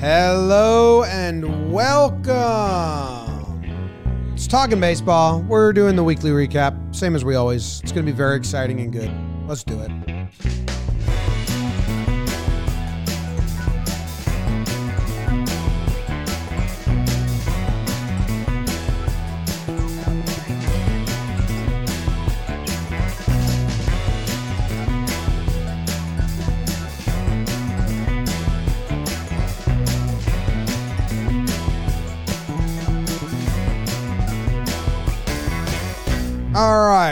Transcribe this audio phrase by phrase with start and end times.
[0.00, 2.32] Hello and welcome.
[4.32, 5.42] It's Talking Baseball.
[5.42, 7.82] We're doing the weekly recap, same as we always.
[7.82, 9.12] It's going to be very exciting and good.
[9.46, 9.90] Let's do it.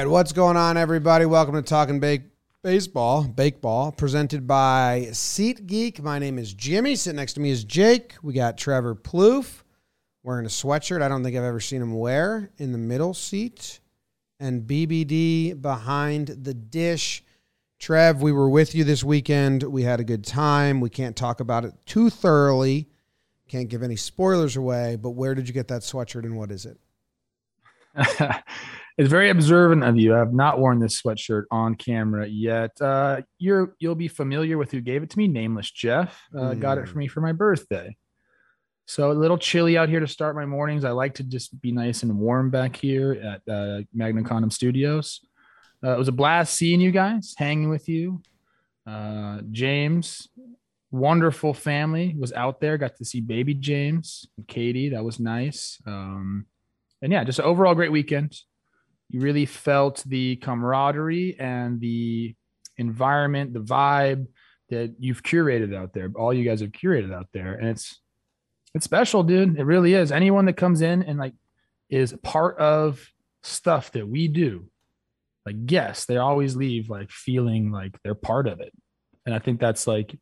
[0.08, 1.26] What's going on, everybody?
[1.26, 2.22] Welcome to Talking Bake
[2.62, 6.00] Baseball, Bake Ball, presented by SeatGeek.
[6.00, 6.96] My name is Jimmy.
[6.96, 8.14] Sitting next to me is Jake.
[8.22, 9.64] We got Trevor Plouffe
[10.22, 11.02] wearing a sweatshirt.
[11.02, 13.80] I don't think I've ever seen him wear in the middle seat,
[14.40, 17.22] and BBD behind the dish.
[17.78, 19.62] Trev, we were with you this weekend.
[19.62, 20.80] We had a good time.
[20.80, 22.88] We can't talk about it too thoroughly.
[23.46, 24.96] Can't give any spoilers away.
[24.96, 26.78] But where did you get that sweatshirt, and what is it?
[28.98, 30.12] it's very observant of you.
[30.12, 32.72] I have not worn this sweatshirt on camera yet.
[32.80, 35.28] Uh, you're you'll be familiar with who gave it to me.
[35.28, 36.60] Nameless Jeff uh, mm.
[36.60, 37.96] got it for me for my birthday.
[38.86, 40.84] So a little chilly out here to start my mornings.
[40.84, 45.20] I like to just be nice and warm back here at uh, Magnum Condom Studios.
[45.84, 48.20] Uh, it was a blast seeing you guys, hanging with you.
[48.84, 50.26] Uh, James,
[50.90, 52.78] wonderful family, was out there.
[52.78, 54.88] Got to see baby James and Katie.
[54.88, 55.78] That was nice.
[55.86, 56.46] Um,
[57.00, 58.40] and yeah, just overall great weekend.
[59.10, 62.34] You really felt the camaraderie and the
[62.76, 64.26] environment, the vibe
[64.70, 66.10] that you've curated out there.
[66.14, 68.00] All you guys have curated out there, and it's
[68.74, 69.58] it's special, dude.
[69.58, 70.12] It really is.
[70.12, 71.34] Anyone that comes in and like
[71.88, 73.06] is part of
[73.42, 74.66] stuff that we do,
[75.46, 78.72] like yes, they always leave like feeling like they're part of it,
[79.24, 80.18] and I think that's like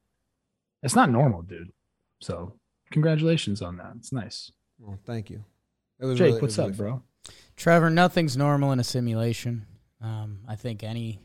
[0.82, 1.72] it's not normal, dude.
[2.20, 2.54] So
[2.92, 3.94] congratulations on that.
[3.98, 4.52] It's nice.
[4.78, 5.44] Well, thank you.
[6.00, 7.02] Jake, really, what's up, bro?
[7.56, 9.66] Trevor, nothing's normal in a simulation.
[10.00, 11.20] Um, I think any,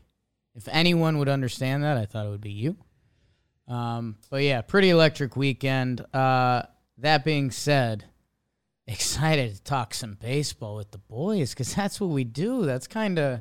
[0.54, 2.76] if anyone would understand that, I thought it would be you.
[3.68, 6.00] Um, but yeah, pretty electric weekend.
[6.14, 6.62] Uh,
[6.98, 8.04] that being said,
[8.86, 12.64] excited to talk some baseball with the boys because that's what we do.
[12.64, 13.40] That's kind of,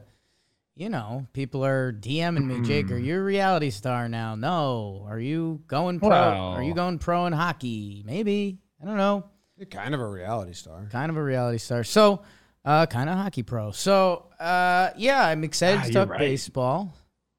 [0.75, 4.35] you know, people are DMing me, Jake, are you a reality star now?
[4.35, 5.05] No.
[5.07, 6.09] Are you going pro?
[6.09, 8.03] Are you going pro in hockey?
[8.05, 8.59] Maybe.
[8.81, 9.25] I don't know.
[9.57, 10.87] You're kind of a reality star.
[10.91, 11.83] Kind of a reality star.
[11.83, 12.21] So,
[12.65, 13.71] uh, kind of hockey pro.
[13.71, 16.19] So, uh, yeah, I'm excited ah, to talk right.
[16.19, 16.93] baseball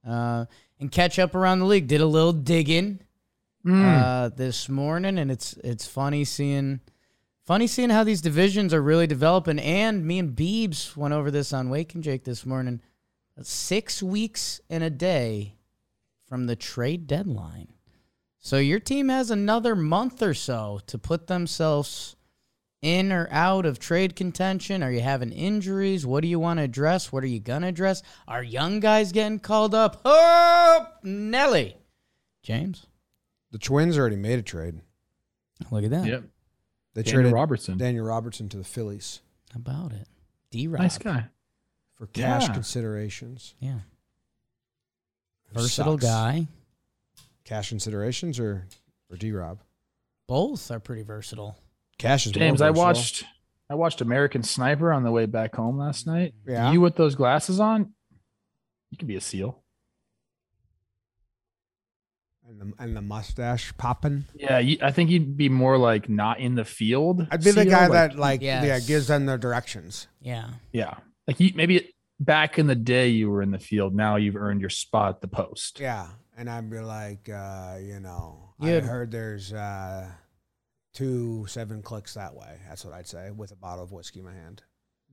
[0.07, 0.47] uh,
[0.81, 1.87] and catch up around the league.
[1.87, 3.01] Did a little digging
[3.65, 4.03] mm.
[4.03, 6.81] uh, this morning, and it's it's funny seeing
[7.45, 9.59] funny seeing how these divisions are really developing.
[9.59, 12.81] And me and Beebs went over this on Wake and Jake this morning.
[13.41, 15.57] Six weeks and a day
[16.27, 17.73] from the trade deadline.
[18.39, 22.17] So your team has another month or so to put themselves
[22.83, 24.83] in or out of trade contention?
[24.83, 26.05] Are you having injuries?
[26.05, 27.13] What do you want to address?
[27.13, 28.03] What are you going to address?
[28.29, 30.01] Are young guys getting called up?
[30.05, 31.77] Oh, Nelly.
[32.43, 32.87] James?
[33.53, 34.81] The Twins already made a trade.
[35.71, 36.07] Look at that.
[36.07, 36.25] Yep.
[36.95, 37.79] They Daniel traded Robertson.
[37.79, 39.21] Daniel Robertson to the Phillies.
[39.53, 40.09] How about it?
[40.51, 40.83] D Rob.
[40.83, 41.27] Nice guy.
[41.95, 42.55] For cash yeah.
[42.55, 43.55] considerations.
[43.61, 43.79] Yeah.
[45.53, 46.05] Versatile Sucks.
[46.05, 46.47] guy.
[47.45, 48.67] Cash considerations or,
[49.11, 49.61] or D Rob?
[50.27, 51.57] Both are pretty versatile.
[52.03, 52.61] Cash is James.
[52.61, 53.25] I watched
[53.71, 56.35] I watched American Sniper on the way back home last night.
[56.45, 56.73] Yeah.
[56.73, 57.93] You with those glasses on,
[58.91, 59.63] you could be a seal.
[62.49, 64.25] And the, and the mustache popping.
[64.35, 67.29] Yeah, you, I think you'd be more like not in the field.
[67.31, 68.65] I'd be seal, the guy like, that like yes.
[68.65, 70.09] yeah gives them the directions.
[70.21, 70.49] Yeah.
[70.73, 70.95] Yeah.
[71.29, 73.95] Like you, maybe back in the day you were in the field.
[73.95, 75.79] Now you've earned your spot at the post.
[75.79, 79.53] Yeah, and I'd be like, uh, you know, you I heard there's.
[79.53, 80.11] uh
[80.93, 82.59] two seven clicks that way.
[82.69, 84.63] That's what I'd say with a bottle of whiskey in my hand.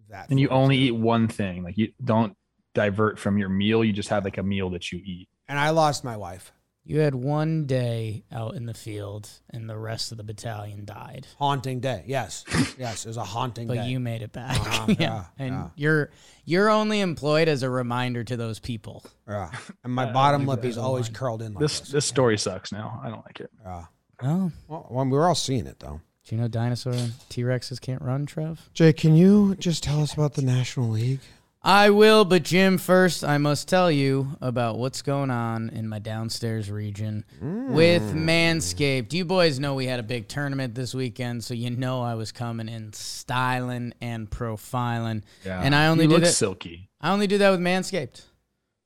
[0.09, 1.63] That and you only eat one thing.
[1.63, 2.35] Like you don't
[2.73, 3.83] divert from your meal.
[3.83, 5.29] You just have like a meal that you eat.
[5.47, 6.51] And I lost my wife.
[6.85, 11.27] You had one day out in the field, and the rest of the battalion died.
[11.37, 12.45] Haunting day, yes,
[12.79, 13.79] yes, it was a haunting but day.
[13.81, 14.85] But you made it back, uh-huh.
[14.89, 14.95] yeah.
[14.99, 15.25] yeah.
[15.37, 15.67] And yeah.
[15.75, 16.09] you're
[16.45, 19.05] you're only employed as a reminder to those people.
[19.27, 19.51] Yeah,
[19.83, 21.53] and my bottom lip is always curled in.
[21.53, 22.71] Like this this, this story sucks.
[22.71, 23.51] Now I don't like it.
[23.63, 23.85] Yeah.
[24.21, 24.51] Oh.
[24.67, 26.01] Well, well, we were all seeing it though.
[26.27, 26.93] Do you know dinosaur
[27.29, 28.69] T Rexes can't run, Trev?
[28.73, 31.21] Jay, can you just tell us about the National League?
[31.61, 35.99] I will, but Jim, first I must tell you about what's going on in my
[35.99, 37.69] downstairs region mm.
[37.71, 39.11] with Manscaped.
[39.11, 42.31] You boys know we had a big tournament this weekend, so you know I was
[42.31, 45.23] coming in styling and profiling.
[45.43, 46.89] Yeah, and I only you do that, silky.
[47.01, 48.21] I only do that with Manscaped.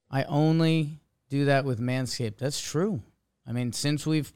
[0.10, 1.00] I only
[1.30, 2.38] do that with Manscaped.
[2.38, 3.04] That's true.
[3.46, 4.34] I mean, since we've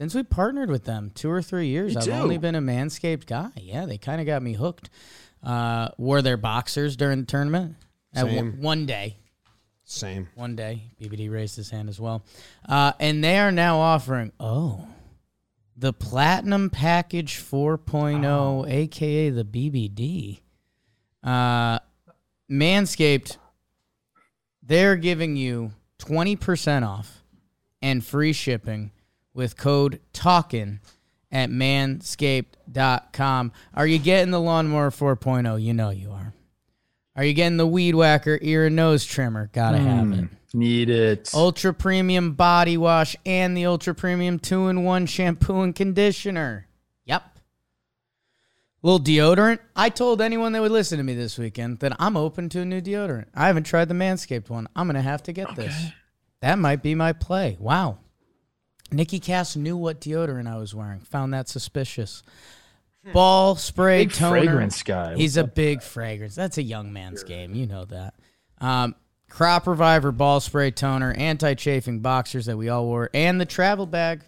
[0.00, 1.94] since we partnered with them two or three years.
[1.94, 3.50] I've only been a Manscaped guy.
[3.56, 4.88] Yeah, they kind of got me hooked.
[5.42, 7.76] Uh, wore their boxers during the tournament.
[8.14, 9.18] At one, one day.
[9.84, 10.28] Same.
[10.36, 10.84] One day.
[10.98, 12.24] BBD raised his hand as well.
[12.66, 14.88] Uh, and they are now offering, oh,
[15.76, 18.64] the Platinum Package 4.0, oh.
[18.66, 20.40] aka the BBD.
[21.22, 21.78] Uh,
[22.50, 23.36] Manscaped,
[24.62, 27.22] they're giving you 20% off
[27.82, 28.92] and free shipping
[29.34, 30.80] with code TALKIN
[31.32, 33.52] at manscaped.com.
[33.74, 35.62] Are you getting the lawnmower 4.0?
[35.62, 36.34] You know you are.
[37.16, 39.50] Are you getting the weed whacker ear and nose trimmer?
[39.52, 40.28] Gotta mm, have it.
[40.54, 41.30] Need it.
[41.34, 46.68] Ultra premium body wash and the ultra premium two in one shampoo and conditioner.
[47.04, 47.24] Yep.
[48.82, 49.58] Little deodorant.
[49.76, 52.64] I told anyone that would listen to me this weekend that I'm open to a
[52.64, 53.26] new deodorant.
[53.34, 54.68] I haven't tried the Manscaped one.
[54.74, 55.66] I'm gonna have to get okay.
[55.66, 55.86] this.
[56.40, 57.56] That might be my play.
[57.60, 57.98] Wow.
[58.92, 61.00] Nikki Cass knew what deodorant I was wearing.
[61.00, 62.22] Found that suspicious.
[63.12, 64.40] Ball spray big toner.
[64.40, 65.16] fragrance guy.
[65.16, 66.34] He's a big fragrance.
[66.34, 67.54] That's a young man's game.
[67.54, 68.14] You know that.
[68.58, 68.94] Um,
[69.30, 73.86] crop reviver ball spray toner, anti chafing boxers that we all wore, and the travel
[73.86, 74.22] bag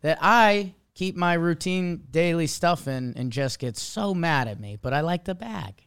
[0.00, 4.78] that I keep my routine daily stuff in, and Jess gets so mad at me.
[4.80, 5.86] But I like the bag,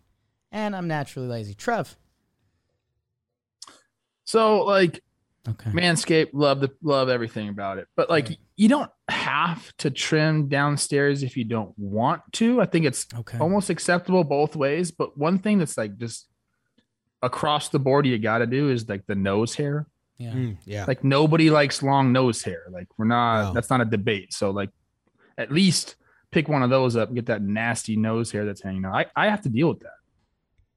[0.51, 1.55] and I'm naturally lazy.
[1.55, 1.97] Trev.
[4.25, 5.01] So like
[5.47, 5.71] Okay.
[5.71, 7.87] Manscaped, love the love everything about it.
[7.95, 8.37] But like right.
[8.57, 12.61] you don't have to trim downstairs if you don't want to.
[12.61, 13.37] I think it's okay.
[13.39, 14.91] almost acceptable both ways.
[14.91, 16.27] But one thing that's like just
[17.21, 19.87] across the board you gotta do is like the nose hair.
[20.17, 20.31] Yeah.
[20.31, 20.85] Mm, yeah.
[20.87, 22.63] Like nobody likes long nose hair.
[22.69, 23.53] Like we're not no.
[23.53, 24.33] that's not a debate.
[24.33, 24.69] So like
[25.37, 25.95] at least
[26.31, 28.93] pick one of those up and get that nasty nose hair that's hanging out.
[28.93, 29.93] I, I have to deal with that.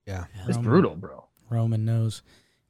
[0.06, 0.24] Yeah.
[0.46, 1.28] It's Roman, brutal, bro.
[1.50, 2.22] Roman nose.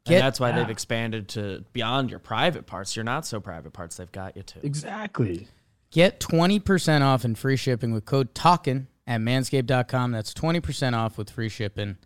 [0.05, 0.57] Get, and that's why yeah.
[0.57, 3.97] they've expanded to beyond your private parts, your not so private parts.
[3.97, 4.61] They've got you too.
[4.63, 5.47] Exactly.
[5.93, 10.11] Get 20% off and free shipping with code TALKIN at manscaped.com.
[10.11, 11.99] That's 20% off with free shipping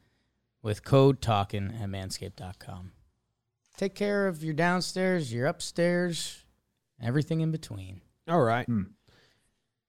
[0.61, 2.93] with code TALKIN at manscaped.com.
[3.77, 6.45] Take care of your downstairs, your upstairs,
[7.01, 8.01] everything in between.
[8.29, 8.67] All right.
[8.67, 8.83] Hmm.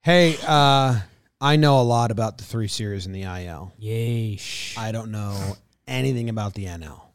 [0.02, 1.00] Hey, uh,
[1.40, 3.72] I know a lot about the three series in the IL.
[3.82, 4.78] Yeesh.
[4.78, 5.56] I don't know
[5.86, 7.07] anything about the NL.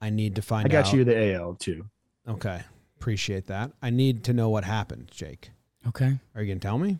[0.00, 0.92] I need to find I got out.
[0.94, 1.86] you the AL too.
[2.28, 2.62] Okay.
[2.98, 3.72] Appreciate that.
[3.82, 5.50] I need to know what happened, Jake.
[5.88, 6.18] Okay.
[6.34, 6.98] Are you going to tell me?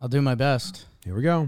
[0.00, 0.84] I'll do my best.
[1.04, 1.46] Here we go.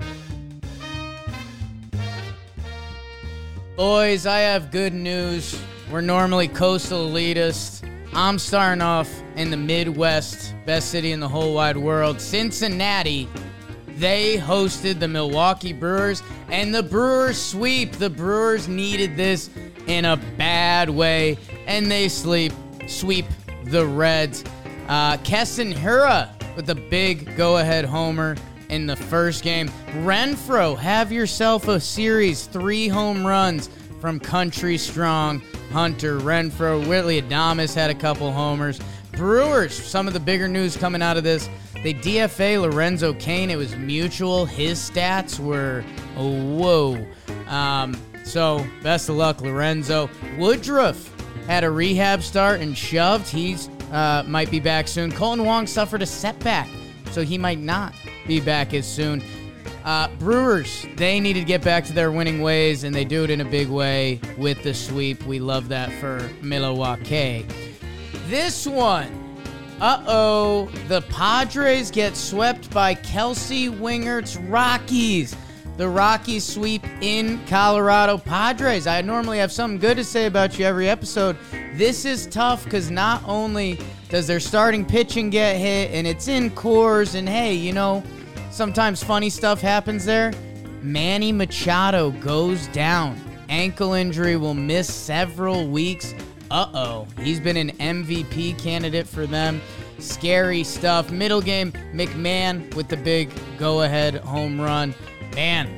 [3.76, 5.61] Boys, I have good news.
[5.90, 7.87] We're normally coastal elitists.
[8.14, 13.28] I'm starting off in the Midwest, best city in the whole wide world, Cincinnati.
[13.96, 17.93] They hosted the Milwaukee Brewers, and the Brewers sweep.
[17.93, 19.50] The Brewers needed this
[19.86, 22.52] in a bad way, and they sleep
[22.86, 23.26] sweep
[23.64, 24.44] the Reds.
[24.88, 28.36] Uh, Keston Hiura with a big go-ahead homer
[28.68, 29.68] in the first game.
[30.02, 33.68] Renfroe, have yourself a series, three home runs
[34.00, 35.42] from Country Strong
[35.72, 36.86] Hunter Renfroe.
[36.86, 38.80] Willy Adames had a couple homers.
[39.12, 41.48] Brewers, some of the bigger news coming out of this.
[41.82, 43.50] They DFA Lorenzo Cain.
[43.50, 44.46] It was mutual.
[44.46, 45.84] His stats were
[46.16, 47.06] oh, whoa.
[47.48, 47.96] Um,
[48.26, 50.11] so best of luck, Lorenzo.
[50.37, 51.12] Woodruff
[51.46, 53.28] had a rehab start and shoved.
[53.28, 55.12] He's uh, might be back soon.
[55.12, 56.69] Kolten Wong suffered a setback,
[57.12, 57.94] so he might not
[58.26, 59.23] be back as soon.
[59.85, 63.30] Uh, Brewers, they need to get back to their winning ways, and they do it
[63.30, 65.23] in a big way with the sweep.
[65.25, 67.47] We love that for Milwaukee.
[68.26, 69.09] This one,
[69.80, 75.37] uh oh, the Padres get swept by Kelsey Wingert's Rockies
[75.76, 78.87] the Rockies sweep in Colorado Padres.
[78.87, 81.37] I normally have something good to say about you every episode.
[81.75, 83.78] This is tough because not only
[84.09, 88.02] does their starting pitching get hit and it's in Coors, and hey, you know,
[88.50, 90.33] sometimes funny stuff happens there.
[90.80, 93.21] Manny Machado goes down.
[93.49, 96.14] Ankle injury will miss several weeks.
[96.50, 97.06] Uh oh.
[97.21, 99.61] He's been an MVP candidate for them.
[99.99, 101.11] Scary stuff.
[101.11, 104.95] Middle game, McMahon with the big go ahead home run.
[105.37, 105.69] Man,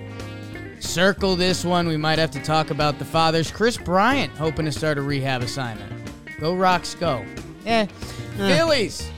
[0.80, 1.88] circle this one.
[1.88, 3.50] We might have to talk about the fathers.
[3.50, 5.92] Kris Bryant hoping to start a rehab assignment.
[6.38, 7.24] Go Rocks, go.
[7.66, 7.86] Eh.
[8.36, 9.10] Phillies.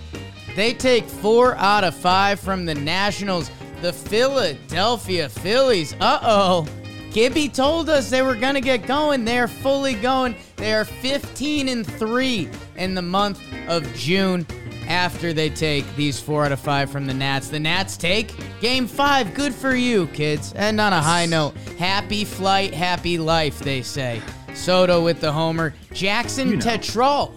[0.56, 3.50] They take four out of five from the Nationals.
[3.82, 5.94] The Philadelphia Phillies.
[6.00, 6.66] Uh oh.
[7.12, 9.26] Gibby told us they were going to get going.
[9.26, 10.36] They're fully going.
[10.56, 14.46] They are 15 and 3 in the month of June
[14.88, 17.48] after they take these four out of five from the Nats.
[17.48, 19.34] The Nats take game five.
[19.34, 20.52] Good for you, kids.
[20.54, 24.20] And on a high note, happy flight, happy life, they say.
[24.54, 25.74] Soto with the homer.
[25.92, 26.64] Jackson you know.
[26.64, 27.32] Tetreault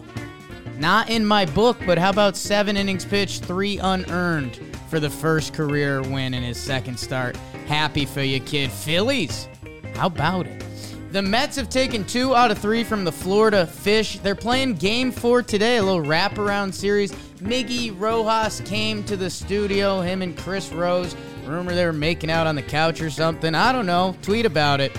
[0.78, 4.60] Not in my book, but how about seven innings pitched, three unearned
[4.90, 7.36] for the first career win in his second start?
[7.68, 8.72] Happy for you, kid.
[8.72, 9.48] Phillies,
[9.96, 10.64] how about it?
[11.12, 14.18] The Mets have taken two out of three from the Florida Fish.
[14.18, 17.14] They're playing game four today, a little wraparound series.
[17.44, 21.14] Miggy Rojas came to the studio, him and Chris Rose.
[21.46, 23.54] Rumor they were making out on the couch or something.
[23.54, 24.16] I don't know.
[24.22, 24.96] Tweet about it.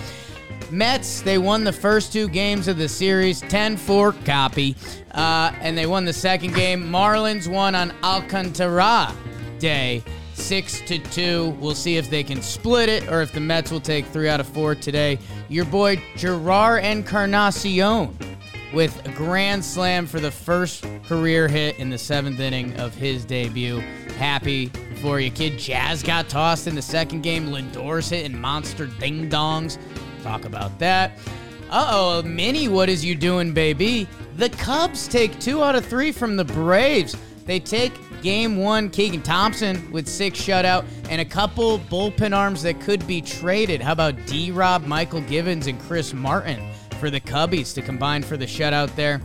[0.71, 4.77] Mets, they won the first two games of the series, 10 4 copy.
[5.13, 6.83] Uh, and they won the second game.
[6.83, 9.15] Marlins won on Alcantara
[9.59, 11.57] Day, 6 to 2.
[11.61, 14.41] We'll see if they can split it or if the Mets will take three out
[14.41, 15.19] of four today.
[15.49, 18.15] Your boy Jerar Encarnacion
[18.75, 23.25] with a grand slam for the first career hit in the seventh inning of his
[23.25, 23.79] debut.
[24.19, 24.67] Happy
[25.01, 25.59] for you, kid.
[25.59, 27.47] Jazz got tossed in the second game.
[27.47, 29.79] Lindor's hitting monster ding dongs.
[30.23, 31.13] Talk about that.
[31.71, 34.09] Uh oh, Mini, what is you doing, baby?
[34.37, 37.17] The Cubs take two out of three from the Braves.
[37.47, 42.81] They take game one, Keegan Thompson with six shutout and a couple bullpen arms that
[42.81, 43.81] could be traded.
[43.81, 46.61] How about D Rob, Mychal Givens, and Chris Martin
[47.05, 49.21] for the Cubbies to combine for the shutout there?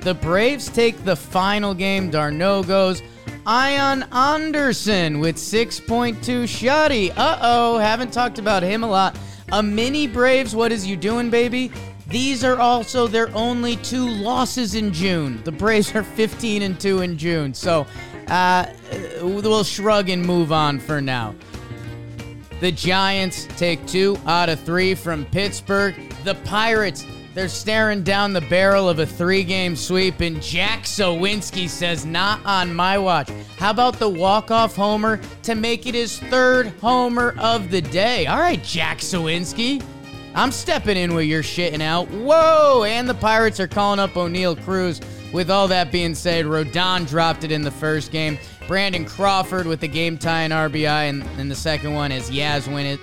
[0.00, 2.10] The Braves take the final game.
[2.10, 3.02] Darno goes.
[3.46, 7.12] Ian Anderson with 6.2 shutty.
[7.14, 9.18] Uh oh, haven't talked about him a lot.
[9.52, 11.70] A mini Braves, what is you doing, baby?
[12.06, 15.42] These are also their only two losses in June.
[15.44, 17.52] The Braves are 15 and 2 in June.
[17.52, 17.86] So
[18.28, 18.64] uh,
[19.20, 21.34] we'll shrug and move on for now.
[22.60, 26.07] The Giants take two out of three from Pittsburgh.
[26.24, 27.04] The Pirates
[27.38, 32.44] they're staring down the barrel of a three game sweep, and Jack Suwinski says, Not
[32.44, 33.30] on my watch.
[33.58, 38.26] How about the walk off homer to make it his third homer of the day?
[38.26, 39.80] All right, Jack Suwinski.
[40.34, 42.10] I'm stepping in where you're shitting out.
[42.10, 42.82] Whoa!
[42.82, 45.00] And the Pirates are calling up Oneil Cruz.
[45.32, 48.36] With all that being said, Rodon dropped it in the first game.
[48.66, 52.86] Brandon Crawford with the game tying RBI, and, and the second one as Yaz win
[52.86, 53.00] it.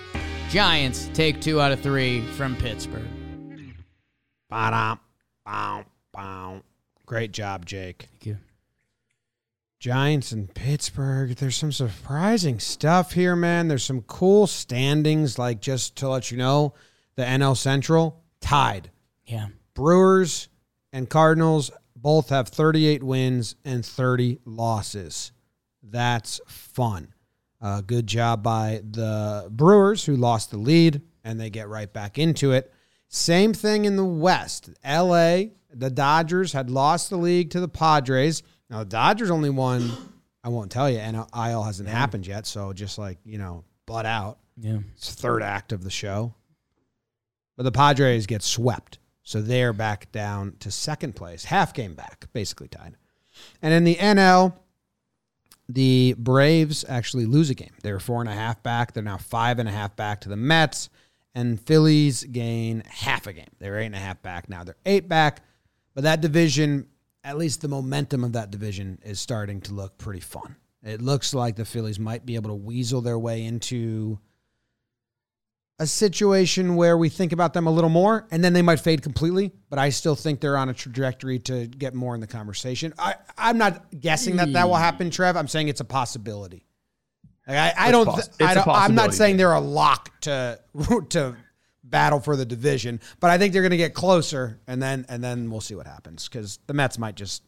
[0.56, 3.10] Giants take two out of three from Pittsburgh.
[4.50, 5.02] Ba-dum,
[5.46, 5.84] bow,
[6.14, 6.62] bow.
[7.06, 8.08] Great job, Jake.
[8.10, 8.38] Thank you.
[9.82, 11.36] Giants and Pittsburgh.
[11.36, 13.68] There's some surprising stuff here, man.
[13.68, 16.74] There's some cool standings, like just to let you know,
[17.16, 18.92] the NL Central tied.
[19.26, 19.48] Yeah.
[19.74, 20.48] Brewers
[20.94, 25.34] and Cardinals both have 38 wins and 30 losses.
[25.84, 27.10] That's fun.
[27.66, 32.20] Uh, good job by the Brewers, who lost the lead, and they get right back
[32.20, 32.72] into it.
[33.08, 34.70] Same thing in the West.
[34.86, 38.44] LA, the Dodgers had lost the league to the Padres.
[38.70, 39.90] Now, the Dodgers only won,
[40.44, 41.96] I won't tell you, and IL hasn't yeah.
[41.98, 42.46] happened yet.
[42.46, 44.38] So just like, you know, butt out.
[44.58, 44.78] Yeah.
[44.96, 46.36] It's third act of the show.
[47.58, 49.00] But the Padres get swept.
[49.24, 52.96] So they're back down to second place, half game back, basically tied.
[53.64, 54.54] And in the NL,
[55.68, 57.74] the Braves actually lose a game.
[57.82, 58.94] They were four and a half back.
[58.94, 60.90] They're now five and a half back to the Mets
[61.34, 63.50] and Phillies gain half a game.
[63.60, 64.64] They're eight and a half back now.
[64.64, 65.42] They're eight back,
[65.94, 66.88] but that division,
[67.24, 70.56] at least the momentum of that division, is starting to look pretty fun.
[70.84, 74.20] It looks like the Phillies might be able to weasel their way into
[75.78, 79.02] a situation where we think about them a little more and then they might fade
[79.02, 82.94] completely, but I still think they're on a trajectory to get more in the conversation.
[82.98, 85.36] I, I'm not guessing that that will happen, Trev.
[85.36, 86.66] I'm saying it's a possibility.
[87.48, 88.06] Like I, I don't.
[88.06, 90.60] Poss- I don't I'm not saying they're a lock to
[91.10, 91.36] to
[91.84, 95.24] battle for the division, but I think they're going to get closer, and then and
[95.24, 97.44] then we'll see what happens because the Mets might just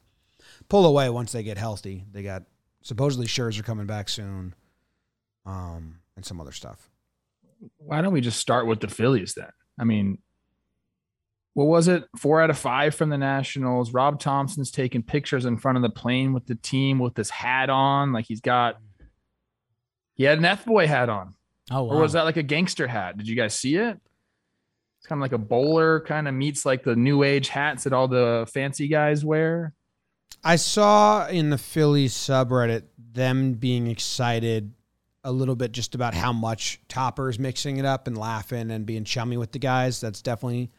[0.69, 2.05] pull away once they get healthy.
[2.11, 2.43] They got
[2.83, 4.53] supposedly Scherzer coming back soon,
[5.45, 6.91] um, and some other stuff.
[7.77, 9.49] Why don't we just start with the Phillies then?
[9.79, 10.19] I mean,
[11.53, 12.03] what was it?
[12.17, 13.93] Four out of five from the Nationals.
[13.93, 17.69] Rob Thomson's taking pictures in front of the plane with the team with this hat
[17.69, 18.77] on, like he's got
[20.17, 21.35] he had an F boy hat on.
[21.71, 21.95] Oh, wow.
[21.95, 23.17] Or was that like a gangster hat?
[23.17, 23.99] Did you guys see it?
[24.99, 27.93] It's kind of like a bowler kind of meets like the new age hats that
[27.93, 29.73] all the fancy guys wear.
[30.43, 32.83] I saw in the Phillies subreddit
[33.13, 34.73] them being excited
[35.27, 39.03] a little bit just about how much Topper's mixing it up and laughing and being
[39.03, 39.99] chummy with the guys.
[39.99, 40.71] That's definitely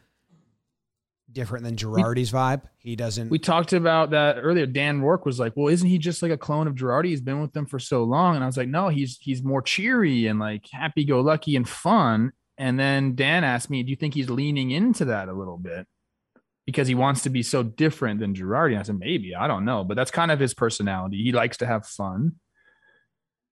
[1.31, 2.63] different than Girardi's vibe.
[2.79, 3.29] He doesn't.
[3.29, 4.65] We talked about that earlier.
[4.65, 7.09] Dan Rourke was like, "Well, isn't he just like a clone of Girardi?
[7.09, 9.61] He's been with them for so long." And I was like, "No, he's he's more
[9.61, 14.29] cheery and like happy-go-lucky and fun." And then Dan asked me, "Do you think he's
[14.29, 15.85] leaning into that a little bit?"
[16.65, 18.71] Because he wants to be so different than Girardi.
[18.71, 21.17] And I said, maybe, I don't know, but that's kind of his personality.
[21.23, 22.33] He likes to have fun.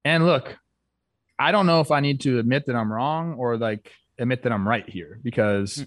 [0.05, 0.55] And look,
[1.39, 4.51] I don't know if I need to admit that I'm wrong or like admit that
[4.51, 5.83] I'm right here because hmm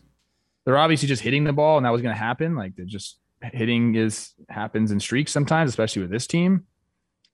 [0.64, 2.54] they're obviously just hitting the ball and that was going to happen.
[2.54, 6.66] Like they're just hitting is happens in streaks sometimes, especially with this team?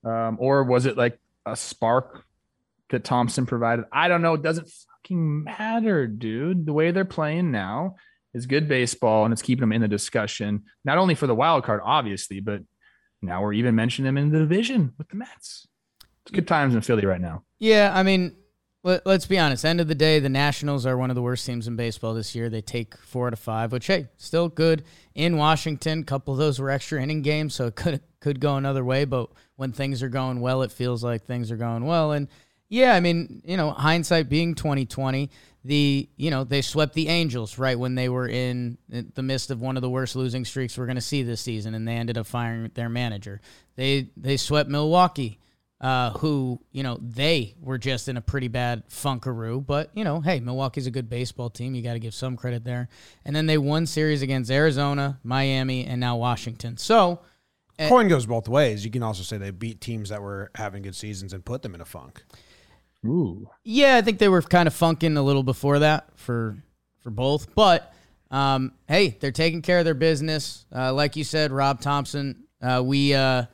[0.03, 2.23] Um, or was it like a spark
[2.89, 3.85] that Thomson provided?
[3.91, 4.35] I don't know.
[4.35, 6.65] It doesn't fucking matter, dude.
[6.65, 7.95] The way they're playing now
[8.33, 11.63] is good baseball and it's keeping them in the discussion, not only for the wild
[11.63, 12.61] card, obviously, but
[13.21, 15.67] now we're even mentioning them in the division with the Mets.
[16.23, 17.43] It's good times in Philly right now.
[17.59, 18.35] Yeah, I mean,
[18.83, 19.65] let, us be honest.
[19.65, 22.35] End of the day, the Nationals are one of the worst teams in baseball this
[22.35, 22.49] year.
[22.49, 24.83] They take four out of five, which hey, still good
[25.15, 26.01] in Washington.
[26.01, 29.05] A couple of those were extra inning games, so it could could go another way.
[29.05, 32.11] But when things are going well, it feels like things are going well.
[32.11, 32.27] And
[32.69, 35.31] yeah, I mean, you know, hindsight being twenty twenty,
[35.65, 39.59] the you know they swept the Angels right when they were in the midst of
[39.59, 42.17] one of the worst losing streaks we're going to see this season, and they ended
[42.17, 43.41] up firing their manager.
[43.75, 45.39] They they swept Milwaukee
[45.79, 49.65] uh, who, you know, they were just in a pretty bad funkaroo.
[49.65, 51.75] But, you know, hey, Milwaukee's a good baseball team.
[51.75, 52.89] You got to give some credit there.
[53.25, 56.77] And then they won series against Arizona, Miami, and now Washington.
[56.77, 57.21] So,
[57.79, 58.83] uh, coin goes both ways.
[58.83, 61.75] You can also say they beat teams that were having good seasons and put them
[61.75, 62.23] in a funk.
[63.05, 63.49] Ooh.
[63.63, 66.57] Yeah, I think they were kind of funking a little before that for
[66.99, 67.53] for both.
[67.53, 67.93] But
[68.31, 70.65] um, hey, they're taking care of their business.
[70.75, 72.43] Uh, like you said, Rob Thomson.
[72.61, 73.45] Uh, we uh,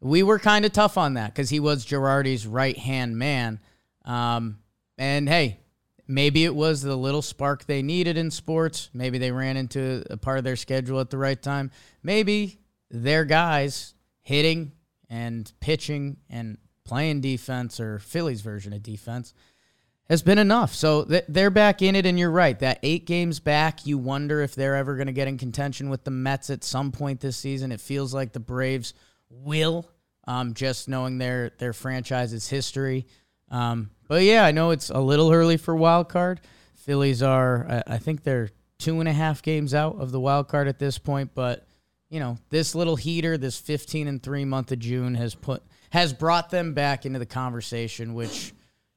[0.00, 3.60] we were kind of tough on that because he was Girardi's right hand man.
[4.04, 4.58] Um,
[4.98, 5.60] and hey,
[6.08, 8.90] maybe it was the little spark they needed in sports.
[8.92, 11.70] Maybe they ran into a part of their schedule at the right time.
[12.02, 14.72] Maybe their guys hitting
[15.08, 19.34] and pitching and playing defense or Philly's version of defense
[20.08, 20.74] has been enough.
[20.74, 22.58] So they're back in it, and you're right.
[22.58, 26.02] That eight games back, you wonder if they're ever going to get in contention with
[26.02, 27.70] the Mets at some point this season.
[27.70, 28.92] It feels like the Braves
[29.30, 29.88] will,
[30.26, 33.06] um, just knowing their their franchise's history.
[33.50, 36.40] Um, but yeah, I know it's a little early for wild card.
[36.74, 40.66] Phillies are, I think they're two and a half games out of the wild card
[40.66, 41.30] at this point.
[41.34, 41.66] But
[42.08, 46.12] you know, this little heater, this 15 and three month of June has put has
[46.12, 48.52] brought them back into the conversation, which.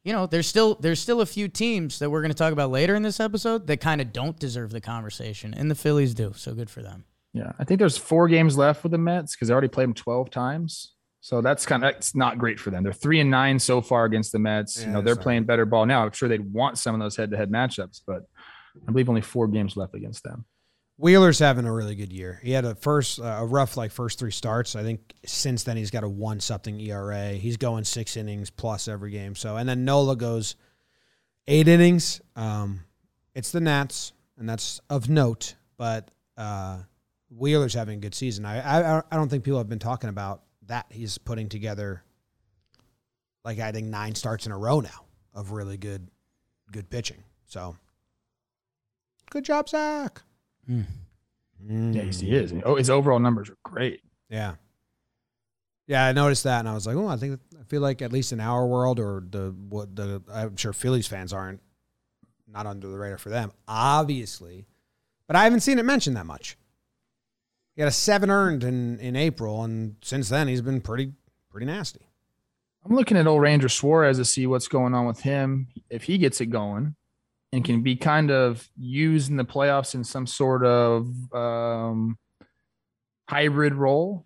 [0.06, 2.72] You know, there's still there's still a few teams that we're going to talk about
[2.72, 6.34] later in this episode that kind of don't deserve the conversation, and the Phillies do.
[6.36, 7.06] So good for them.
[7.34, 9.94] Yeah, I think there's four games left with the Mets because they already played them
[9.94, 10.94] 12 times.
[11.20, 12.84] So that's kind of that's not great for them.
[12.84, 14.80] They're three and nine so far against the Mets.
[14.80, 16.04] Yeah, you know, they're playing better ball now.
[16.04, 18.24] I'm sure they'd want some of those head-to-head matchups, but
[18.88, 20.46] I believe only four games left against them.
[20.98, 22.40] Wheeler's having a really good year.
[22.44, 24.76] He had a first uh, a rough like first three starts.
[24.76, 27.32] I think since then he's got a one something ERA.
[27.32, 29.34] He's going six innings plus every game.
[29.34, 30.56] So and then Nola goes
[31.48, 32.22] eight innings.
[32.36, 32.82] Um,
[33.34, 35.56] it's the Nats, and that's of note.
[35.78, 36.80] But uh,
[37.38, 38.46] Wheeler's having a good season.
[38.46, 40.86] I, I I don't think people have been talking about that.
[40.90, 42.04] He's putting together
[43.44, 46.08] like I think nine starts in a row now of really good
[46.72, 47.24] good pitching.
[47.46, 47.76] So
[49.30, 50.22] good job, Zack.
[50.70, 50.86] Mm.
[51.66, 51.96] Mm.
[51.96, 52.54] Yeah, he is.
[52.66, 54.02] Oh, his overall numbers are great.
[54.30, 54.56] Yeah.
[55.86, 58.14] Yeah, I noticed that, and I was like, "Oh, I think I feel like at
[58.14, 61.62] least in our world, or the what the I'm sure Phillies fans aren't
[62.48, 64.66] not under the radar for them, obviously,
[65.28, 66.56] but I haven't seen it mentioned that much.
[67.76, 71.14] He had a seven earned in, in April, and since then he's been pretty
[71.50, 72.08] pretty nasty.
[72.86, 75.70] I'm looking at old Ranger Suarez to see what's going on with him.
[75.90, 76.96] If he gets it going
[77.52, 82.18] and can be kind of used in the playoffs in some sort of um,
[83.30, 84.26] hybrid role,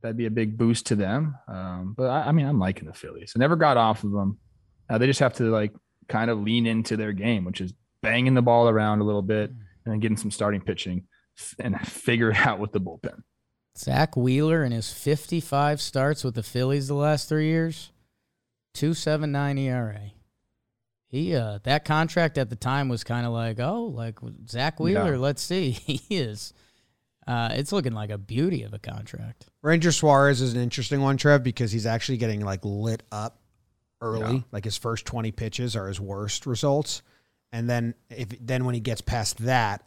[0.00, 1.36] that'd be a big boost to them.
[1.48, 3.32] Um, but I, I, mean, I'm liking the Phillies.
[3.34, 4.38] I never got off of them.
[4.88, 5.72] Uh, they just have to like
[6.08, 9.50] kind of lean into their game, which is banging the ball around a little bit
[9.50, 11.04] and then getting some starting pitching
[11.58, 13.22] and figure it out with the bullpen.
[13.76, 17.92] Zack Wheeler in his 55 starts with the Phillies the last three years,
[18.74, 20.12] 2.79 ERA.
[21.08, 24.18] He uh, that contract at the time was kind of like, oh, like
[24.48, 25.12] Zack Wheeler.
[25.12, 25.18] Yeah.
[25.18, 26.52] Let's see, he is.
[27.26, 29.46] Uh, it's looking like a beauty of a contract.
[29.62, 33.40] Ranger Suarez is an interesting one, Trev, because he's actually getting like lit up
[34.00, 34.36] early.
[34.36, 34.42] Yeah.
[34.52, 37.02] Like his first twenty pitches are his worst results,
[37.52, 39.84] and then if then when he gets past that,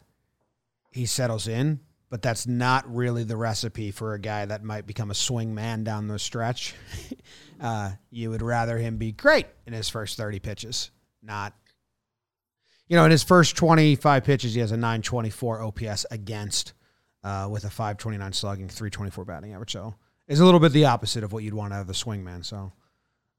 [0.90, 5.10] he settles in, but that's not really the recipe for a guy that might become
[5.10, 6.74] a swing man down the stretch.
[7.60, 10.90] uh, you would rather him be great in his first 30 pitches,
[11.22, 11.54] not,
[12.88, 16.72] you know, in his first 25 pitches, he has a 924 OPS against
[17.22, 19.72] uh, with a 529 slugging, 324 batting average.
[19.72, 19.94] So
[20.26, 22.42] it's a little bit the opposite of what you'd want out of the swing man.
[22.42, 22.72] So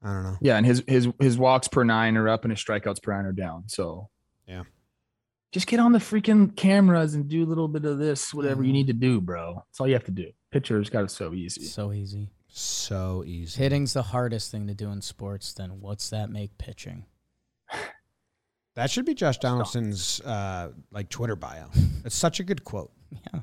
[0.02, 0.36] I don't know.
[0.40, 0.56] Yeah.
[0.56, 3.32] And his, his, his walks per nine are up and his strikeouts per nine are
[3.32, 3.64] down.
[3.66, 4.08] So
[4.46, 4.62] yeah
[5.52, 8.68] just get on the freaking cameras and do a little bit of this, whatever you
[8.68, 8.72] mm-hmm.
[8.72, 9.62] need to do, bro.
[9.68, 10.30] That's all you have to do.
[10.50, 11.64] Pitchers got it so easy.
[11.64, 12.30] So easy.
[12.48, 13.58] So easy.
[13.62, 15.52] Hitting's the hardest thing to do in sports.
[15.52, 17.04] Then what's that make pitching?
[18.74, 21.66] That should be Josh Donaldson's uh, like Twitter bio.
[22.06, 22.90] It's such a good quote.
[23.10, 23.40] Yeah.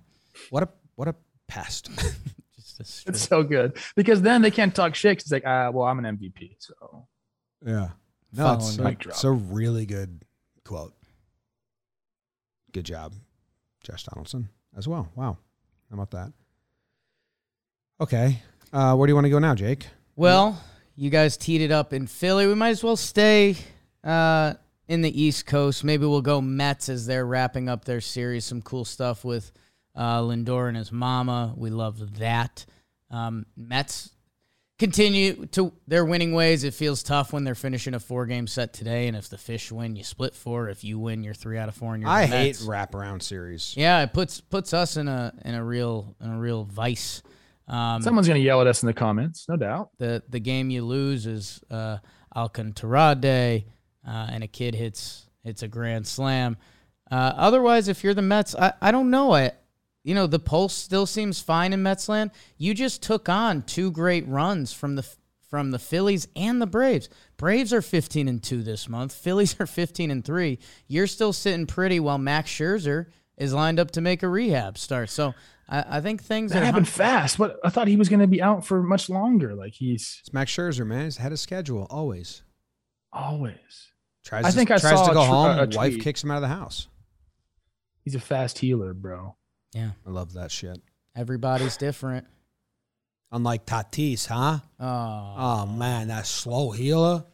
[0.49, 1.13] What a what a
[1.47, 1.91] pest.
[2.55, 5.17] Just a straight- It's so good because then they can't talk shit.
[5.17, 7.07] 'cause It's like, ah, well, I'm an MVP, so
[7.63, 7.89] yeah.
[8.33, 9.13] No, it's, Following mic drop.
[9.13, 10.25] it's a really good
[10.65, 10.95] quote.
[12.71, 13.13] Good job,
[13.83, 15.09] Josh Donaldson, as well.
[15.15, 15.37] Wow.
[15.89, 16.31] How about that?
[18.01, 18.41] Okay.
[18.71, 19.87] Uh, where do you want to go now, Jake?
[20.15, 20.61] Well,
[20.95, 22.45] you guys teed it up in Philly.
[22.45, 23.55] We might as well stay
[24.03, 24.53] uh,
[24.87, 25.83] in the East Coast.
[25.83, 28.45] Maybe we'll go Mets as they're wrapping up their series.
[28.45, 29.51] Some cool stuff with
[29.95, 31.53] uh, Lindor and his mama.
[31.57, 32.65] We love that.
[33.09, 34.11] Um, Mets
[34.79, 36.63] continue to their winning ways.
[36.63, 39.07] It feels tough when they're finishing a four game set today.
[39.07, 40.69] And if the fish win, you split four.
[40.69, 41.93] If you win, you're three out of four.
[41.93, 42.65] And you're I the hate Mets.
[42.65, 43.75] wraparound series.
[43.77, 47.21] Yeah, it puts puts us in a in a real in a real vice.
[47.67, 49.91] Um, someone's gonna yell at us in the comments, no doubt.
[49.99, 51.97] the the game you lose is uh,
[52.35, 53.67] Alcantara Day,
[54.07, 56.57] uh, and a kid hits hits a grand slam.
[57.11, 59.33] Uh, otherwise, if you're the Mets, I, I don't know.
[59.33, 59.51] I
[60.03, 62.31] you know the pulse still seems fine in Mets land.
[62.57, 65.05] You just took on two great runs from the
[65.49, 67.09] from the Phillies and the Braves.
[67.37, 69.13] Braves are 15 and two this month.
[69.23, 70.59] Phillies are 15 and three.
[70.87, 75.09] You're still sitting pretty while Max Scherzer is lined up to make a rehab start.
[75.09, 75.33] So
[75.67, 77.39] I, I think things That are happened fast.
[77.39, 79.55] What I thought he was gonna be out for much longer.
[79.55, 81.05] Like he's It's Max Scherzer, man.
[81.05, 82.43] He's had of schedule always.
[83.11, 83.87] always.
[84.23, 85.57] Tries I to, think I tries saw to a go tr- home.
[85.59, 86.87] a- a wife kicks him out of the house.
[88.03, 89.35] He's a fast healer, bro.
[89.73, 89.91] Yeah.
[90.05, 90.81] I love that shit.
[91.15, 92.25] Everybody's different.
[93.31, 94.59] Unlike Tatis, huh?
[94.79, 97.25] Oh, Oh man, that slow healer.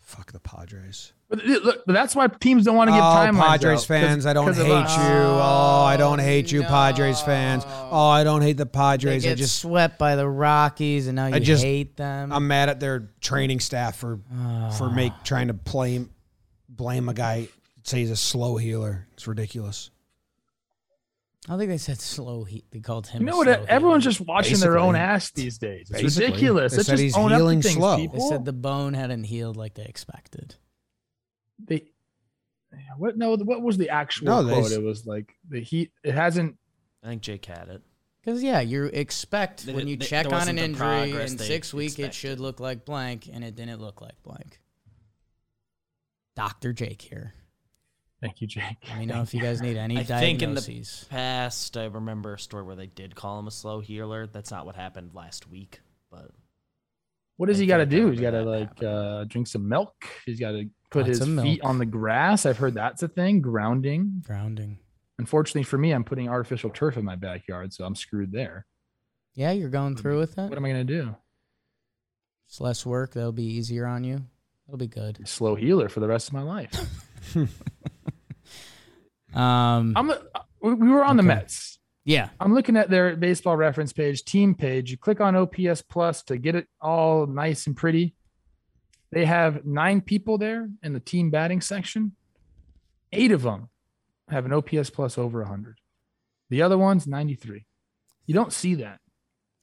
[0.00, 1.12] Fuck the Padres.
[1.28, 3.40] But, look, but that's why teams don't want to give oh, timelines.
[3.46, 5.02] Padres out, fans, 'cause- I don't hate of you.
[5.02, 7.64] Oh, I don't hate you, Padres fans.
[7.66, 9.24] Oh, I don't hate the they Padres.
[9.24, 12.32] I get just swept by the Rockies, and now you just- hate them.
[12.32, 14.20] I'm mad at their training staff for
[14.78, 15.20] for make Ah.
[15.24, 16.10] trying to blame
[16.68, 17.48] blame a guy
[17.84, 19.06] say he's a slow healer.
[19.14, 19.90] It's ridiculous.
[21.46, 22.64] I don't think they said slow heat.
[22.70, 23.20] They called him.
[23.22, 23.66] You know a what?
[23.68, 24.12] Everyone's healer.
[24.12, 25.00] just watching their own Basically.
[25.14, 25.90] ass these days.
[25.90, 26.26] It's Basically.
[26.28, 26.72] ridiculous.
[26.72, 27.96] They Let's said just he's own up to healing things, slow.
[27.98, 28.18] people.
[28.20, 30.54] They said the bone hadn't healed like they expected.
[31.58, 31.84] they
[32.98, 35.92] what no what was the actual No, they quote s- it was like the heat
[36.02, 36.56] it hasn't
[37.04, 37.82] I think Jake had it.
[38.24, 40.78] Because yeah, you expect They- when you they- check there on an wasn't the injury
[41.10, 42.14] progress in they six weeks, it expected.
[42.16, 44.60] should look like blank, and it didn't look like blank.
[46.34, 47.34] Doctor Jake here.
[48.24, 50.60] Thank you jake Let me know if you guys need any I think in the
[50.62, 51.06] diagnoses.
[51.10, 54.26] past, I remember a story where they did call him a slow healer.
[54.26, 56.30] That's not what happened last week, but
[57.36, 59.92] what does I he got to do he's got to like uh drink some milk
[60.24, 63.40] he's got to put Lots his feet on the grass i've heard that's a thing
[63.40, 64.78] grounding Grounding.
[65.18, 68.66] unfortunately for me i'm putting artificial turf in my backyard so i'm screwed there
[69.34, 70.48] Yeah, you're going through with it.
[70.48, 71.16] what am i going to do
[72.48, 73.14] It's less work.
[73.14, 74.24] That'll be easier on you.
[74.68, 75.26] That'll be good.
[75.26, 76.70] slow healer for the rest of my life
[79.34, 80.12] Um, i'm
[80.62, 82.28] we we were on the mets yeah.
[82.38, 84.90] I'm looking at their baseball reference page, team page.
[84.90, 88.14] You click on OPS plus to get it all nice and pretty.
[89.10, 92.12] They have nine people there in the team batting section.
[93.12, 93.70] Eight of them
[94.28, 95.78] have an OPS plus over 100.
[96.50, 97.64] The other one's 93.
[98.26, 99.00] You don't see that.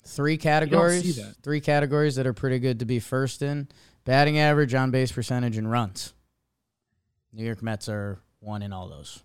[0.04, 1.18] Three categories.
[1.18, 1.36] that.
[1.44, 3.68] Three categories that are pretty good to be first in:
[4.04, 6.14] batting average, on base percentage, and runs.
[7.32, 9.22] New York Mets are one in all those.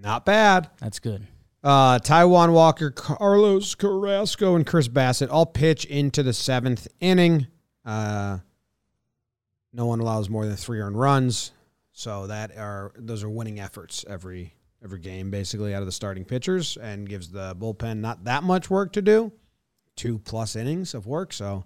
[0.00, 0.70] Not bad.
[0.78, 1.26] That's good.
[1.64, 7.48] Uh, Taijuan Walker, Carlos Carrasco, and Chris Bassitt all pitch into the seventh inning.
[7.84, 8.38] Uh,
[9.72, 11.52] no one allows more than three earned runs,
[11.92, 14.54] so that are those are winning efforts every
[14.84, 18.70] every game, basically out of the starting pitchers, and gives the bullpen not that much
[18.70, 19.32] work to do,
[19.96, 21.32] two plus innings of work.
[21.32, 21.64] So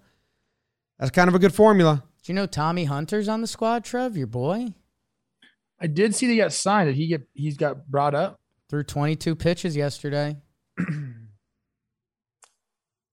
[0.99, 2.05] that's kind of a good formula.
[2.23, 4.17] Do you know Tommy Hunter's on the squad, Trev?
[4.17, 4.75] Your boy
[5.81, 6.89] I did see they got signed.
[6.89, 8.39] Did he get he's got brought up?
[8.69, 10.37] threw 22 pitches yesterday.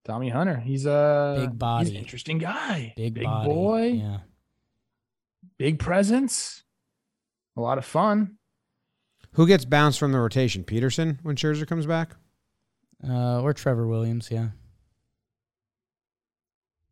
[0.06, 0.58] Tommy Hunter.
[0.58, 1.90] He's a Big He's body.
[1.90, 2.94] an interesting guy.
[2.96, 3.50] Big, body.
[3.50, 3.86] boy.
[3.88, 4.20] Yeah.
[5.58, 6.64] Big presence.
[7.58, 8.38] A lot of fun.
[9.34, 10.64] Who gets bounced from the rotation?
[10.64, 12.16] Peterson when Scherzer comes back.
[13.08, 14.30] Uh, or Trevor Williams.
[14.32, 14.50] Yeah.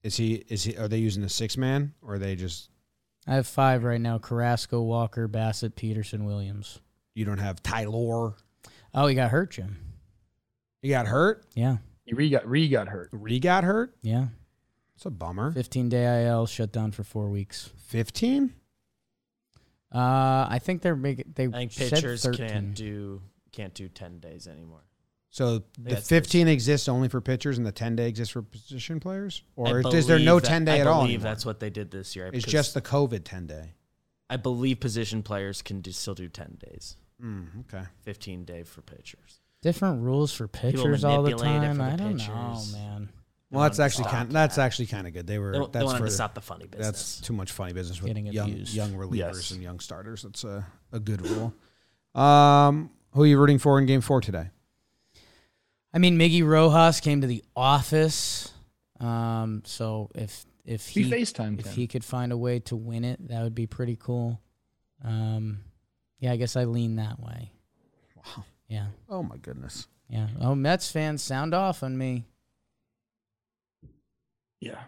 [0.03, 0.43] Is he?
[0.49, 0.75] Is he?
[0.77, 2.69] Are they using the six man, or are they just?
[3.27, 6.79] I have five right now: Carrasco, Walker, Bassitt, Peterson, Williams.
[7.13, 8.33] You don't have Tylor.
[8.93, 9.77] Oh, he got hurt, Jim.
[10.81, 11.45] He got hurt.
[11.55, 11.77] Yeah.
[12.03, 13.09] He re got re got hurt.
[13.11, 13.95] Ree got hurt.
[14.01, 14.27] Yeah.
[14.95, 15.51] It's a bummer.
[15.51, 17.71] 15 day IL shut down for four weeks.
[17.75, 18.53] Fifteen.
[19.93, 21.33] Uh, I think they're making.
[21.35, 22.47] They I think said pitchers 13.
[22.47, 24.83] can't do can't do ten days anymore.
[25.35, 29.01] So the That's- fifteen exists only for pitchers, and the ten day exists for position
[29.01, 31.01] players, or I is there no believe that- ten day I at all?
[31.01, 31.31] I believe anymore?
[31.33, 32.27] that's what they did this year.
[32.27, 33.73] It's because just the COVID ten day.
[34.29, 37.83] I believe position players can do, still do ten days, Mm, okay.
[38.03, 39.41] fifteen day for pitchers.
[39.61, 41.81] Different rules for pitchers all the time.
[41.81, 42.27] I don't pitchers.
[42.29, 43.09] know, man.
[43.51, 44.27] Well, that's actually kind.
[44.29, 45.27] Of, that's actually kind of good.
[45.27, 45.51] They were.
[45.51, 46.87] They, that's wanted for, to stop the funny business.
[46.87, 48.73] That's too much funny business with Getting young abused.
[48.73, 49.51] young relievers Yes.
[49.51, 50.21] and young starters.
[50.23, 51.53] That's a, a good rule.
[52.15, 54.49] Um, who are you rooting for in Game Four today?
[55.95, 58.51] I mean, Miggy Rojas came to the office.
[58.99, 61.73] Um, so if if We he FaceTimed if him.
[61.73, 64.41] he could find a way to win it, that would be pretty cool.
[65.03, 65.59] Um,
[66.19, 67.51] yeah, I guess I lean that way.
[68.17, 68.43] Wow.
[68.67, 69.87] Yeah, Oh my goodness.
[70.09, 70.27] yeah.
[70.41, 72.25] Oh, Mets fans, sound off on me.
[74.59, 74.79] Yeah.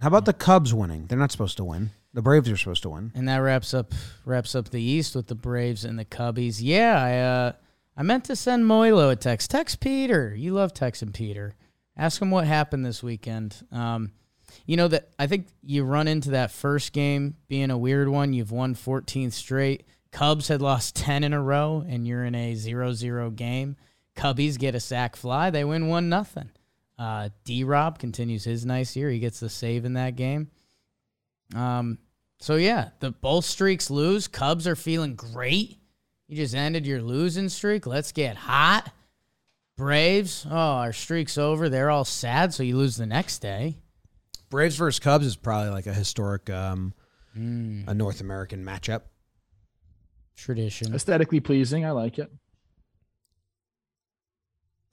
[0.00, 1.06] How about the Cubs winning?
[1.06, 1.90] They're not supposed to win.
[2.12, 3.10] The Braves are supposed to win.
[3.14, 3.92] And that wraps up
[4.26, 6.58] wraps up the East with the Braves and the Cubbies.
[6.60, 7.52] Yeah, I uh,
[7.96, 9.50] I meant to send Moylan a text.
[9.50, 10.34] Text Peter.
[10.34, 11.54] You love texting Peter.
[11.96, 13.56] Ask him what happened this weekend.
[13.70, 14.12] Um,
[14.66, 18.32] you know that I think you run into that first game being a weird one.
[18.32, 19.84] You've won 14th straight.
[20.10, 23.76] Cubs had lost 10 in a row, and you're in a 0-0 game.
[24.16, 25.50] Cubbies get a sac fly.
[25.50, 26.50] They win one nothing.
[26.98, 29.10] Uh, D Rob continues his nice year.
[29.10, 30.50] He gets the save in that game.
[31.54, 31.98] Um,
[32.38, 34.28] so yeah, the both streaks lose.
[34.28, 35.78] Cubs are feeling great.
[36.32, 37.86] You just ended your losing streak.
[37.86, 38.90] Let's get hot.
[39.76, 41.68] Braves, oh, our streak's over.
[41.68, 43.76] They're all sad, so you lose the next day.
[44.48, 46.94] Braves versus Cubs is probably like a historic, um,
[47.36, 49.02] Mm, a North American matchup.
[50.34, 50.94] tradition.
[50.94, 51.84] Aesthetically pleasing.
[51.84, 52.32] I like it.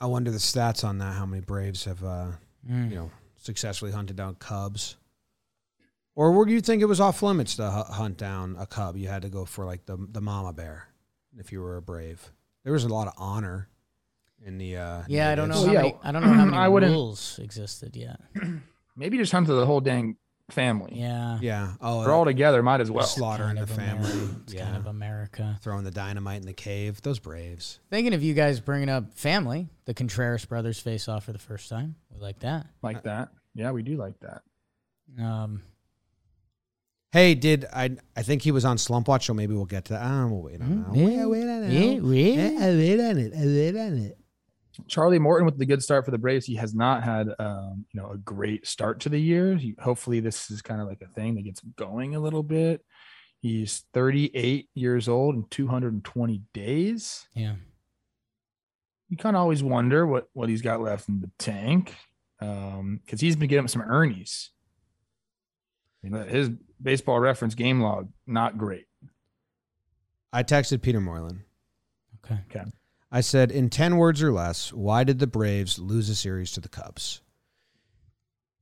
[0.01, 1.13] I wonder the stats on that.
[1.13, 2.31] How many Braves have, uh,
[2.69, 2.89] Mm.
[2.89, 4.97] you know, successfully hunted down Cubs?
[6.15, 8.97] Or would you think it was off limits to hunt down a Cub?
[8.97, 10.88] You had to go for like the the mama bear
[11.39, 12.31] if you were a Brave.
[12.63, 13.69] There was a lot of honor
[14.45, 14.77] in the.
[14.77, 15.65] Uh, Yeah, I don't know.
[15.65, 18.19] How yeah, many, I don't know how many I wouldn't- rules existed yet.
[18.95, 20.17] Maybe just hunt to the whole dang
[20.49, 20.93] family.
[20.95, 21.73] Yeah, Yeah.
[21.79, 22.61] Oh, They're all together.
[22.63, 23.05] Might as well.
[23.05, 24.11] slaughtering kind the of family.
[24.11, 24.35] America.
[24.43, 24.63] It's yeah.
[24.65, 25.59] kind of America.
[25.61, 27.01] Throwing the dynamite in the cave.
[27.01, 27.79] Those Braves.
[27.91, 31.69] Thinking of you guys bringing up family, the Contreras brothers face off for the first
[31.69, 31.95] time.
[32.13, 32.65] We like that.
[32.81, 33.29] Like that.
[33.53, 34.41] Yeah, we do like that.
[35.23, 35.61] Um,
[37.11, 37.97] Hey, did I?
[38.15, 40.03] I think he was on Slump Watch, so maybe we'll get to that.
[40.03, 40.91] Ah, we'll wait on that.
[40.91, 41.71] Wait, wait on it.
[41.71, 42.65] yeah, yeah.
[42.65, 43.33] I wait on it.
[43.35, 44.17] I wait on it.
[44.87, 46.45] Charlie Morton with the good start for the Braves.
[46.45, 49.55] He has not had, um, you know, a great start to the year.
[49.55, 52.43] He, hopefully, this is kind of like a thing that gets him going a little
[52.43, 52.85] bit.
[53.41, 57.27] He's 38 years old and 220 days.
[57.33, 57.55] Yeah.
[59.09, 61.95] You kind of always wonder what what he's got left in the tank,
[62.39, 64.51] because he's been getting some Ernie's.
[66.03, 68.85] You know, his baseball reference game log not great.
[70.31, 71.43] I texted Peter Moylan.
[72.23, 72.39] Okay.
[72.49, 72.69] Okay.
[73.11, 76.61] I said, in 10 words or less, why did the Braves lose a series to
[76.61, 77.21] the Cubs?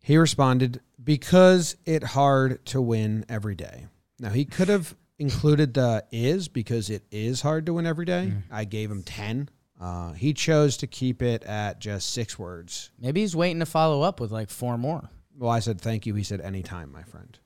[0.02, 3.88] He responded, because it hard to win every day.
[4.20, 8.32] Now, he could have included the is because it is hard to win every day.
[8.50, 9.50] I gave him 10.
[9.80, 12.92] Uh, he chose to keep it at just six words.
[13.00, 15.10] Maybe he's waiting to follow up with like four more.
[15.38, 16.16] Well, I said, thank you.
[16.16, 17.38] He said, anytime, my friend.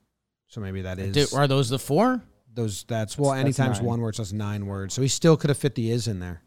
[0.51, 1.13] So maybe that is.
[1.13, 2.21] Did- are those the four?
[2.53, 3.87] those that's well That's- that's anytime's nine.
[3.87, 6.19] one word so that's nine words so he still could have fit the is in
[6.19, 6.43] there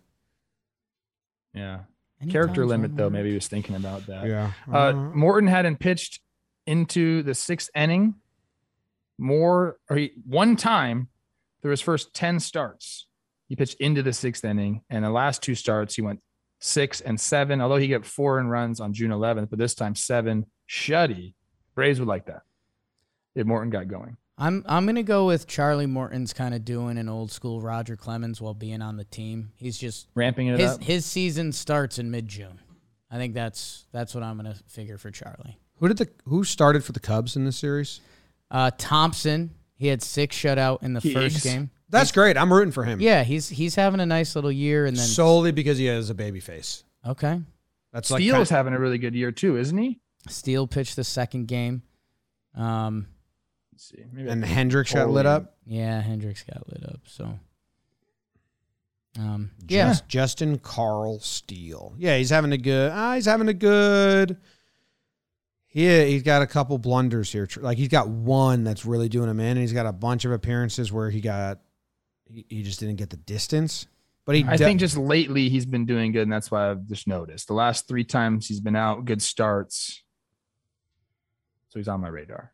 [1.54, 1.80] Yeah.
[2.20, 3.04] Anytime's Character one though.
[3.04, 3.12] word.
[3.14, 4.26] Maybe he was thinking about that.
[4.26, 6.20] yeah Uh, Morton hadn't pitched
[6.66, 8.16] into the sixth inning
[9.18, 11.08] more or he, one time
[11.62, 13.06] through his first 10 starts.
[13.48, 16.20] He pitched into the sixth inning, and the last two starts, he went
[16.60, 19.94] six and seven, although he got four in runs on June 11th, but this time
[19.94, 21.34] seven shutty.
[21.74, 22.42] Braves would like that
[23.34, 24.16] if Morton got going.
[24.36, 28.40] I'm I'm gonna go with Charlie Morton's kind of doing an old school Roger Clemens
[28.40, 29.50] while being on the team.
[29.56, 30.82] He's just Ramping it his up.
[30.82, 32.58] his season starts in mid June.
[33.10, 35.56] I think that's that's what I'm gonna figure for Charlie.
[35.78, 38.00] who did the who started for the cubs in this series
[38.50, 41.44] Uh, Thompson, he had six shutout in the first Higgs.
[41.44, 41.70] game.
[41.90, 44.96] that's great i'm rooting for him Yeah, he's he's having a nice little year, and
[44.96, 47.40] then solely because he has a baby face okay.
[47.92, 50.00] that's like Steele's kind- having a really good year too, isn't he?
[50.28, 51.82] Steele pitched the second game.
[52.56, 53.06] Um,
[53.74, 54.04] Let's see.
[54.12, 57.00] Maybe and I- hendricks got lit up yeah, Hendricks got lit up.
[57.06, 57.38] So,
[59.18, 63.54] um, yeah, Just, justin carl steele yeah he's having a good ah, he's having a
[63.54, 64.36] good
[65.70, 69.40] yeah he's got a couple blunders here like he's got one that's really doing him
[69.40, 71.58] in and he's got a bunch of appearances where he got
[72.26, 73.86] he, he just didn't get the distance
[74.24, 76.86] but he I de- think just lately he's been doing good, and that's why I've
[76.86, 77.46] just noticed.
[77.46, 80.02] The last three times he's been out, good starts.
[81.68, 82.53] So he's on my radar.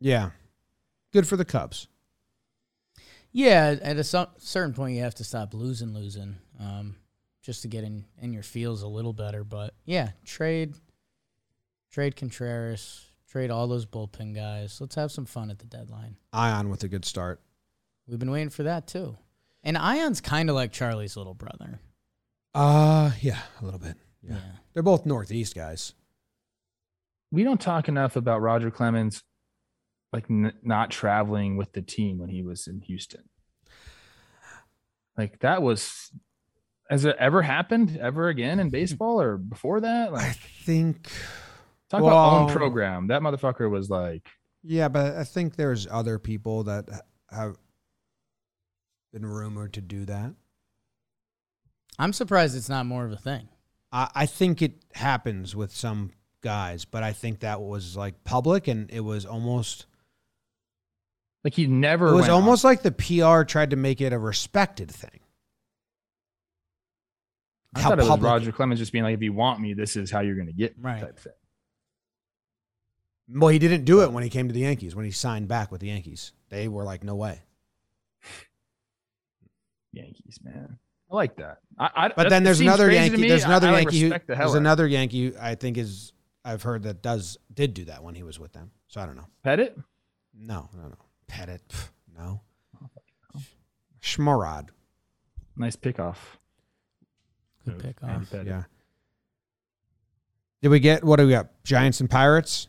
[0.00, 0.30] Yeah
[1.12, 1.88] good for the cubs
[3.32, 3.76] yeah.
[3.80, 6.96] At a some, certain point, you have to stop losing, losing, um,
[7.42, 9.44] just to get in in your feels a little better.
[9.44, 10.74] But yeah, trade,
[11.92, 14.80] trade Contreras, trade all those bullpen guys.
[14.80, 16.16] Let's have some fun at the deadline.
[16.34, 17.40] Ian with a good start
[18.10, 19.16] We've been waiting for that too.
[19.62, 21.78] And Ian's kind of like Charlie's little brother.
[22.52, 23.96] Uh, yeah, a little bit.
[24.20, 24.34] Yeah.
[24.34, 24.40] Yeah.
[24.72, 25.92] They're both Northeast guys.
[27.30, 29.22] We don't talk enough about Roger Clemens,
[30.12, 33.22] like n- not traveling with the team when he was in Houston.
[35.16, 36.10] Like that was,
[36.88, 40.14] has it ever happened ever again in baseball or before that?
[40.14, 40.32] I
[40.64, 41.10] think.
[41.88, 43.08] talk about own well- program.
[43.08, 44.28] That motherfucker was like,
[44.62, 46.88] Yeah, but I think there's other people that
[47.30, 47.56] have
[49.12, 50.34] been rumored to do that.
[51.98, 53.48] I'm surprised it's not more of a thing.
[53.92, 58.68] I, I think it happens with some guys, but I think that was like public
[58.68, 59.86] and it was almost
[61.44, 62.08] like he never.
[62.08, 65.20] it was almost like the PR tried to make it a respected thing.
[67.74, 69.96] I how thought it was Roger Clemens just being like, if you want me, this
[69.96, 71.00] is how you're going to get me Right.
[71.00, 71.32] type thing.
[73.32, 74.96] Well, he didn't do it when he came to the Yankees.
[74.96, 77.42] When he signed back with the Yankees, they were like, "No way."
[79.92, 80.78] Yankees, man.
[81.10, 81.58] I like that.
[81.78, 83.28] I, I, But then there's another Yankee.
[83.28, 84.00] There's another I, Yankee.
[84.00, 85.36] Who, the there's another Yankee.
[85.36, 86.12] I think is
[86.44, 88.72] I've heard that does did do that when he was with them.
[88.88, 89.26] So I don't know.
[89.44, 89.78] Pettit.
[90.36, 90.96] No, no, no.
[91.30, 91.88] Pettit, pff,
[92.18, 92.40] no.
[94.02, 94.68] Schmarad,
[95.56, 96.16] Nice pickoff.
[97.64, 98.64] Good pick Andy yeah.
[100.62, 101.48] Did we get what do we got?
[101.64, 102.68] Giants and Pirates.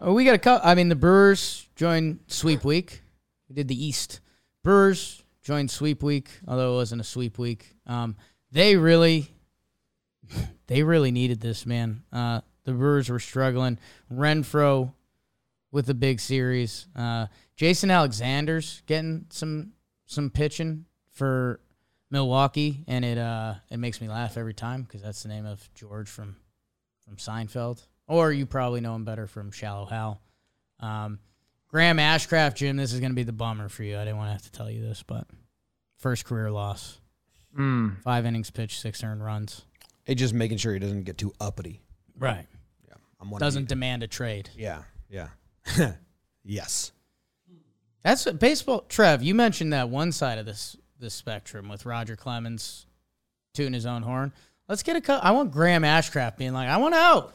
[0.00, 0.68] Oh, we got a couple.
[0.68, 3.02] I mean, the Brewers joined sweep week.
[3.48, 4.20] We did the East.
[4.62, 7.76] Brewers joined sweep week, although it wasn't a sweep week.
[7.86, 8.16] Um,
[8.52, 9.28] they really,
[10.66, 12.02] they really needed this man.
[12.12, 13.78] Uh, the Brewers were struggling.
[14.12, 14.92] Renfroe
[15.72, 16.86] with a big series.
[16.96, 17.26] Uh,
[17.56, 19.72] Jason Alexander's getting some
[20.06, 21.60] some pitching for
[22.10, 25.68] Milwaukee, and it uh it makes me laugh every time because that's the name of
[25.74, 26.36] George from
[27.04, 30.20] from Seinfeld, or you probably know him better from Shallow Hal.
[30.80, 31.18] Um,
[31.68, 33.96] Graham Ashcraft, Jim, this is going to be the bummer for you.
[33.96, 35.26] I didn't want to have to tell you this, but
[35.98, 37.00] first career loss,
[37.58, 38.02] Mm.
[38.02, 39.62] five innings pitched, six earned runs.
[40.04, 41.80] Hey, just making sure he doesn't get too uppity.
[42.18, 42.46] Right.
[42.86, 44.50] Yeah, I'm Doesn't demand a trade.
[44.56, 45.28] Yeah, yeah.
[46.44, 46.92] yes.
[48.02, 48.82] That's what baseball.
[48.88, 52.86] Trev, you mentioned that one side of this this spectrum with Roger Clemens
[53.54, 54.32] tooting his own horn.
[54.68, 55.22] Let's get a cut.
[55.24, 57.34] I want Graham Ashcraft being like, I want out.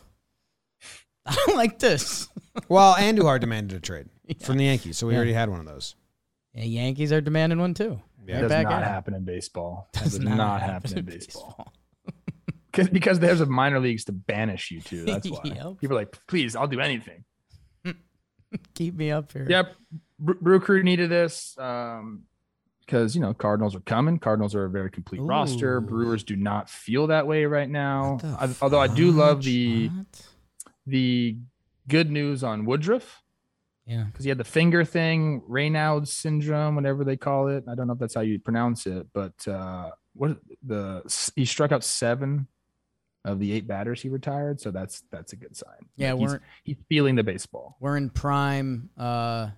[1.25, 2.27] I don't like this.
[2.67, 4.09] Well, Andujar demanded a trade
[4.41, 5.19] from the Yankees, so we Yeah.
[5.19, 5.95] already had one of those.
[6.53, 8.01] Yeah, Yankees are demanding one too.
[8.27, 8.35] Yeah.
[8.35, 9.87] Right does back not at happen in baseball.
[9.93, 11.55] Does does not, happen in baseball.
[11.57, 11.73] baseball.
[12.73, 15.05] 'Cause- because there's a minor leagues to banish you to.
[15.05, 15.77] That's why Yep.
[15.79, 17.23] people are like, please, I'll do anything.
[18.75, 19.45] Keep me up here.
[19.49, 19.75] Yep,
[20.19, 22.23] Brew Crew needed this um,
[22.85, 24.19] because you know Cardinals are coming.
[24.19, 25.79] Cardinals are a very complete roster.
[25.81, 28.19] Brewers do not feel that way right now.
[28.39, 30.05] I, although I do love the What?
[30.85, 31.37] the
[31.87, 33.21] good news on Woodruff
[33.85, 34.05] Yeah.
[34.05, 37.63] because he had the finger thing, Raynaud's syndrome, whatever they call it.
[37.69, 41.01] I don't know if that's how you pronounce it, but uh, what the
[41.35, 42.47] he struck out seven
[43.23, 45.87] of the eight batters he retired, so that's that's a good sign.
[45.95, 47.77] Yeah, Like, he's, we're he's feeling the baseball.
[47.79, 49.49] we're in prime uh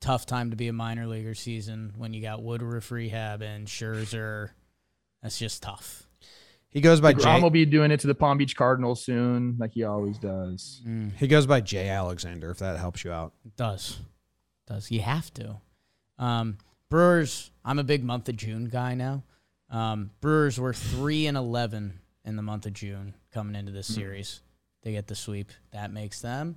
[0.00, 4.50] tough time to be a minor leaguer season when you got Woodruff rehab and Scherzer.
[5.22, 6.06] That's just tough.
[6.68, 7.42] He goes by Grom Jay.
[7.42, 10.82] will be doing it to the Palm Beach Cardinals soon, like he always does.
[10.86, 12.50] Mm, He goes by Jay Alexander.
[12.50, 13.32] If that helps you out.
[13.46, 14.00] it does.
[14.66, 14.90] It does.
[14.90, 15.56] You have to.
[16.18, 16.58] Um
[16.90, 19.22] Brewers, I'm a big month of June guy now.
[19.70, 24.40] Um Brewers were three and eleven in the month of June coming into this series.
[24.82, 25.50] They get the sweep.
[25.72, 26.56] That makes them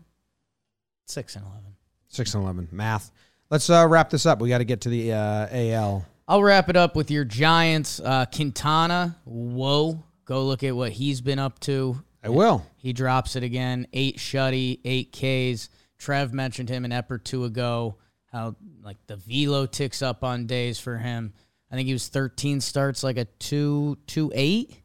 [1.06, 1.76] six and eleven.
[2.10, 3.12] Six and eleven math.
[3.50, 4.40] Let's uh, wrap this up.
[4.40, 6.06] We got to get to the uh, AL.
[6.28, 8.02] I'll wrap it up with your Giants.
[8.02, 10.04] Uh, Quintana, whoa.
[10.26, 12.04] Go look at what he's been up to.
[12.22, 12.66] I will.
[12.76, 13.88] He drops it again.
[13.94, 15.70] Eight shutty, eight Ks.
[15.98, 17.96] Trev mentioned him an ep or two ago.
[18.32, 21.34] How like the velo ticks up on days for him.
[21.72, 24.82] I think he was 13 starts, like a two two eight,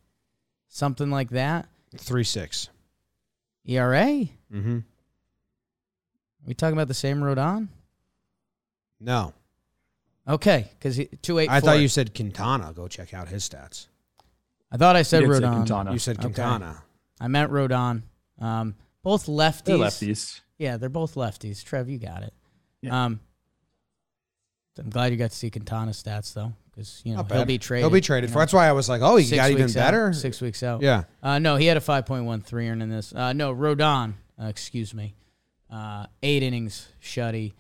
[0.73, 1.69] something like that.
[1.97, 2.69] Three six.
[3.67, 4.05] ERA.
[4.53, 4.79] Mm-hmm.
[4.79, 4.83] Are
[6.47, 7.69] we talking about the same Rodon?
[8.99, 9.35] No,
[10.29, 11.51] Okay, because two eight.
[11.51, 12.73] I thought you said Quintana.
[12.73, 13.87] Go check out his stats.
[14.71, 15.53] I thought I said He did say Rodon.
[15.57, 15.93] Quintana.
[15.93, 16.25] You said Okay.
[16.27, 16.83] Quintana.
[17.21, 18.03] I meant Rodon.
[18.39, 19.65] Um, both lefties.
[19.65, 20.41] They're lefties.
[20.59, 21.65] Yeah, they're both lefties.
[21.65, 22.33] Trev, you got it.
[22.83, 23.05] Yeah.
[23.07, 23.21] Um,
[24.79, 27.83] I'm glad you got to see Quintana's stats though, because you know he'll be traded.
[27.85, 28.39] He'll be traded you for.
[28.39, 30.13] know, That's why I was like, oh, he got even out, better.
[30.13, 30.83] six weeks out.
[30.83, 31.05] Yeah.
[31.23, 33.15] Uh, no, he had a 5.13 earned in this.
[33.15, 34.15] Uh, no, Rodon.
[34.41, 35.15] Uh, excuse me.
[35.71, 37.53] Uh, eight innings, shutty.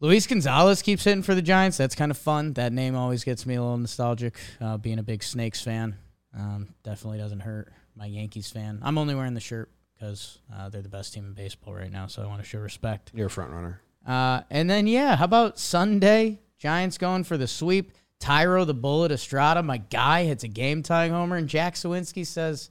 [0.00, 1.76] Luis Gonzalez keeps hitting for the Giants.
[1.76, 2.52] That's kind of fun.
[2.52, 4.38] That name always gets me a little nostalgic.
[4.60, 5.96] Uh, being a big Snakes fan,
[6.36, 7.72] um, definitely doesn't hurt.
[7.96, 8.80] My Yankees fan.
[8.82, 12.08] I'm only wearing the shirt because uh, they're the best team in baseball right now,
[12.08, 13.10] so I want to show respect.
[13.14, 13.80] You're a front runner.
[14.06, 16.40] Uh, and then yeah, how about Sunday?
[16.58, 17.92] Giants going for the sweep.
[18.20, 22.70] Thairo the Bullet Estrada, my guy, hits a game tying homer, and Jack Suwinski says,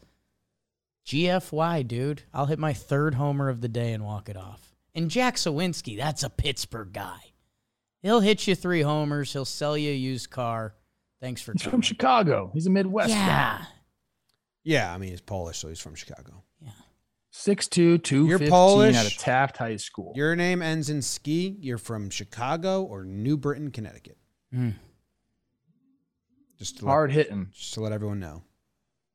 [1.05, 2.23] GFY, dude.
[2.33, 4.75] I'll hit my third homer of the day and walk it off.
[4.95, 7.19] And Jack Suwinski, that's a Pittsburgh guy.
[8.01, 9.31] He'll hit you three homers.
[9.33, 10.75] He'll sell you a used car.
[11.21, 11.71] Thanks for He's coming.
[11.71, 12.51] from Chicago.
[12.53, 13.15] He's a Midwest guy.
[13.17, 13.65] Yeah.
[14.63, 16.43] Yeah, I mean he's Polish, so he's from Chicago.
[16.59, 16.69] Yeah.
[17.33, 18.95] 6'2", 215 Polish.
[18.95, 20.13] out of Taft High School.
[20.15, 21.55] Your name ends in ski.
[21.59, 24.17] You're from Chicago or New Britain, Connecticut.
[24.53, 24.73] Mm.
[26.65, 27.49] Just to let, Hard hitting.
[27.53, 28.41] just to let everyone know.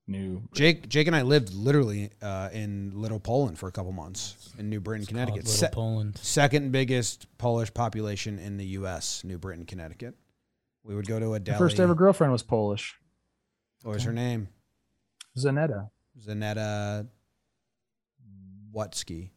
[0.07, 0.43] New.
[0.55, 4.69] Jake, Jake, and I lived literally uh, in Little Poland for a couple months in
[4.71, 5.45] New Britain, Called Connecticut.
[5.47, 6.19] Little Se- Poland.
[6.19, 9.23] second biggest Polish population in the U.S.
[9.25, 10.15] New Britain, Connecticut.
[10.85, 11.59] We would go to a My deli.
[11.59, 12.99] first ever girlfriend was Polish.
[13.83, 14.49] What was her name?
[15.37, 15.91] Zanetta.
[16.25, 17.09] Zanetta
[18.75, 19.31] Whatski.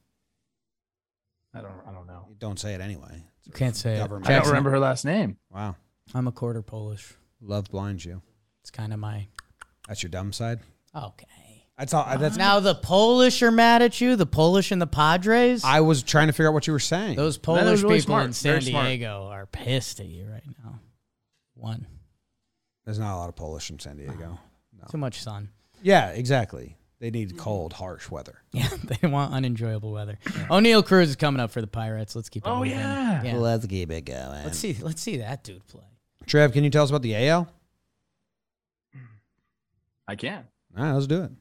[1.53, 1.72] I don't.
[1.88, 2.28] I don't know.
[2.39, 3.24] Don't say it anyway.
[3.45, 3.97] You can't say it.
[3.99, 4.30] Government.
[4.30, 5.38] I don't remember her last name.
[5.51, 5.76] Wow.
[6.14, 7.14] I'm a quarter Polish.
[7.44, 8.22] Love blinds you.
[8.62, 9.28] It's kind of my
[9.88, 10.60] That's your dumb side.
[10.96, 11.28] okay.
[11.78, 12.06] That's all.
[12.08, 12.38] Uh, that's.
[12.38, 14.16] Now the Polish are mad at you.
[14.16, 15.64] The Polish and the Padres.
[15.64, 17.16] I was trying to figure out what you were saying.
[17.16, 18.26] Those Polish really people smart.
[18.28, 18.86] in San Very smart.
[18.86, 20.80] Diego are pissed at you right now.
[21.56, 21.88] One,
[22.86, 24.38] There's not a lot of Polish in San Diego.
[24.91, 25.50] too much sun.
[25.82, 26.78] Yeah, exactly.
[27.00, 28.41] They need cold, harsh weather.
[28.54, 28.70] Yeah,
[29.02, 30.20] they want unenjoyable weather.
[30.50, 32.16] Oneil Cruz is coming up for the Pirates.
[32.16, 32.72] Let's keep it Oh, moving.
[32.74, 33.34] yeah.
[33.36, 34.44] Let's keep it going.
[34.44, 34.78] Let's see.
[34.80, 35.84] Let's see that dude play.
[36.26, 37.47] Trev, can you tell us about the AL?
[40.07, 40.45] I can.
[40.78, 41.32] All right, let's do it.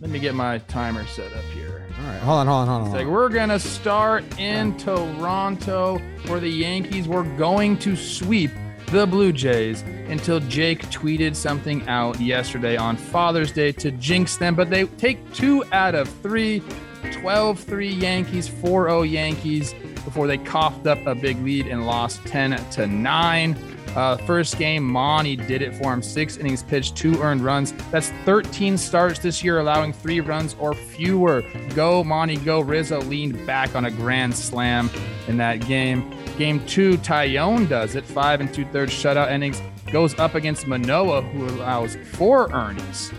[0.00, 1.86] Let me get my timer set up here.
[2.00, 2.86] All right, hold on, hold on, hold on.
[2.88, 8.50] It's like we're gonna start in Toronto, where the Yankees were going to sweep
[8.86, 14.54] the Blue Jays until Jake tweeted something out yesterday on Father's Day to jinx them.
[14.54, 16.60] But they take two out of three,
[17.04, 19.74] 12-3 Yankees, 4-0 Yankees
[20.04, 23.56] before they coughed up a big lead and lost 10 to nine.
[23.94, 26.02] Uh, first game, Monty did it for him.
[26.02, 27.72] Six innings pitched, two earned runs.
[27.90, 31.44] That's 13 starts this year, allowing three runs or fewer.
[31.74, 32.60] Go, Monty, go.
[32.60, 34.88] Rizzo leaned back on a grand slam
[35.28, 36.10] in that game.
[36.38, 38.04] Game two, Taillon does it.
[38.04, 39.60] Five and two thirds shutout innings.
[39.90, 43.12] Goes up against Manoah, who allows four earnings.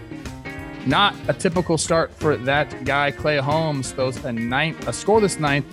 [0.86, 3.11] Not a typical start for that guy.
[3.11, 5.65] Clay Holmes throws a ninth, a scoreless ninth.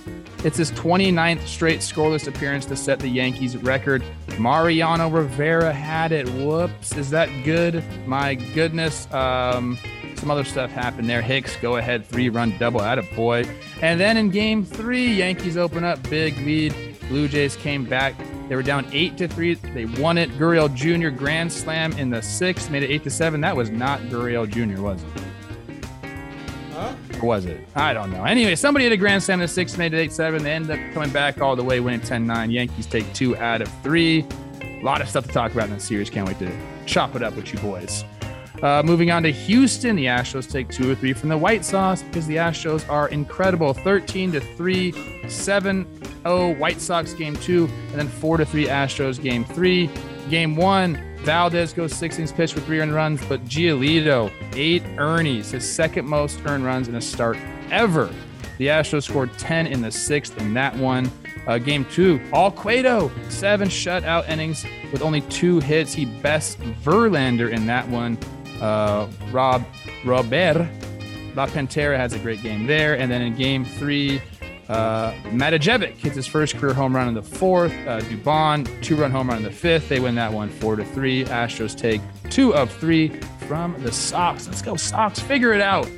[0.44, 4.04] It's his 29th straight scoreless appearance to set the Yankees record.
[4.38, 6.28] Mariano Rivera had it.
[6.28, 6.96] Whoops.
[6.96, 7.84] Is that good?
[8.06, 9.12] My goodness.
[9.12, 9.76] Um,
[10.14, 11.22] some other stuff happened there.
[11.22, 13.44] Hicks go ahead three run double at a boy.
[13.82, 16.74] And then in game three, Yankees open up big lead.
[17.08, 18.14] Blue Jays came back.
[18.50, 19.54] They were down eight to three.
[19.54, 20.28] They won it.
[20.30, 21.10] Gurriel Jr.
[21.16, 23.40] grand slam in the sixth, made it eight to seven.
[23.42, 24.82] That was not Gurriel Jr.
[24.82, 25.08] was it?
[27.22, 27.64] Or was it?
[27.76, 28.24] I don't know.
[28.24, 30.42] Anyway, somebody had a grand slam in the sixth, made it eight seven.
[30.42, 32.50] They ended up coming back all the way, winning 10-9.
[32.50, 34.26] Yankees take two out of three.
[34.62, 36.10] A lot of stuff to talk about in the series.
[36.10, 36.50] Can't wait to
[36.86, 38.04] chop it up with you boys.
[38.62, 42.02] Uh, moving on to Houston, the Astros take two or three from the White Sox
[42.02, 43.72] because the Astros are incredible.
[43.72, 45.86] 13 to 3, 7
[46.22, 49.90] 0 White Sox game two, and then 4 to 3 Astros game three.
[50.28, 55.50] Game one, Valdez goes six innings pitched with three earned runs, but Giolito, eight earnies,
[55.50, 57.38] his second most earned runs in a start
[57.70, 58.10] ever.
[58.58, 61.10] The Astros scored 10 in the sixth in that one.
[61.46, 65.94] Uh, game two, all Cueto, seven shutout innings with only two hits.
[65.94, 68.18] He best Verlander in that one.
[68.60, 69.64] Uh, Rob
[70.04, 70.68] Robert
[71.34, 72.98] La Pantera has a great game there.
[72.98, 74.20] And then in game three,
[74.68, 77.72] uh, Matijevic hits his first career home run in the fourth.
[77.86, 79.88] Uh, Dubon, two run home run in the fifth.
[79.88, 81.24] They win that one four to three.
[81.24, 82.00] Astros take
[82.30, 83.08] two of three
[83.48, 84.46] from the Sox.
[84.46, 85.18] Let's go, Sox.
[85.18, 85.88] Figure it out.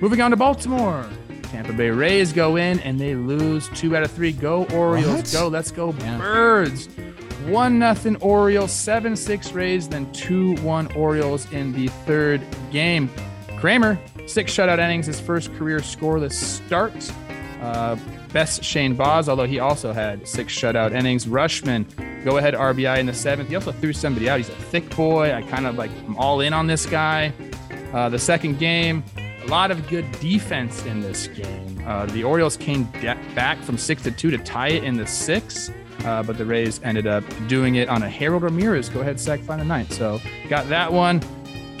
[0.00, 1.06] Moving on to Baltimore.
[1.44, 4.32] Tampa Bay Rays go in and they lose two out of three.
[4.32, 5.16] Go Orioles.
[5.16, 5.32] What?
[5.32, 5.48] Go.
[5.48, 6.16] Let's go Yeah.
[6.18, 6.88] Birds.
[7.46, 8.72] One nothing Orioles.
[8.72, 9.88] Seven six Rays.
[9.88, 13.10] Then two one Orioles in the third game.
[13.58, 15.06] Kremer six shutout innings.
[15.06, 17.12] His first career scoreless start.
[17.60, 17.96] Uh,
[18.32, 21.26] best Shane Baz, although he also had six shutout innings.
[21.26, 21.84] Rutschman,
[22.24, 23.48] go ahead RBI in the seventh.
[23.48, 24.38] He also threw somebody out.
[24.38, 25.34] He's a thick boy.
[25.34, 27.32] I kind of like, I'm all in on this guy.
[27.92, 31.82] Uh, the second game, a lot of good defense in this game.
[31.86, 35.06] Uh, the Orioles came da- back from six to two to tie it in the
[35.06, 35.72] sixth.
[36.04, 39.40] Uh, but the Rays ended up doing it on a Harold Ramirez go ahead sac
[39.40, 39.92] fly in the ninth.
[39.92, 41.20] So got that one.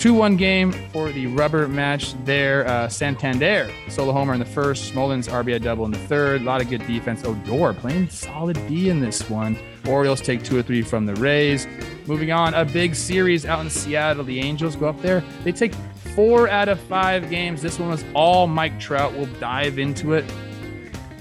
[0.00, 2.66] 2 1 game for the rubber match there.
[2.66, 4.94] Uh, Santander, solo homer in the first.
[4.94, 6.40] Mullins, RBI double in the third.
[6.40, 7.22] A lot of good defense.
[7.22, 9.58] Odor playing solid D in this one.
[9.86, 11.66] Orioles take two or three from the Rays.
[12.06, 14.24] Moving on, a big series out in Seattle.
[14.24, 15.22] The Angels go up there.
[15.44, 15.74] They take
[16.14, 17.60] four out of five games.
[17.60, 19.12] This one was all Mike Trout.
[19.12, 20.24] We'll dive into it.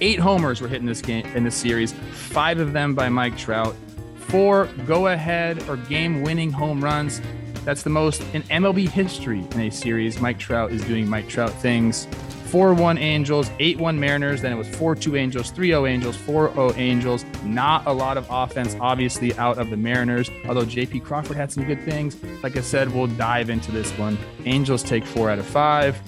[0.01, 1.93] Eight homers were hit in this game in this series.
[2.13, 3.75] Five of them by Mike Trout.
[4.15, 7.21] four go ahead or game winning home runs.
[7.65, 10.19] That's the most in MLB history in a series.
[10.21, 12.07] Mike Trout is doing Mike Trout things.
[12.49, 16.15] 4 1 Angels, 8 1 Mariners, then it was 4 2 Angels, 3 0 Angels,
[16.15, 17.23] 4 0 Angels.
[17.43, 21.63] Not a lot of offense, obviously, out of the Mariners, although JP Crawford had some
[21.65, 22.17] good things.
[22.41, 24.17] Like I said, we'll dive into this one.
[24.45, 26.01] Angels take 4 out of 5.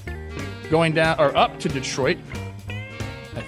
[0.72, 2.18] Going down or up to Detroit,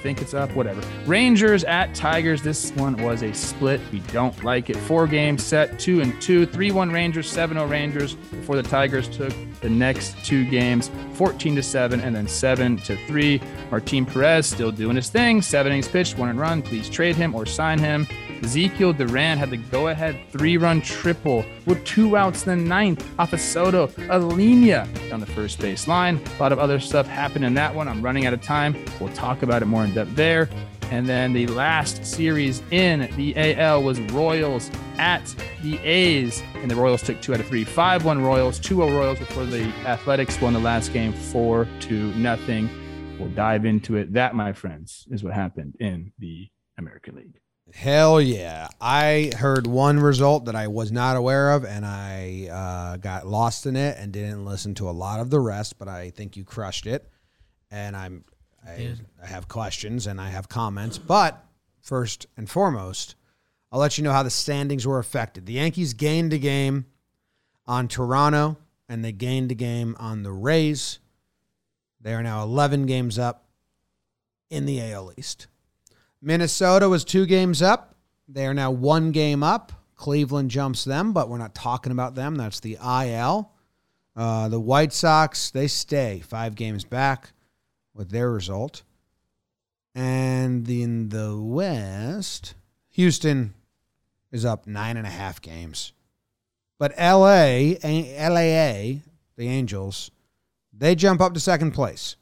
[0.03, 0.81] think it's up, whatever.
[1.05, 2.43] Rangers at Tigers.
[2.43, 3.79] This one was a split.
[3.91, 4.75] We don't like it.
[4.75, 9.07] Four games set, two and two, 3 1 Rangers, 7 0 Rangers before the Tigers
[9.07, 13.41] took the next two games 14 to 7 and then 7 to 3.
[13.71, 15.41] Martin Perez still doing his thing.
[15.41, 16.61] Seven innings pitched, one and run.
[16.61, 18.05] Please trade him or sign him.
[18.43, 23.07] Ezekiel Duran had the go ahead three run triple with two outs in the ninth
[23.17, 26.21] off of Soto, Alenia on the first base line.
[26.37, 27.87] A lot of other stuff happened in that one.
[27.87, 28.75] I'm running out of time.
[28.99, 30.49] We'll talk about it more in depth there.
[30.91, 35.25] And then the last series in the AL was Royals at
[35.63, 36.43] the A's.
[36.55, 37.63] And the Royals took two out of three.
[37.63, 42.13] 5 1 Royals, 2 0 Royals before the Athletics won the last game 4 2
[42.15, 42.69] nothing.
[43.17, 44.13] We'll dive into it.
[44.13, 47.39] That, my friends, is what happened in the American League.
[47.73, 48.67] Hell yeah.
[48.79, 53.65] I heard one result that I was not aware of, and I uh, got lost
[53.65, 56.45] in it and didn't listen to a lot of the rest, but I think you
[56.45, 57.09] crushed it.
[57.71, 58.25] And I'm
[58.65, 60.99] I, I have questions and I have comments.
[60.99, 61.43] But
[61.81, 63.15] first and foremost,
[63.71, 65.47] I'll let you know how the standings were affected.
[65.47, 66.85] The Yankees gained a game
[67.65, 68.57] on Toronto,
[68.87, 70.99] and they gained a game on the Rays.
[71.99, 73.47] They are now 11 games up
[74.51, 75.47] in the AL East.
[76.23, 77.95] Minnesota was two games up.
[78.29, 79.73] They are now one game up.
[79.95, 82.35] Cleveland jumps them, but we're not talking about them.
[82.35, 83.51] That's the IL.
[84.15, 87.33] Uh, the White Sox, they stay five games back
[87.93, 88.83] with their result.
[89.93, 92.55] And in the West,
[92.91, 93.53] Houston
[94.31, 95.91] is up nine and a half games.
[96.79, 99.01] But LA, LAA,
[99.35, 100.09] the Angels,
[100.71, 102.15] they jump up to second place.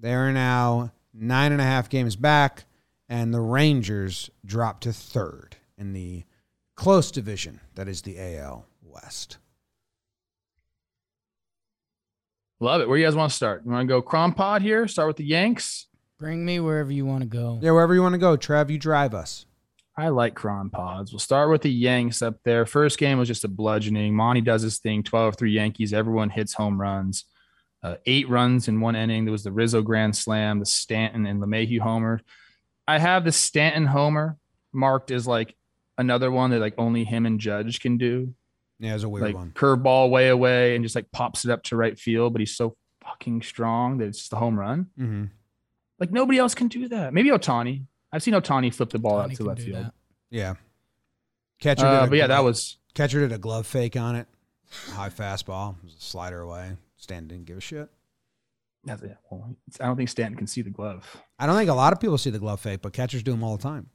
[0.00, 2.64] They are now nine and a half games back
[3.12, 6.24] and the Rangers drop to third in the
[6.76, 9.36] close division that is the AL West.
[12.58, 12.88] Love it.
[12.88, 13.64] Where you guys want to start?
[13.66, 14.88] You want to go Crom Pod here?
[14.88, 15.88] Start with the Yanks.
[16.18, 17.58] Bring me wherever you want to go.
[17.60, 18.34] Yeah, wherever you want to go.
[18.34, 19.44] Trev, you drive us.
[19.94, 21.12] I like Cron Pods.
[21.12, 22.64] We'll start with the Yanks up there.
[22.64, 24.14] First game was just a bludgeoning.
[24.14, 25.92] Monty does his thing 12 3 Yankees.
[25.92, 27.26] Everyone hits home runs.
[27.82, 29.26] Uh, eight runs in one inning.
[29.26, 32.22] There was the Rizzo Grand Slam, the Stanton and LeMahieu homer.
[32.88, 34.38] I have the Stanton homer
[34.72, 35.54] marked as like
[35.98, 38.34] another one that like only him and Judge can do.
[38.78, 39.52] Yeah, it's a weird like one.
[39.54, 42.76] curveball way away and just like pops it up to right field, but he's so
[43.04, 44.86] fucking strong that it's just a home run.
[44.98, 45.24] Mm-hmm.
[46.00, 47.14] Like nobody else can do that.
[47.14, 47.84] Maybe Ohtani.
[48.12, 49.84] I've seen Ohtani flip the ball Ohtani out to can left field.
[49.84, 49.94] that.
[50.30, 50.54] Yeah.
[51.60, 54.26] Catcher Uh, a but yeah, that was catcher did a glove fake on it.
[54.94, 55.76] High fastball.
[55.78, 56.72] It was a slider away.
[56.96, 57.76] Stan didn't give a shit.
[57.78, 57.88] that's it.
[57.88, 57.98] Well, it's-
[58.88, 58.96] I
[59.84, 61.16] don't think Stanton can see the glove.
[61.38, 63.44] I don't think a lot of people see the glove fake, but catchers do them
[63.44, 63.88] all the time.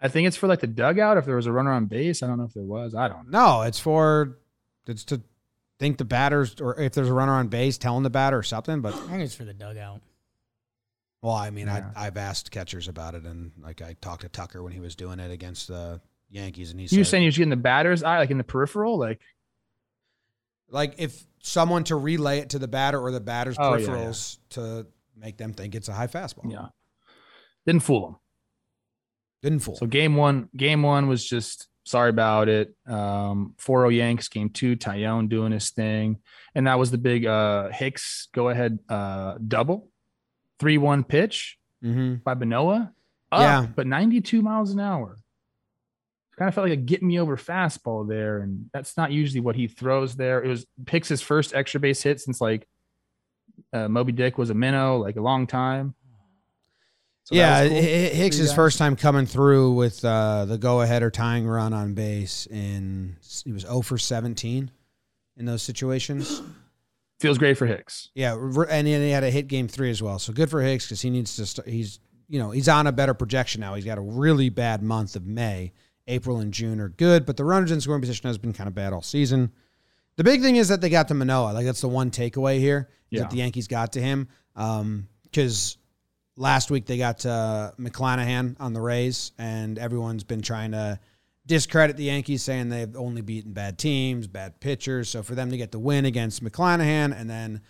[0.00, 1.16] I think it's for like the dugout.
[1.16, 2.94] If there was a runner on base, I don't know if there was.
[2.94, 3.38] I don't know.
[3.58, 4.38] No, it's for
[4.86, 5.22] it's to
[5.78, 8.80] think the batters or if there's a runner on base, telling the batter or something.
[8.82, 10.00] But I think it's for the dugout.
[11.22, 11.90] well, I mean, Yeah.
[11.96, 14.94] I I've asked catchers about it, and like I talked to Tucker when he was
[14.96, 18.02] doing it against the Yankees, and he You said saying he was getting the batter's
[18.02, 19.20] eye, like in the peripheral, like
[20.70, 23.86] like if someone to relay it to the batter or the batter's Oh, yeah, yeah.
[23.88, 24.86] peripherals to
[25.16, 26.50] make them think it's a high fastball.
[26.50, 26.66] yeah,
[27.66, 28.16] didn't fool them.
[29.42, 29.76] Didn't fool.
[29.76, 32.74] So game one, game one was just sorry about it.
[32.86, 34.28] Um, 4-0 Yanks.
[34.28, 36.18] Game two, Taillon doing his thing,
[36.54, 39.88] and that was the big uh, Hicks go ahead uh, double,
[40.58, 42.16] three one pitch mm-hmm.
[42.24, 42.90] by Benoa.
[43.32, 43.66] Up, Yeah.
[43.74, 45.16] but 92 miles an hour.
[46.38, 49.56] Kind of felt like a get me over fastball there, and that's not usually what
[49.56, 50.42] he throws there.
[50.44, 52.68] It was picks his first extra base hit since like
[53.72, 55.94] uh, Moby Dick was a minnow, like a long time.
[57.24, 57.78] So yeah, was cool.
[57.80, 58.54] Hi- Hi- Hicks' you guys.
[58.54, 63.50] first time coming through with uh, the go-ahead or tying run on base and he
[63.52, 64.70] was 0 for 17
[65.38, 66.42] in those situations.
[67.20, 68.10] feels great for Hicks.
[68.14, 70.18] Yeah, and then he had a hit game three as well.
[70.18, 71.46] So good for Hicks because he needs to.
[71.46, 73.74] Start, he's you know he's on a better projection now.
[73.74, 75.72] He's got a really bad month of May.
[76.08, 78.74] April and June are good, but the runners in scoring position has been kind of
[78.74, 79.50] bad all season.
[80.16, 81.52] The big thing is that they got to Manoah.
[81.52, 83.22] Like that's the one takeaway here Yeah.
[83.22, 84.28] that the Yankees got to him.
[84.54, 85.76] Um, because
[86.36, 90.98] last week they got to McClanahan on the Rays, and everyone's been trying to
[91.46, 95.08] discredit the Yankees, saying they've only beaten bad teams, bad pitchers.
[95.10, 97.60] So for them to get the win against McClanahan, and then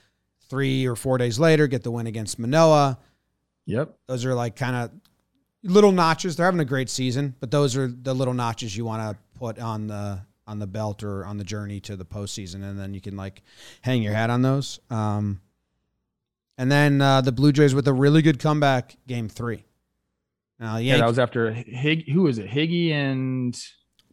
[0.48, 2.98] three or four days later get the win against Manoah,
[3.66, 3.98] Yep.
[4.06, 4.90] those are like kind of
[5.66, 6.36] little notches.
[6.36, 9.58] They're having a great season, but those are the little notches you want to put
[9.58, 13.00] on the on the belt or on the journey to the postseason, and then you
[13.00, 13.42] can like
[13.82, 14.78] hang your hat on those.
[14.90, 15.40] Um,
[16.58, 19.64] and then uh, the Blue Jays with a really good comeback, game three.
[20.58, 22.08] Now, yeah, that was after Hig.
[22.10, 22.48] Who was it?
[22.48, 23.54] Higgy and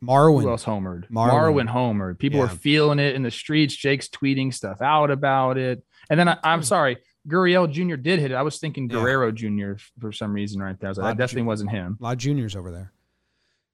[0.03, 0.43] Marwin.
[0.43, 1.09] Who else homered?
[1.09, 2.19] Marwin, Marwin homered.
[2.19, 2.45] People yeah.
[2.45, 3.75] were feeling it in the streets.
[3.75, 5.83] Jake's tweeting stuff out about it.
[6.09, 6.63] And then I, am hmm.
[6.63, 6.97] sorry,
[7.27, 7.95] Gurriel Jr.
[7.95, 8.35] did hit it.
[8.35, 9.75] I was thinking Guerrero yeah.
[9.75, 9.83] Jr.
[9.99, 10.89] for some reason right there.
[10.89, 11.97] I was like, that definitely wasn't him.
[11.99, 12.91] A lot of juniors over there.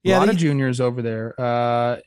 [0.03, 1.39] Yeah, a lot of juniors over there.
[1.39, 1.97] Uh,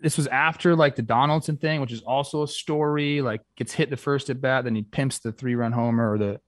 [0.00, 3.20] this was after like the Donaldson thing, which is also a story.
[3.20, 6.18] Like gets hit the first at bat, then he pimps the three run homer or
[6.18, 6.40] the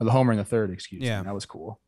[0.00, 0.70] or the homer in the third.
[0.70, 1.20] Excuse yeah.
[1.20, 1.26] me.
[1.26, 1.80] That was cool.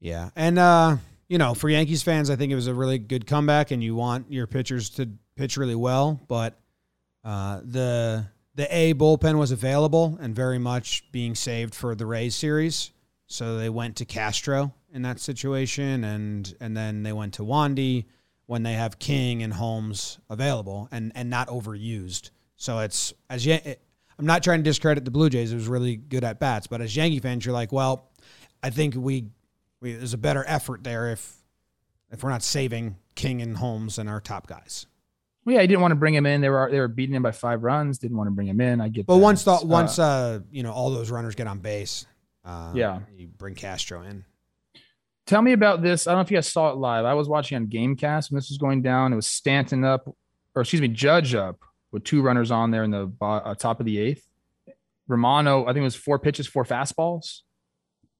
[0.00, 0.96] Yeah, and uh,
[1.28, 3.94] you know, for Yankees fans, I think it was a really good comeback, and you
[3.94, 6.20] want your pitchers to pitch really well.
[6.28, 6.58] But
[7.24, 8.26] uh, the
[8.56, 12.90] the A bullpen was available and very much being saved for the Rays series,
[13.26, 18.06] so they went to Castro in that situation, and and then they went to Wandy
[18.46, 22.30] when they have King and Holmes available and and not overused.
[22.56, 23.80] So it's as yet.
[24.18, 25.52] I'm not trying to discredit the Blue Jays.
[25.52, 28.08] It was really good at bats, but as Yankee fans, you're like, well,
[28.62, 29.26] I think we,
[29.82, 31.36] we there's a better effort there if
[32.10, 34.86] if we're not saving King and Holmes and our top guys.
[35.46, 36.40] Well, yeah, I didn't want to bring him in.
[36.40, 37.98] They were they were beating him by five runs.
[37.98, 38.80] Didn't want to bring him in.
[38.80, 39.06] I get.
[39.06, 39.22] But that.
[39.22, 42.04] once the, once uh, you know all those runners get on base,
[42.44, 44.24] uh, yeah, you bring Castro in.
[45.24, 46.08] Tell me about this.
[46.08, 47.04] I don't know if you guys saw it live.
[47.04, 49.12] I was watching on GameCast when this was going down.
[49.12, 50.12] It was Stanton up,
[50.56, 51.60] or excuse me, Judge up
[51.92, 54.26] with two runners on there in the uh, top of the eighth.
[55.06, 57.42] Romano, I think it was four pitches, four fastballs.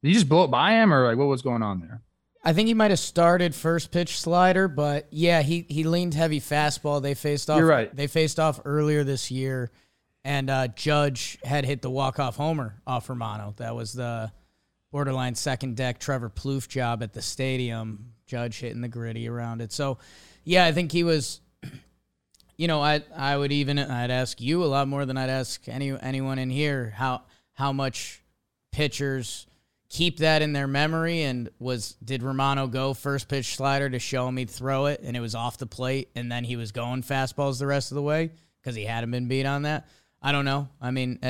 [0.01, 2.03] Did you just blow it by him, or like what was going on there?
[2.47, 6.41] I think he might have started first pitch slider, but yeah, he he leaned heavy
[6.41, 7.03] fastball.
[7.03, 7.59] They faced off.
[7.59, 7.95] You're right.
[7.95, 9.73] They faced off earlier this year,
[10.25, 13.55] and uh, Judge had hit the walk off homer off Romano.
[13.57, 14.31] That was the
[14.93, 18.13] borderline second deck Trevor Plouffe job at the stadium.
[18.29, 19.73] Judge hitting the gritty around it.
[19.73, 19.99] So,
[20.45, 21.41] yeah, I think he was.
[22.59, 25.69] You know, I I would even I'd ask you a lot more than I'd ask
[25.69, 28.23] any anyone in here how how much
[28.73, 29.47] pitchers
[29.89, 34.27] keep that in their memory and was did Romano go first pitch slider to show
[34.29, 37.03] him he'd throw it and it was off the plate and then he was going
[37.03, 38.31] fastballs the rest of the way
[38.61, 39.87] because he hadn't been beat on that.
[40.21, 40.69] I don't know.
[40.81, 41.21] I mean,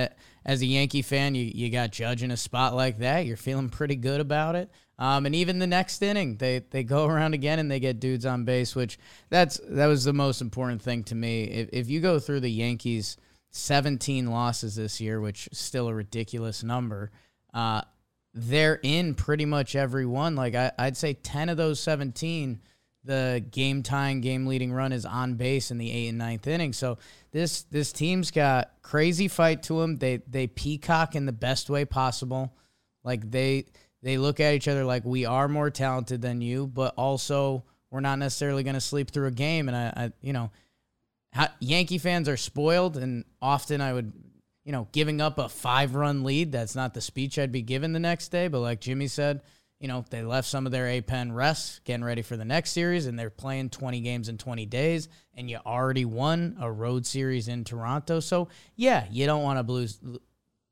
[0.44, 3.26] as a Yankee fan, you, you got Judge in a spot like that.
[3.26, 4.70] You're feeling pretty good about it.
[4.98, 8.24] Um, and even the next inning, they they go around again and they get dudes
[8.24, 8.98] on base, which
[9.28, 11.44] that's that was the most important thing to me.
[11.44, 13.18] If if you go through the Yankees'
[13.50, 17.11] 17 losses this year, which is still a ridiculous number,
[17.52, 17.82] uh,
[18.37, 20.37] they're in pretty much every one.
[20.37, 22.61] Like I, I'd say 10 of those 17
[23.05, 26.72] the game tying, game leading run is on base in the eighth and ninth inning.
[26.72, 26.99] So
[27.30, 29.97] this this team's got crazy fight to them.
[29.97, 32.53] They they peacock in the best way possible.
[33.05, 33.66] Like they
[34.03, 38.01] they look at each other like we are more talented than you, but also we're
[38.01, 39.68] not necessarily going to sleep through a game.
[39.68, 40.51] And I, I you know,
[41.32, 44.12] how, Yankee fans are spoiled, and often I would,
[44.66, 46.50] you know, giving up a five run lead.
[46.50, 48.48] That's not the speech I'd be given the next day.
[48.48, 49.42] But like Jimmy said,
[49.78, 52.72] you know, they left some of their A pen rests, getting ready for the next
[52.72, 57.06] series, and they're playing 20 games in 20 days, and you already won a road
[57.06, 58.18] series in Toronto.
[58.18, 60.20] So, yeah, you don't want to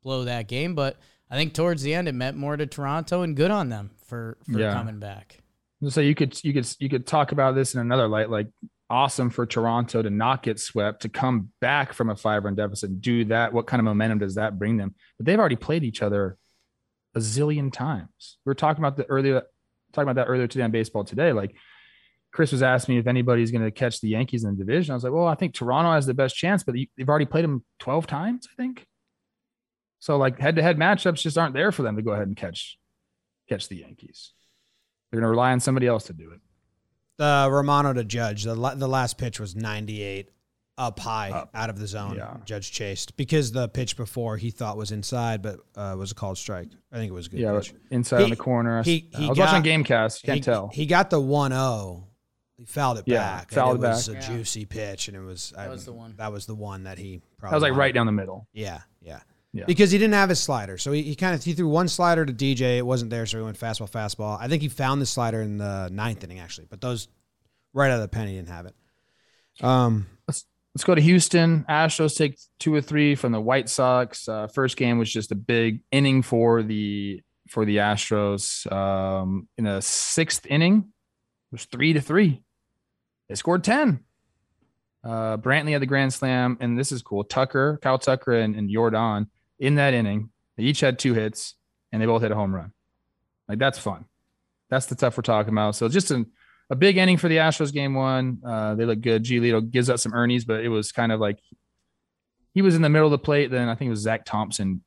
[0.02, 0.98] blow that game, but
[1.30, 4.38] I think towards the end it meant more to Toronto, and good on them for,
[4.50, 4.72] for yeah.
[4.72, 5.38] coming back.
[5.88, 8.46] So you could you could you could talk about this in another light, like
[8.90, 13.00] awesome for Toronto to not get swept, to come back from a five run deficit,
[13.00, 13.52] do that.
[13.52, 14.94] What kind of momentum does that bring them?
[15.18, 16.36] But they've already played each other
[17.14, 18.38] a zillion times.
[18.44, 19.42] We were talking about the earlier
[19.92, 21.32] talking about that earlier today on baseball today.
[21.32, 21.54] Like
[22.32, 24.92] Chris was asking me if anybody's going to catch the Yankees in the division.
[24.92, 27.44] I was like, well, I think Toronto has the best chance, but they've already played
[27.44, 28.86] them 12 times, I think.
[30.00, 32.36] So like head to head matchups just aren't there for them to go ahead and
[32.36, 32.76] catch
[33.48, 34.32] catch the Yankees.
[35.10, 36.40] They're going to rely on somebody else to do it.
[37.16, 40.30] The Romano to Judge, the the last pitch was 98
[40.76, 41.50] up high up.
[41.54, 42.16] out of the zone.
[42.16, 42.36] Yeah.
[42.44, 46.38] Judge chased because the pitch before he thought was inside, but uh, was a called
[46.38, 46.68] strike.
[46.92, 47.40] I think it was good.
[47.40, 47.74] Yeah, pitch.
[47.90, 48.82] inside he, on the corner.
[48.82, 50.22] He, he I was got, watching GameCast.
[50.22, 50.68] You can't he, tell.
[50.68, 52.04] He got the 1-0.
[52.56, 53.50] He fouled it yeah, back.
[53.50, 54.20] Fouled it was a yeah.
[54.20, 56.14] juicy pitch, and it was that I, was the one.
[56.18, 57.20] That was the one that he.
[57.38, 57.80] Probably that was like wanted.
[57.80, 58.46] right down the middle.
[58.52, 59.20] Yeah, yeah.
[59.54, 59.64] Yeah.
[59.66, 60.78] Because he didn't have his slider.
[60.78, 62.78] So he, he kind of he threw one slider to DJ.
[62.78, 64.36] It wasn't there, so he went fastball, fastball.
[64.38, 66.66] I think he found the slider in the ninth inning, actually.
[66.68, 67.06] But those
[67.72, 68.74] right out of the pen, he didn't have it.
[69.60, 70.44] Um, let's
[70.74, 71.64] let's go to Houston.
[71.70, 74.28] Astros take two or three from the White Sox.
[74.28, 78.70] Uh, first game was just a big inning for the for the Astros.
[78.72, 82.42] Um, in a sixth inning, it was three to three.
[83.28, 84.00] They scored ten.
[85.04, 87.22] Uh, Brantley had the grand slam, and this is cool.
[87.22, 89.28] Tucker, Kyle Tucker, and, and Yordan
[89.58, 90.30] in that inning.
[90.56, 91.54] They each had two hits,
[91.92, 92.72] and they both hit a home run.
[93.48, 94.06] Like that's fun.
[94.70, 95.76] that's the stuff we're talking about.
[95.76, 96.26] So just an,
[96.70, 98.38] a big inning for the Astros game one.
[98.44, 99.24] Uh, they look good.
[99.24, 101.38] Giolito gives up some earnings, but it was kind of like
[102.54, 103.50] he was in the middle of the plate.
[103.50, 104.82] Then I think it was Zach Thompson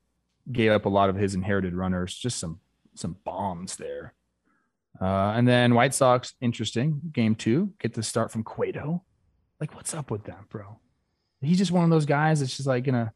[0.51, 2.15] gave up a lot of his inherited runners.
[2.15, 2.59] Just some
[2.95, 4.13] some bombs there.
[4.99, 9.03] Uh, and then White Sox, interesting game two, get the start from Cueto.
[9.59, 10.79] Like, what's up with that, bro?
[11.41, 13.13] He's just one of those guys that's just like gonna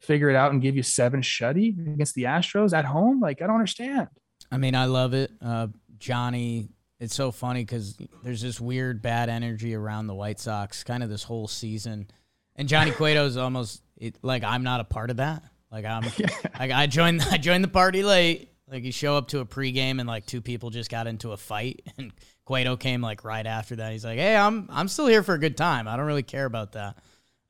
[0.00, 3.20] figure it out and give you seven shutty against the Astros at home.
[3.20, 4.08] Like, I don't understand.
[4.50, 5.30] I mean, I love it.
[5.42, 5.68] Uh,
[5.98, 6.68] Johnny,
[7.00, 11.10] it's so funny because there's this weird bad energy around the White Sox kind of
[11.10, 12.08] this whole season.
[12.56, 15.42] And Johnny Cueto's almost it, like I'm not a part of that.
[15.70, 16.28] Like I'm, yeah.
[16.58, 18.50] like I joined, I joined the party late.
[18.70, 21.36] Like you show up to a pregame and like two people just got into a
[21.36, 22.12] fight, and
[22.44, 23.92] Cueto came like right after that.
[23.92, 25.88] He's like, "Hey, I'm I'm still here for a good time.
[25.88, 26.98] I don't really care about that."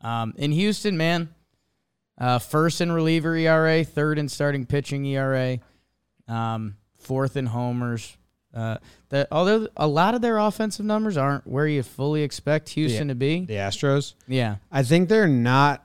[0.01, 1.35] Um, in Houston, man,
[2.19, 5.59] uh, first in reliever ERA, third in starting pitching ERA,
[6.27, 8.16] um, fourth in homers.
[8.53, 8.79] Uh,
[9.11, 13.14] that although a lot of their offensive numbers aren't where you fully expect Houston the,
[13.14, 13.45] to be.
[13.45, 15.85] The Astros, yeah, I think they're not.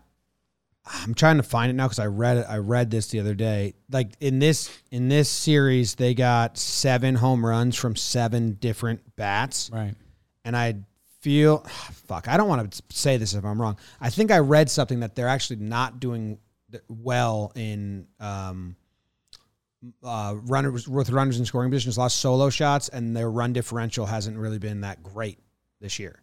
[0.86, 2.45] I'm trying to find it now because I read it.
[2.49, 3.73] I read this the other day.
[3.91, 9.69] Like in this in this series, they got seven home runs from seven different bats.
[9.71, 9.93] Right.
[10.45, 10.75] And I
[11.24, 11.59] feel,
[12.07, 13.78] fuck, I don't want to say this if I'm wrong.
[13.99, 16.38] I think I read something that they're actually not doing
[16.88, 18.76] well in um,
[20.03, 21.97] uh, runners with runners in scoring positions.
[21.97, 25.39] Lost solo shots, and their run differential hasn't really been that great
[25.82, 26.21] this year.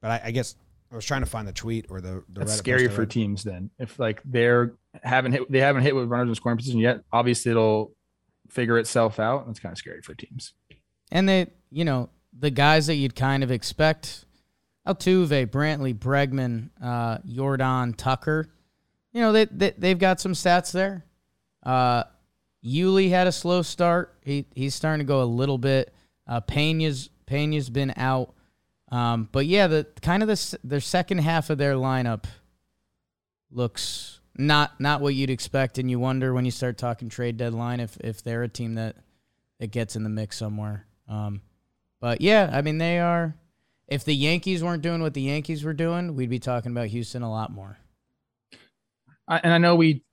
[0.00, 0.54] But I, I guess
[0.92, 2.24] I was trying to find the tweet or the.
[2.28, 3.70] the That's Reddit scary for teams then.
[3.78, 7.02] If like they're haven't hit, they haven't hit with runners in scoring position yet.
[7.12, 7.92] Obviously, it'll
[8.48, 9.46] figure itself out.
[9.46, 10.54] That's kind of scary for teams.
[11.10, 14.26] And they, you know, the guys that you'd kind of expect:
[14.88, 18.48] Altuve, Brantley, Bregman, uh, Yordan, Tucker.
[19.12, 21.04] You know, they, they they've got some stats there.
[21.62, 22.04] Uh,
[22.64, 24.16] Yuli had a slow start.
[24.24, 25.92] He he's starting to go a little bit.
[26.26, 28.34] Uh, Pena's Pena's been out.
[28.90, 32.24] Um, but yeah, the kind of the their second half of their lineup
[33.50, 37.80] looks not not what you'd expect, and you wonder when you start talking trade deadline
[37.80, 38.96] if if they're a team that
[39.58, 40.86] that gets in the mix somewhere.
[41.08, 41.42] Um,
[42.00, 43.34] but yeah, I mean they are.
[43.88, 47.22] If the Yankees weren't doing what the Yankees were doing, we'd be talking about Houston
[47.22, 47.78] a lot more.
[49.26, 50.04] I, and I know we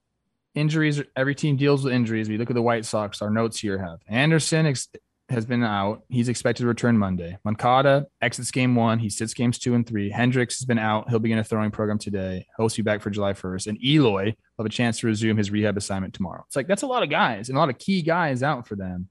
[0.55, 1.01] injuries.
[1.15, 2.29] Every team deals with injuries.
[2.29, 3.21] We look at the White Sox.
[3.21, 4.87] Our notes here have Anderson ex-
[5.29, 6.03] has been out.
[6.07, 7.37] He's expected to return Monday.
[7.43, 8.99] Moncada exits game one.
[8.99, 10.11] He sits games two and three.
[10.11, 11.09] Hendriks has been out.
[11.09, 12.45] He'll begin a throwing program today.
[12.57, 13.67] He'll be back for July 1st.
[13.67, 16.43] And Eloy will have a chance to resume his rehab assignment tomorrow.
[16.47, 18.75] It's like that's a lot of guys and a lot of key guys out for
[18.75, 19.09] them.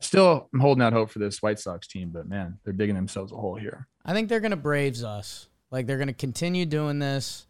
[0.00, 3.32] Still, I'm holding out hope for this White Sox team, but man, they're digging themselves
[3.32, 3.86] a hole here.
[4.04, 5.48] I think they're gonna Braves us.
[5.70, 7.46] Like they're gonna continue doing this,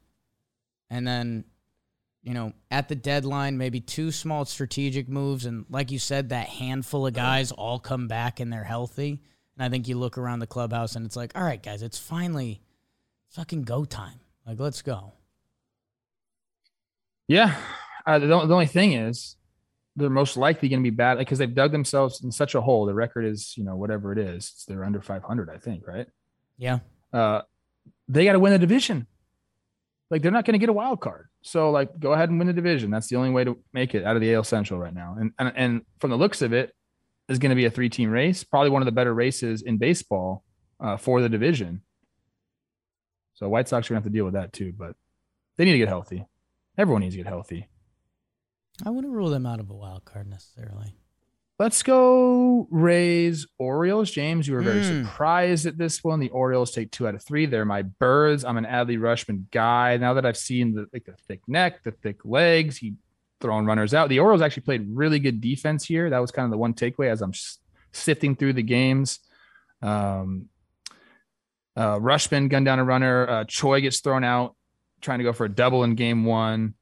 [0.91, 1.45] and then
[2.23, 5.47] you know, at the deadline, maybe two small strategic moves.
[5.47, 9.21] And like you said, that handful of guys all come back and they're healthy.
[9.57, 11.99] And I think you look around the clubhouse and it's like, all right, guys, it's
[11.99, 12.61] finally
[13.31, 14.21] fucking go time.
[14.47, 15.15] Like, let's go.
[17.27, 17.57] Yeah.
[18.07, 19.37] Uh, the, the only thing is,
[19.97, 22.87] they're most likely going to be bad because they've dug themselves in such a hole.
[22.87, 24.65] The record is, you know, whatever it is.
[24.69, 26.07] they're under 500, I think, right?
[26.59, 26.79] Yeah.
[27.13, 27.43] Uh,
[28.09, 29.07] they got to win the division.
[30.11, 31.29] Like, they're not going to get a wild card.
[31.43, 32.91] So like go ahead and win the division.
[32.91, 35.17] That's the only way to make it out of the AL Central right now.
[35.19, 36.75] And and, and from the looks of it,
[37.31, 39.79] is going to be a three team race, probably one of the better races in
[39.79, 40.45] baseball
[40.81, 41.81] uh, for the division.
[43.35, 44.97] So White Sox are going to have to deal with that too, but
[45.57, 46.27] they need to get healthy.
[46.77, 47.69] Everyone needs to get healthy.
[48.85, 50.95] I wouldn't rule them out of a wild card necessarily.
[51.59, 54.11] Let's go Rays Orioles.
[54.11, 55.05] James, you were very mm.
[55.05, 56.19] surprised at this one.
[56.19, 57.45] The Orioles take two out of three.
[57.45, 58.47] They're my birds.
[58.47, 59.99] I'm an Adley Rutschman guy.
[59.99, 62.95] Now that I've seen the like the thick neck, the thick legs, he
[63.43, 64.09] throwing runners out.
[64.09, 66.09] The Orioles actually played really good defense here.
[66.09, 67.33] That was kind of the one takeaway as I'm
[67.93, 69.19] sifting through the games.
[69.83, 70.47] Um,
[71.77, 73.29] uh, Rutschman gunned down a runner.
[73.29, 74.57] Uh, Choi gets thrown out,
[75.01, 76.75] trying to go for a double in game one.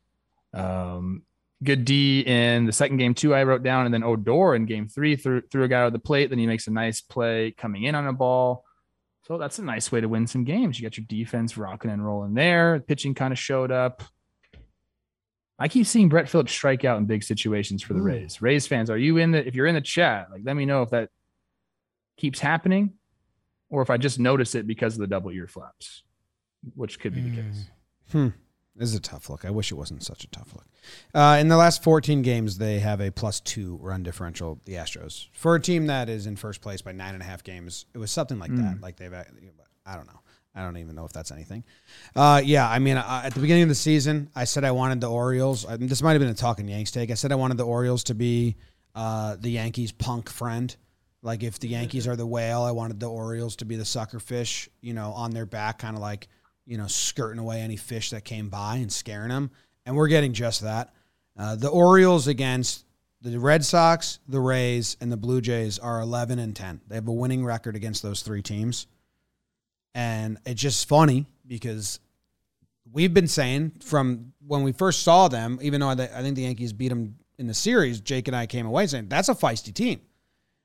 [0.54, 1.22] Um,
[1.62, 3.34] good D in the second game too.
[3.34, 5.92] I wrote down, and then Odor in game three threw, threw a guy out of
[5.92, 6.30] the plate.
[6.30, 8.64] Then he makes a nice play coming in on a ball.
[9.26, 10.78] So that's a nice way to win some games.
[10.78, 12.80] You got your defense rocking and rolling there.
[12.80, 14.02] Pitching kind of showed up.
[15.58, 18.04] I keep seeing Brett Phillips strike out in big situations for the Ooh.
[18.04, 18.40] Rays.
[18.40, 19.46] Rays fans, are you in the?
[19.46, 21.10] If you're in the chat, like let me know if that
[22.16, 22.94] keeps happening,
[23.68, 26.04] or if I just notice it because of the double ear flaps,
[26.74, 27.36] which could be mm.
[27.36, 27.64] the case.
[28.12, 28.28] Hmm.
[28.78, 29.44] This is a tough look.
[29.44, 30.64] I wish it wasn't such a tough look.
[31.12, 35.26] Uh, in the last 14 games, they have a plus two run differential, the Astros.
[35.32, 37.98] For a team that is in first place by nine and a half games, it
[37.98, 38.62] was something like mm.
[38.62, 38.80] that.
[38.80, 40.20] Like they've, I don't know.
[40.54, 41.64] I don't even know if that's anything.
[42.16, 45.00] Uh, yeah, I mean, I, at the beginning of the season, I said I wanted
[45.00, 45.66] the Orioles.
[45.66, 47.10] I this might have been a talking Yanks take.
[47.10, 48.56] I said I wanted the Orioles to be
[48.94, 50.74] uh, the Yankees' punk friend.
[51.22, 54.18] Like if the Yankees are the whale, I wanted the Orioles to be the sucker
[54.18, 56.28] fish, you know, on their back, kind of like,
[56.68, 59.50] you know, skirting away any fish that came by and scaring them.
[59.86, 60.92] And we're getting just that.
[61.36, 62.84] Uh, the Orioles against
[63.22, 66.82] the Red Sox, the Rays, and the Blue Jays are 11 and 10.
[66.86, 68.86] They have a winning record against those three teams.
[69.94, 72.00] And it's just funny because
[72.92, 76.74] we've been saying from when we first saw them, even though I think the Yankees
[76.74, 80.00] beat them in the series, Jake and I came away saying that's a feisty team.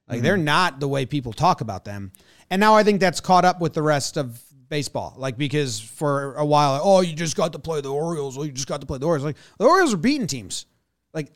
[0.10, 0.26] Like mm-hmm.
[0.26, 2.12] they're not the way people talk about them.
[2.49, 4.41] And now I think that's caught up with the rest of
[4.74, 5.13] baseball.
[5.17, 8.38] Like because for a while, like, oh, you just got to play the Orioles.
[8.38, 9.26] Oh, you just got to play the Orioles.
[9.26, 10.65] Like the Orioles are beating teams,
[11.13, 11.32] like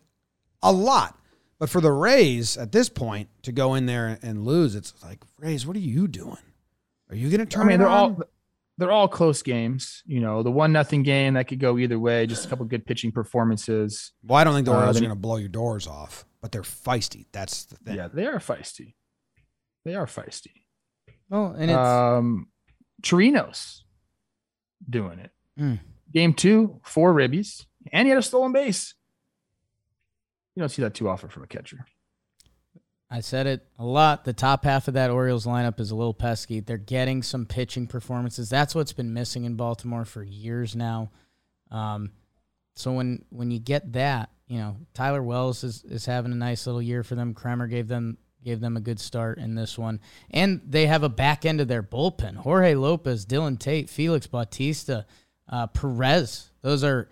[0.63, 1.19] a lot.
[1.59, 5.23] But for the Rays at this point to go in there and lose, it's like
[5.39, 6.37] Rays, what are you doing?
[7.09, 7.63] Are you going to turn?
[7.63, 8.19] I mean, they're all
[8.77, 10.03] they're all close games.
[10.05, 12.27] You know, the one nothing game that could go either way.
[12.27, 14.11] Just a couple good pitching performances.
[14.23, 16.51] Well, I don't think the Orioles uh, are going to blow your doors off but
[16.51, 17.25] they're feisty.
[17.31, 17.95] That's the thing.
[17.95, 18.93] Yeah, they are feisty.
[19.85, 20.63] They are feisty.
[21.29, 22.47] Well, and it's um,
[23.01, 23.81] Chirinos
[24.89, 25.31] doing it.
[25.59, 25.79] Mm.
[26.13, 28.93] Game two, four ribbies, and he had a stolen base.
[30.55, 31.85] You don't see that too often from a catcher.
[33.09, 34.25] I said it a lot.
[34.25, 36.59] The top half of that Orioles lineup is a little pesky.
[36.59, 38.49] They're getting some pitching performances.
[38.49, 41.11] That's what's been missing in Baltimore for years now.
[41.71, 42.11] Um,
[42.75, 46.65] so when when you get that, you know, Tyler Wells is, is having a nice
[46.65, 47.33] little year for them.
[47.33, 48.17] Kremer gave them
[48.47, 49.99] gave them a good start in this one.
[50.31, 52.37] And they have a back end of their bullpen.
[52.37, 55.05] Jorge Lopez, Dylan Tate, Felix Bautista,
[55.49, 56.49] uh, Perez.
[56.61, 57.09] Those are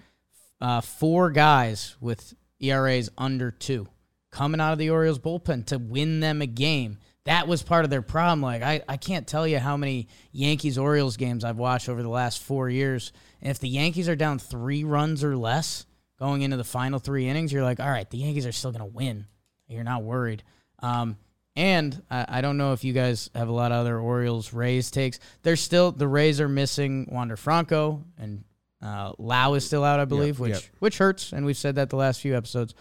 [0.62, 3.88] uh, four guys with ERAs under two
[4.32, 6.98] coming out of the Orioles bullpen to win them a game.
[7.24, 8.42] That was part of their problem.
[8.42, 12.10] Like, I, I can't tell you how many Yankees Orioles games I've watched over the
[12.10, 13.14] last four years.
[13.42, 15.86] And if the Yankees are down three runs or less,
[16.20, 18.82] going into the final three innings, you're like, all right, the Yankees are still going
[18.82, 19.26] to win.
[19.68, 20.44] You're not worried.
[20.80, 21.18] Um,
[21.56, 24.92] and I, I, don't know if you guys have a lot of other Orioles Rays
[24.92, 25.20] takes.
[25.44, 28.44] They're still the Rays are missing Wander Franco and
[28.82, 30.64] uh, Lowe is still out, I believe, yep, which yep.
[30.80, 32.76] which hurts, and we've said that the last few episodes.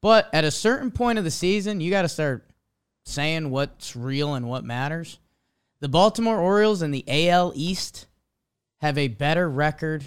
[0.00, 2.48] But at a certain point of the season, you got to start
[3.04, 5.18] saying what's real and what matters.
[5.80, 8.06] The Baltimore Orioles in the AL East
[8.78, 10.04] have a better record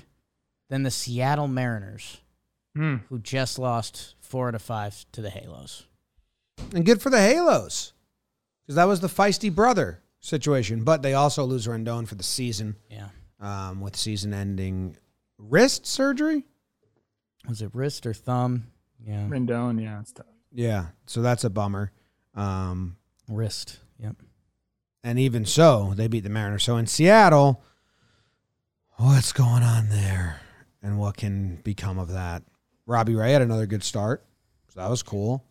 [0.70, 2.22] than the Seattle Mariners
[2.78, 3.01] mm.
[3.09, 5.86] who just lost four out of five to the Halos.
[6.74, 7.91] And good for the Halos,
[8.72, 10.86] because that was the feisty brother situation.
[10.86, 12.78] But they also lose Rendon for the season.
[12.89, 13.09] Yeah.
[13.41, 14.95] Um, with season-ending
[15.38, 16.45] wrist surgery.
[17.49, 18.67] Was it wrist or thumb?
[19.05, 19.28] Yeah.
[19.28, 19.82] Rendon.
[19.82, 20.28] Yeah, it's tough.
[20.53, 21.91] Yeah, so that's a bummer.
[22.34, 22.95] Um,
[23.28, 23.80] wrist.
[23.99, 24.15] Yep.
[25.03, 26.63] And even so, they beat the Mariners.
[26.63, 27.61] So in Seattle,
[28.91, 30.39] what's going on there,
[30.82, 32.43] and what can become of that?
[32.86, 34.24] Robbie Ray had another good start.
[34.69, 35.43] So that was cool.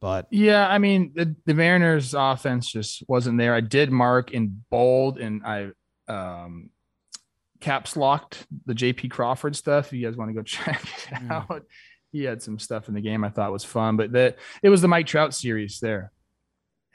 [0.00, 3.54] But yeah, I mean the, the Mariners offense just wasn't there.
[3.54, 5.70] I did mark in bold and I
[6.06, 6.70] um
[7.60, 9.86] caps locked the JP Crawford stuff.
[9.86, 11.30] If you guys want to go check it mm.
[11.30, 11.64] out.
[12.12, 14.80] He had some stuff in the game I thought was fun, but that it was
[14.80, 16.10] the Mike Trout series there.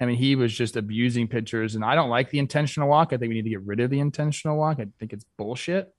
[0.01, 3.13] I mean, he was just abusing pitchers, and I don't like the intentional walk.
[3.13, 4.79] I think we need to get rid of the intentional walk.
[4.79, 5.93] I think it's bullshit.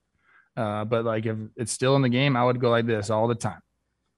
[0.57, 3.29] Uh, but like if it's still in the game, I would go like this all
[3.29, 3.61] the time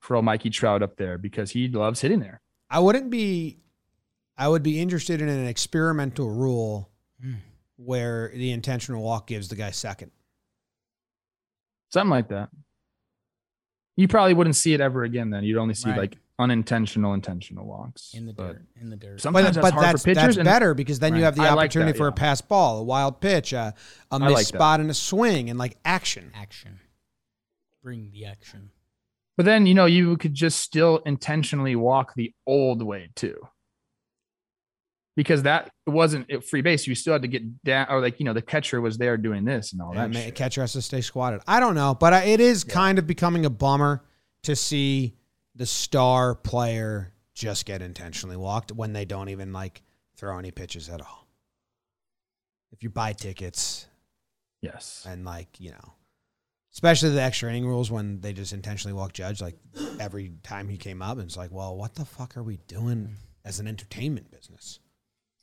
[0.01, 2.41] for old Mikey Trout up there because he loves hitting there.
[2.71, 3.59] I wouldn't be.
[4.39, 6.91] I would be interested in an experimental rule
[7.25, 7.37] mm.
[7.77, 10.11] where the intentional walk gives the guy second.
[11.89, 12.51] Something like that.
[13.97, 15.31] You probably wouldn't see it ever again.
[15.31, 15.99] Then you'd only see right.
[15.99, 18.63] like unintentional intentional walks in the dirt.
[18.79, 19.21] In the dirt.
[19.21, 21.19] Sometimes but, that's but that's, that's better because then right.
[21.19, 22.11] you have the I opportunity like that, for yeah.
[22.11, 23.75] a pass ball, a wild pitch, a,
[24.11, 26.31] a missed like spot in a swing, and like action.
[26.35, 26.79] Action.
[27.83, 28.71] Bring the action.
[29.37, 33.37] But then, you know, you could just still intentionally walk the old way too.
[35.15, 36.87] Because that wasn't free base.
[36.87, 39.47] You still had to get down, or like, you know, the catcher was there doing
[39.47, 40.13] this and all that.
[40.13, 41.41] Yeah, catcher has to stay squatted.
[41.47, 42.75] I don't know, but it is yeah.
[42.75, 44.05] kind of becoming a bummer
[44.43, 45.17] to see
[45.55, 49.83] the star player just get intentionally walked when they don't even like
[50.17, 51.27] throw any pitches at all.
[52.73, 53.87] If you buy tickets,
[54.61, 55.95] yes, and like, you know,
[56.77, 59.57] especially the extra inning rules when they just intentionally walk Judge like
[59.99, 63.17] every time he came up, and it's like, well, what the fuck are we doing
[63.47, 64.79] as an entertainment business?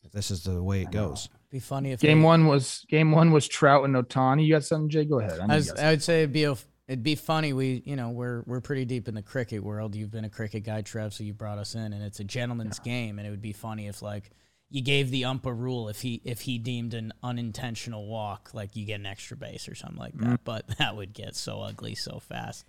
[0.04, 3.12] If this is the way it goes, be funny if game they, one was game
[3.12, 4.46] one was Trout and Ohtani.
[4.46, 5.06] You got something, Jay?
[5.06, 5.40] Go ahead.
[5.40, 6.56] I, was, I would say it'd be a,
[6.88, 7.52] it'd be funny.
[7.52, 9.96] We you know we're we're pretty deep in the cricket world.
[9.96, 12.80] You've been a cricket guy, Trev, so you brought us in, and it's a gentleman's
[12.84, 12.92] yeah.
[12.92, 14.30] game, and it would be funny if like
[14.74, 18.76] you gave the ump a rule if he if he deemed an unintentional walk, like
[18.76, 20.26] you get an extra base or something like that.
[20.26, 20.40] Mm.
[20.44, 22.66] But that would get so ugly so fast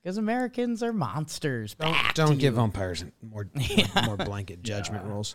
[0.00, 1.74] because Americans are monsters.
[1.74, 2.60] Don't, don't give you.
[2.60, 3.88] umpires more yeah.
[4.06, 5.10] more blanket judgment yeah.
[5.10, 5.34] rules.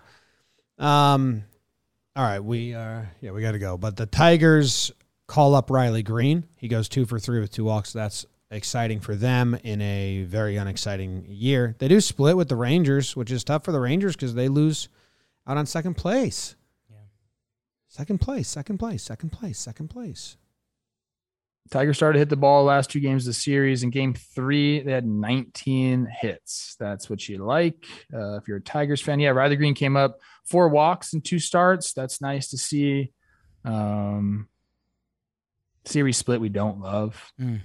[0.79, 1.43] Um,
[2.15, 3.77] All right, we uh yeah, we got to go.
[3.77, 4.93] But the Tigers
[5.27, 6.45] call up Riley Greene.
[6.55, 7.91] He goes 2 for 3 with two walks.
[7.91, 11.75] That's exciting for them in a very unexciting year.
[11.79, 14.87] They do split with the Rangers, which is tough for the Rangers cuz they lose
[15.47, 16.55] out on second place.
[16.89, 16.97] Yeah.
[17.87, 20.37] Second place, second place, second place, second place.
[21.71, 23.83] Tigers started to hit the ball last two games of the series.
[23.83, 26.75] In game three, they had 19 hits.
[26.77, 27.85] That's what you like.
[28.13, 31.39] Uh, if you're a Tigers fan, yeah, Riley Greene came up four walks and two
[31.39, 31.93] starts.
[31.93, 33.11] That's nice to see.
[33.63, 34.49] Um,
[35.85, 37.31] series split we don't love.
[37.39, 37.61] Mm.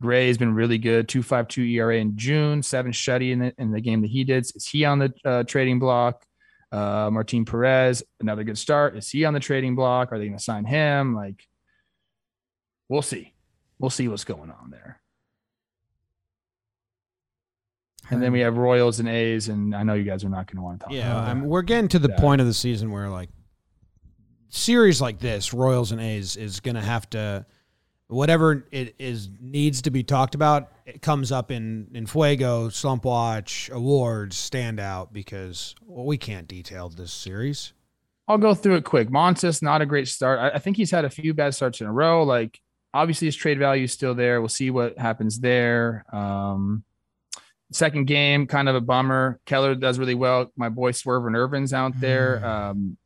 [0.00, 1.08] Gray has been really good.
[1.08, 2.62] Two five two ERA in June.
[2.62, 4.44] Seven shutty in the in the game that he did.
[4.54, 6.24] Is he on the uh, trading block?
[6.70, 8.96] Uh, Martin Perez, another good start.
[8.96, 10.12] Is he on the trading block?
[10.12, 11.14] Are they going to sign him?
[11.14, 11.46] Like,
[12.88, 13.34] we'll see.
[13.78, 15.00] We'll see what's going on there.
[18.10, 20.56] And then we have Royals and A's, and I know you guys are not going
[20.56, 20.94] to want to talk.
[20.94, 21.46] Yeah, about I'm, that.
[21.48, 22.20] we're getting to the Yeah.
[22.20, 23.28] point of the season where like
[24.48, 27.44] series like this, Royals and A's, is going to have to
[28.08, 30.72] whatever it is needs to be talked about.
[30.86, 36.88] It comes up in in Fuego, Slump Watch, awards, standout because well, we can't detail
[36.88, 37.72] this series.
[38.26, 39.08] I'll go through it quick.
[39.08, 40.38] Montas, not a great start.
[40.38, 42.24] I, I think he's had a few bad starts in a row.
[42.24, 42.60] Like,
[42.92, 44.40] obviously, his trade value is still there.
[44.40, 46.04] We'll see what happens there.
[46.12, 46.84] Um,
[47.72, 49.40] second game, kind of a bummer.
[49.46, 50.52] Keller does really well.
[50.56, 52.44] My boy Swerve and Irvin's out there.
[52.44, 52.98] Um,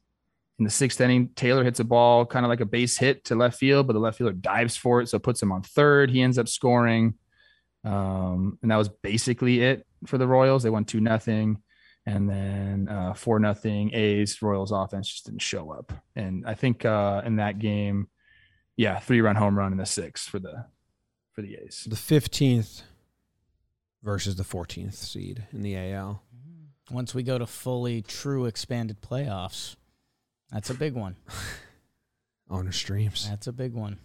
[0.62, 3.34] in the sixth inning, Taylor hits a ball, kind of like a base hit to
[3.34, 6.10] left field, but the left fielder dives for it, so it puts him on third.
[6.10, 7.14] He ends up scoring,
[7.84, 10.62] um, and that was basically it for the Royals.
[10.62, 11.62] They won two nothing
[12.06, 16.84] and then uh, four nothing A's Royals offense just didn't show up, and I think
[16.84, 18.08] uh, in that game,
[18.76, 20.66] yeah, three run home run in the sixth for the
[21.32, 21.86] for the A's.
[21.88, 22.82] The fifteenth
[24.02, 26.22] versus the fourteenth seed in the AL.
[26.90, 29.76] Once we go to fully true expanded playoffs,
[30.53, 31.16] that's a big one.
[32.50, 33.28] Owner's dreams.
[33.28, 33.98] That's a big one.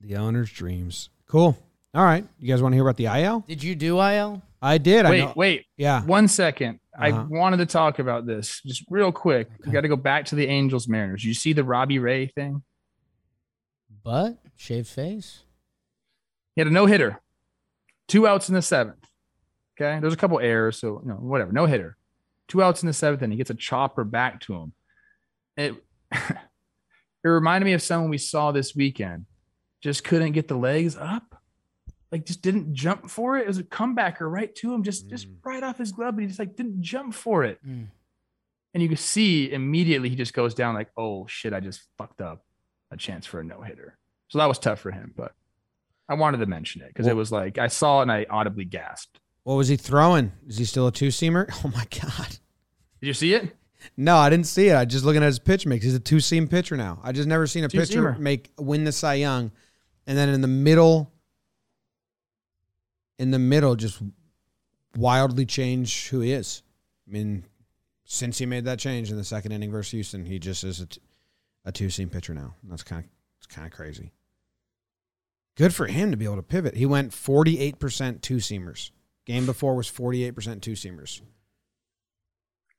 [0.00, 1.08] The owner's dreams.
[1.28, 1.56] Cool.
[1.94, 3.44] All right, you guys want to hear about the IL?
[3.46, 4.42] Did you do IL?
[4.60, 5.06] I did.
[5.06, 5.32] I Wait, know.
[5.36, 6.02] wait, Yeah.
[6.04, 6.80] one second.
[6.98, 7.26] I Uh-huh.
[7.30, 9.48] wanted to talk about this just real quick.
[9.60, 9.70] We Okay.
[9.72, 11.24] got to go back to the Angels Mariners.
[11.24, 12.62] You see the Robbie Ray thing?
[14.02, 15.42] But shaved face.
[16.54, 17.20] He had a no hitter,
[18.08, 19.04] two outs in the seventh.
[19.80, 21.52] Okay, there's a couple errors, so you know whatever.
[21.52, 21.96] No hitter,
[22.48, 24.72] two outs in the seventh, and he gets a chopper back to him.
[25.56, 25.74] It
[26.12, 29.26] it reminded me of someone we saw this weekend.
[29.82, 31.40] Just couldn't get the legs up,
[32.10, 33.42] like just didn't jump for it.
[33.42, 35.36] It was a comebacker right to him, just just Mm.
[35.44, 37.58] right off his glove, but he just like didn't jump for it.
[37.66, 37.88] Mm.
[38.74, 42.20] And you can see immediately he just goes down like, oh shit, I just fucked
[42.20, 42.44] up
[42.90, 43.96] a chance for a no hitter.
[44.28, 45.32] So that was tough for him, but
[46.08, 48.64] I wanted to mention it because it was like I saw it and I audibly
[48.64, 49.18] gasped.
[49.44, 50.32] What was he throwing?
[50.46, 51.48] Is he still a two seamer?
[51.64, 52.38] Oh my god.
[53.00, 53.54] Did you see it?
[53.96, 54.76] No, I didn't see it.
[54.76, 55.84] I just looking at his pitch mix.
[55.84, 57.00] He's a two seam pitcher now.
[57.02, 58.18] I just never seen a pitcher Two-seamer.
[58.18, 59.50] make win the Cy Young,
[60.06, 61.12] and then in the middle,
[63.18, 64.02] in the middle, just
[64.96, 66.62] wildly change who he is.
[67.08, 67.44] I mean,
[68.04, 70.86] since he made that change in the second inning versus Houston, he just is a,
[70.86, 71.00] t-
[71.64, 72.54] a two seam pitcher now.
[72.64, 74.12] That's kind of it's kind of crazy.
[75.56, 76.74] Good for him to be able to pivot.
[76.76, 78.90] He went forty eight percent two seamers.
[79.24, 81.20] Game before was forty eight percent two seamers.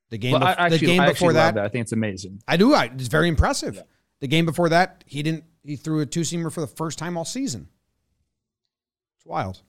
[0.09, 1.91] The game, Well, I bef- actually, the game before actually love that, I think it's
[1.91, 2.41] amazing.
[2.47, 2.73] I do.
[2.73, 3.75] I, it's very impressive.
[3.75, 3.81] Yeah.
[4.21, 5.43] The game before that, he didn't.
[5.63, 7.67] He threw a two seamer for the first time all season.
[9.17, 9.61] It's wild.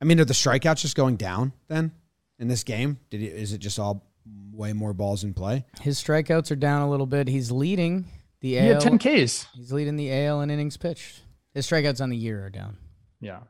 [0.00, 1.92] I mean, are the strikeouts just going down then
[2.38, 2.98] in this game?
[3.10, 4.06] Did he, is it just all
[4.52, 5.66] way more balls in play?
[5.82, 7.28] His strikeouts are down a little bit.
[7.28, 8.06] He's leading
[8.40, 8.80] the He AL.
[8.80, 9.46] had 10 Ks.
[9.54, 11.20] He's leading the AL in innings pitched.
[11.52, 12.78] His strikeouts on the year are down.
[13.20, 13.40] Yeah.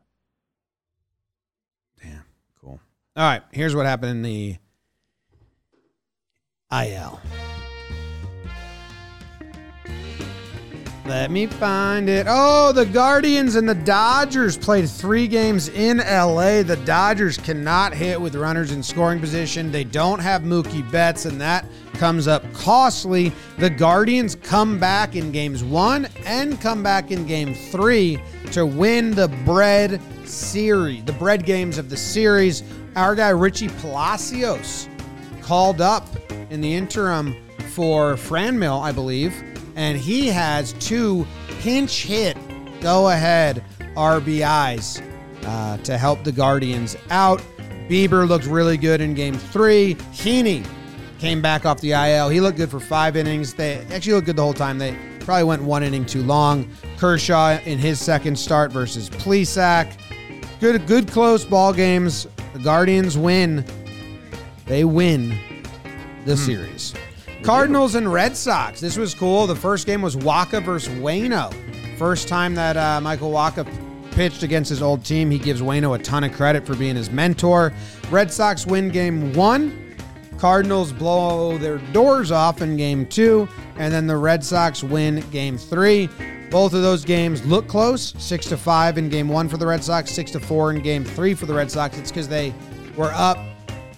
[2.03, 2.25] Damn,
[2.61, 2.81] cool.
[3.17, 4.57] All right, here's what happened in the
[6.73, 7.21] IL.
[11.11, 12.27] Let me find it.
[12.29, 16.62] Oh, the Guardians and the Dodgers played three games in LA.
[16.62, 19.73] The Dodgers cannot hit with runners in scoring position.
[19.73, 23.33] They don't have Mookie Betts, and that comes up costly.
[23.59, 29.11] The Guardians come back in games one and come back in game three to win
[29.11, 32.62] the bread series, the bread games of the series.
[32.95, 34.89] Our guy Richie Palacios
[35.43, 36.07] called up
[36.51, 37.35] in the interim
[37.71, 39.35] for Franmil, I believe,
[39.77, 41.27] and he has two
[41.61, 42.37] pinch hit
[42.81, 43.63] go ahead
[43.95, 45.03] RBIs
[45.45, 47.43] uh, to help the Guardians out.
[47.89, 49.95] Bieber looked really good in game three.
[50.13, 50.67] Heaney
[51.19, 52.29] came back off the IL.
[52.29, 53.55] He looked good for five innings.
[53.55, 54.79] They actually looked good the whole time.
[54.79, 56.71] They probably went one inning too long.
[56.97, 59.93] Kershaw in his second start versus Plesac.
[60.61, 62.27] Good, good close ball games.
[62.53, 63.65] The Guardians win.
[64.67, 65.37] They win
[66.25, 66.95] the series.
[67.43, 68.81] Cardinals and Red Sox.
[68.81, 69.47] This was cool.
[69.47, 71.55] The first game was Wacha versus Waino.
[71.97, 73.66] First time that uh, Michael Wacha
[74.12, 75.31] pitched against his old team.
[75.31, 77.73] He gives Waino a ton of credit for being his mentor.
[78.11, 79.97] Red Sox win game one.
[80.39, 83.49] Cardinals blow their doors off in game two.
[83.77, 86.09] And then the Red Sox win game three.
[86.51, 88.14] Both of those games look close.
[88.18, 91.05] Six to five in game one for the Red Sox, six to four in game
[91.05, 91.97] three for the Red Sox.
[91.97, 92.53] It's because they
[92.97, 93.39] were up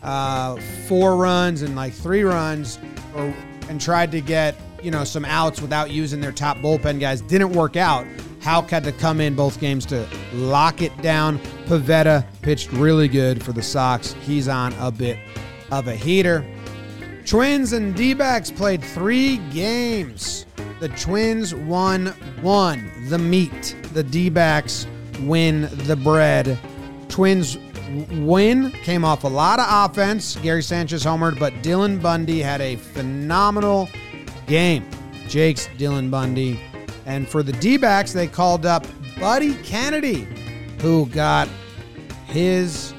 [0.03, 2.79] uh, four runs and like three runs
[3.15, 3.35] or,
[3.69, 7.21] and tried to get you know some outs without using their top bullpen guys.
[7.21, 8.07] Didn't work out.
[8.41, 11.39] Houck had to come in both games to lock it down.
[11.67, 14.15] Pivetta pitched really good for the Sox.
[14.15, 15.19] He's on a bit
[15.71, 16.45] of a heater.
[17.25, 20.45] Twins and D played three games.
[20.81, 22.07] The Twins won
[22.41, 23.77] one, the meat.
[23.93, 24.29] The D
[25.21, 26.59] win the bread.
[27.09, 27.57] Twins
[28.11, 30.37] win came off a lot of offense.
[30.37, 33.89] Gary Sanchez homered, but Dylan Bundy had a phenomenal
[34.47, 34.89] game.
[35.29, 36.61] Jake's Dylan Bundy.
[37.07, 38.87] And for the D backs, they called up
[39.19, 40.27] Buddy Kennedy,
[40.81, 41.49] who got
[42.27, 42.95] his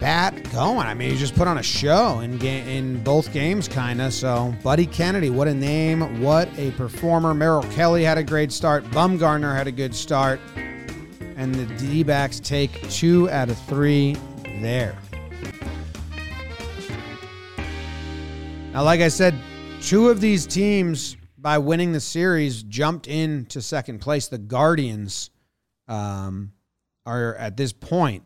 [0.00, 0.86] bat going.
[0.86, 4.12] I mean, he just put on a show in in both games, kind of.
[4.12, 7.34] So, Buddy Kennedy, what a name, what a performer.
[7.34, 8.84] Merrill Kelly had a great start.
[8.90, 10.40] Bumgarner had a good start
[11.36, 14.16] and the D backs take two out of three
[14.60, 14.96] there.
[18.72, 19.34] Now, like I said,
[19.80, 24.28] two of these teams, by winning the series, jumped into second place.
[24.28, 25.30] The Guardians
[25.86, 26.52] um,
[27.04, 28.24] are at this point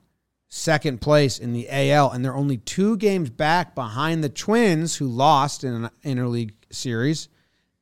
[0.49, 5.07] second place in the AL, and they're only two games back behind the Twins, who
[5.07, 7.29] lost in an interleague series.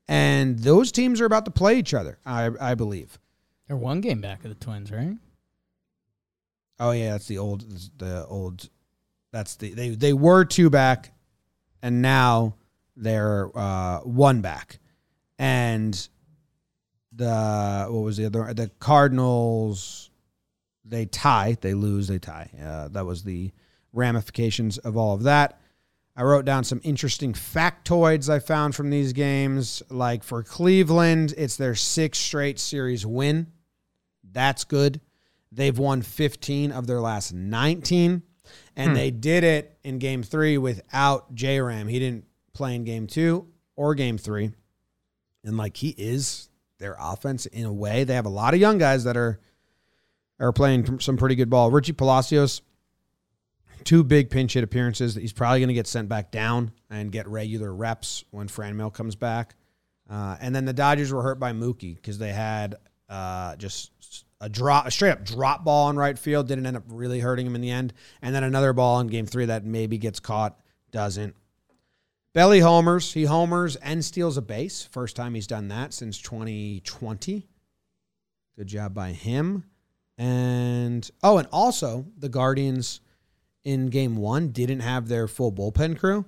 [0.06, 3.18] And those teams are about to play each other, I, I believe.
[3.68, 5.16] They're one game back of the Twins, right?
[6.80, 7.64] Oh yeah, that's the old
[7.98, 8.68] the old
[9.30, 11.12] that's the they they were two back
[11.82, 12.54] and now
[12.96, 14.78] they're uh one back.
[15.38, 16.08] And
[17.12, 20.10] the what was the other the Cardinals
[20.84, 22.50] they tie, they lose, they tie.
[22.60, 23.52] Uh, that was the
[23.92, 25.60] ramifications of all of that.
[26.16, 29.82] I wrote down some interesting factoids I found from these games.
[29.90, 33.48] Like for Cleveland, it's their sixth straight series win.
[34.38, 35.00] That's good.
[35.50, 38.22] They've won 15 of their last 19,
[38.76, 38.94] and hmm.
[38.94, 41.88] they did it in game three without J Ram.
[41.88, 44.52] He didn't play in game two or game three.
[45.42, 48.04] And like he is their offense in a way.
[48.04, 49.40] They have a lot of young guys that are
[50.38, 51.72] are playing some pretty good ball.
[51.72, 52.62] Richie Palacios,
[53.82, 55.16] two big pinch hit appearances.
[55.16, 59.16] He's probably going to get sent back down and get regular reps when Franmil comes
[59.16, 59.56] back.
[60.08, 62.76] Uh, and then the Dodgers were hurt by Mookie because they had
[63.08, 63.90] uh, just
[64.40, 66.48] a drop, a straight up drop ball in right field.
[66.48, 67.92] Didn't end up really hurting him in the end.
[68.22, 70.58] And then another ball in game three that maybe gets caught,
[70.90, 71.34] doesn't.
[72.34, 73.12] Belli homers.
[73.12, 74.84] He homers and steals a base.
[74.84, 77.48] First time he's done that since 2020.
[78.56, 79.64] Good job by him.
[80.16, 83.00] And oh, and also the Guardians
[83.64, 86.24] in game one didn't have their full bullpen crew.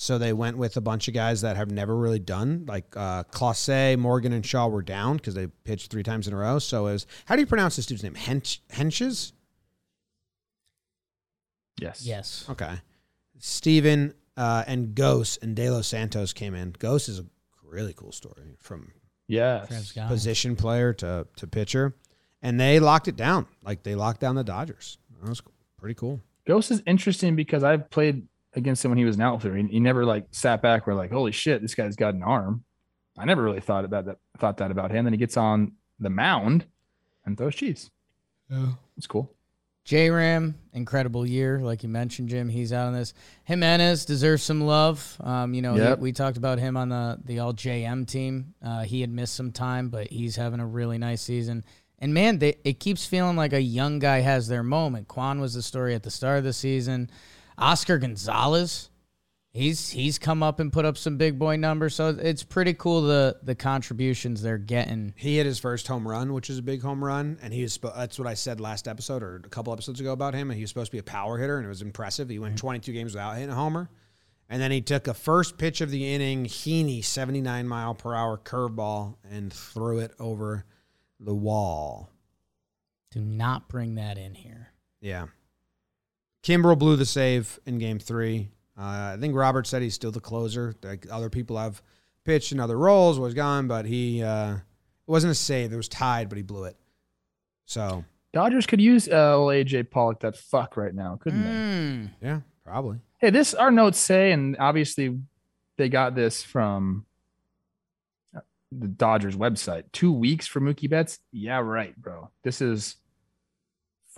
[0.00, 3.24] So they went with a bunch of guys that have never really done, like uh,
[3.24, 6.60] Clase, Morgan, and Shaw were down because they pitched three times in a row.
[6.60, 8.14] So it was, how do you pronounce this dude's name?
[8.14, 9.32] Hench, Hentges?
[11.80, 12.06] Yes.
[12.06, 12.46] Yes.
[12.48, 12.74] Okay.
[13.40, 16.74] Stephan uh, and Gose and De Los Santos came in.
[16.74, 17.26] Gose is a
[17.64, 18.92] really cool story from
[19.26, 19.92] yes.
[20.06, 21.96] position player to, to pitcher.
[22.40, 23.46] And they locked it down.
[23.64, 24.96] Like they locked down the Dodgers.
[25.20, 25.42] That was
[25.76, 26.20] pretty cool.
[26.46, 29.56] Gose is interesting because I've played against him when he was an outfielder.
[29.56, 32.64] He, he never like sat back where like, holy shit, this guy's got an arm.
[33.18, 34.18] I never really thought about that.
[34.38, 35.04] Thought that about him.
[35.04, 36.66] Then he gets on the mound
[37.24, 37.90] and throws cheese.
[38.50, 39.34] Yeah, it's cool.
[39.84, 42.50] J Ram, incredible year, like you mentioned, Jim.
[42.50, 43.14] He's out on this.
[43.44, 45.16] Jimenez deserves some love.
[45.20, 45.98] Um, you know, yep.
[45.98, 48.54] he, we talked about him on the the all JM team.
[48.62, 51.64] Uh, he had missed some time, but he's having a really nice season.
[51.98, 55.08] And man, they, it keeps feeling like a young guy has their moment.
[55.08, 57.10] Kwan was the story at the start of the season.
[57.58, 58.90] Oscar Gonzalez,
[59.50, 61.94] he's he's come up and put up some big boy numbers.
[61.94, 65.12] So it's pretty cool the the contributions they're getting.
[65.16, 67.78] He hit his first home run, which is a big home run, and he was
[67.96, 70.50] that's what I said last episode or a couple episodes ago about him.
[70.50, 72.28] And he was supposed to be a power hitter, and it was impressive.
[72.28, 72.66] He went mm-hmm.
[72.66, 73.90] 22 games without hitting a homer.
[74.50, 78.38] And then he took a first pitch of the inning, Heaney, 79 mile per hour
[78.38, 80.64] curveball, and threw it over
[81.20, 82.10] the wall.
[83.10, 84.68] Do not bring that in here.
[85.00, 85.26] Yeah.
[86.48, 88.48] Kimbrel blew the save in game three.
[88.78, 90.74] Uh, I think Robert said he's still the closer.
[90.82, 91.82] Like other people have
[92.24, 94.62] pitched in other roles, was gone, but he uh, it
[95.06, 95.74] wasn't a save.
[95.74, 96.76] It was tied, but he blew it.
[97.66, 98.02] So
[98.32, 102.10] Dodgers could use uh, AJ Pollock that fuck right now, couldn't mm.
[102.20, 102.26] they?
[102.28, 103.00] Yeah, probably.
[103.18, 105.18] Hey, this our notes say, and obviously
[105.76, 107.04] they got this from
[108.72, 109.84] the Dodgers website.
[109.92, 111.18] Two weeks for Mookie Betts.
[111.30, 112.30] Yeah, right, bro.
[112.42, 112.96] This is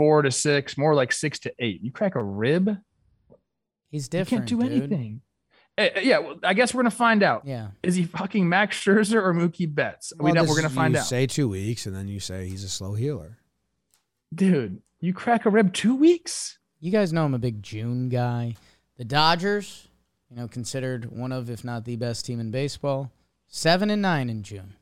[0.01, 1.83] four to six, more like six to eight.
[1.83, 2.79] You crack a rib,
[3.91, 4.51] he's different.
[4.51, 4.83] You can't do dude.
[4.93, 5.21] anything.
[5.77, 7.43] Eh, eh, yeah, well, I guess we're gonna find out.
[7.45, 7.69] Yeah.
[7.83, 10.13] Is he fucking Max Scherzer or Mookie Betts?
[10.19, 11.07] we Well, know this we're gonna find you out.
[11.07, 13.37] Say two weeks, and then you say he's a slow healer.
[14.35, 16.59] Dude, you crack a rib two weeks?
[16.81, 18.57] You guys know I'm a big June guy.
[18.97, 19.87] The Dodgers,
[20.31, 23.11] you know, considered one of, if not the best team in baseball,
[23.49, 24.75] seven and nine in June.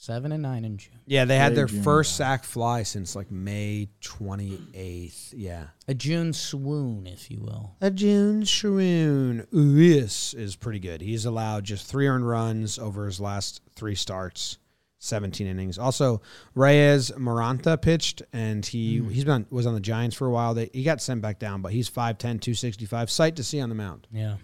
[0.00, 1.00] Seven and nine in June.
[1.06, 2.24] Yeah, they had Big their June first guy.
[2.24, 5.34] sac fly since like May 28th.
[5.36, 5.64] Yeah.
[5.88, 7.74] A June swoon, if you will.
[7.80, 9.48] A June swoon.
[9.52, 11.00] Uis is pretty good.
[11.00, 14.58] He's allowed just three earned runs over his last three starts,
[15.00, 15.80] 17 innings.
[15.80, 16.22] Also,
[16.54, 19.08] Reyes Moronta pitched, and he hmm.
[19.08, 20.54] he's been was on the Giants for a while.
[20.54, 23.10] They, he got sent back down, but he's 5'10", 265.
[23.10, 24.06] Sight to see on the mound.
[24.12, 24.36] Yeah.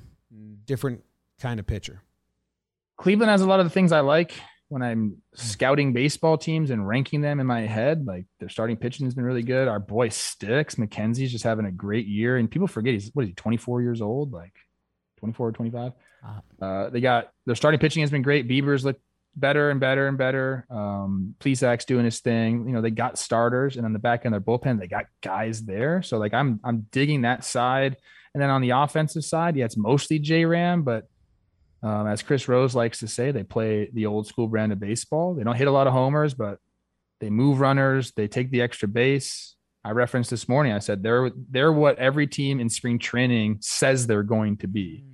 [0.64, 1.04] Different
[1.38, 2.02] kind of pitcher.
[2.96, 4.34] Cleveland has a lot of the things I like
[4.74, 8.04] when I'm scouting baseball teams and ranking them in my head.
[8.06, 9.68] Like their starting pitching has been really good.
[9.68, 12.38] Our boy Sticks, McKenzie's just having a great year.
[12.38, 14.32] And people forget he's what is he, 24 years old?
[14.32, 14.52] Like
[15.20, 15.92] 24 or 25.
[16.24, 16.40] Ah.
[16.60, 18.48] Uh, they got their starting pitching has been great.
[18.48, 18.98] Bieber's look
[19.36, 20.66] better and better and better.
[20.68, 22.66] Um, Plesac's doing his thing.
[22.66, 25.06] You know, they got starters and on the back end of their bullpen, they got
[25.22, 26.02] guys there.
[26.02, 27.96] So like I'm I'm digging that side.
[28.34, 31.06] And then on the offensive side, yeah, it's mostly J Ram, but
[31.84, 35.34] um, as Chris Rose likes to say, they play the old school brand of baseball.
[35.34, 36.58] They don't hit a lot of homers, but
[37.20, 38.12] they move runners.
[38.12, 39.54] They take the extra base.
[39.84, 40.72] I referenced this morning.
[40.72, 45.04] I said they're they're what every team in spring training says they're going to be.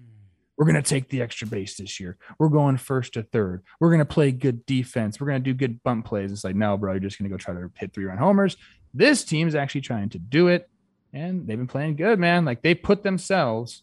[0.57, 2.19] We're going to take the extra base this year.
[2.39, 3.65] We're going first to third.
[3.81, 5.19] We're going to play good defense.
[5.19, 6.31] We're going to do good bump plays.
[6.31, 8.57] It's like, no, bro, you're just going to go try to hit three run homers.
[8.95, 10.69] This team's actually trying to do it,
[11.13, 12.45] and they've been playing good, man.
[12.45, 13.83] Like they put themselves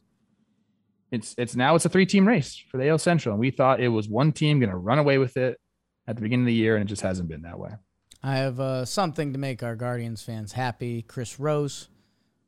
[1.12, 3.80] it's it's now it's a three team race for the AL Central, and we thought
[3.80, 5.60] it was one team going to run away with it
[6.08, 7.72] at the beginning of the year, and it just hasn't been that way.
[8.24, 11.02] I have uh, something to make our Guardians fans happy.
[11.02, 11.90] Chris Rose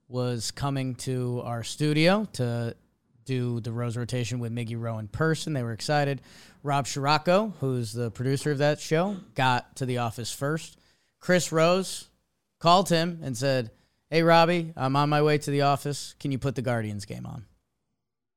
[0.07, 2.76] was coming to our studio to
[3.26, 5.53] do the Rose rotation with Miggy Rowe in person.
[5.53, 6.22] They were excited.
[6.64, 10.80] Rob Scirocco, who's the producer of that show, got to the office first.
[11.19, 12.10] Chris Rose
[12.60, 13.69] called him and said,
[14.10, 16.15] Hey, Robbie, I'm on my way to the office.
[16.19, 17.45] Can you put the Guardians game on?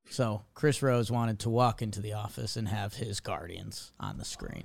[0.09, 4.25] So Chris Rose wanted to walk into the office and have his Guardians on the
[4.25, 4.63] screen.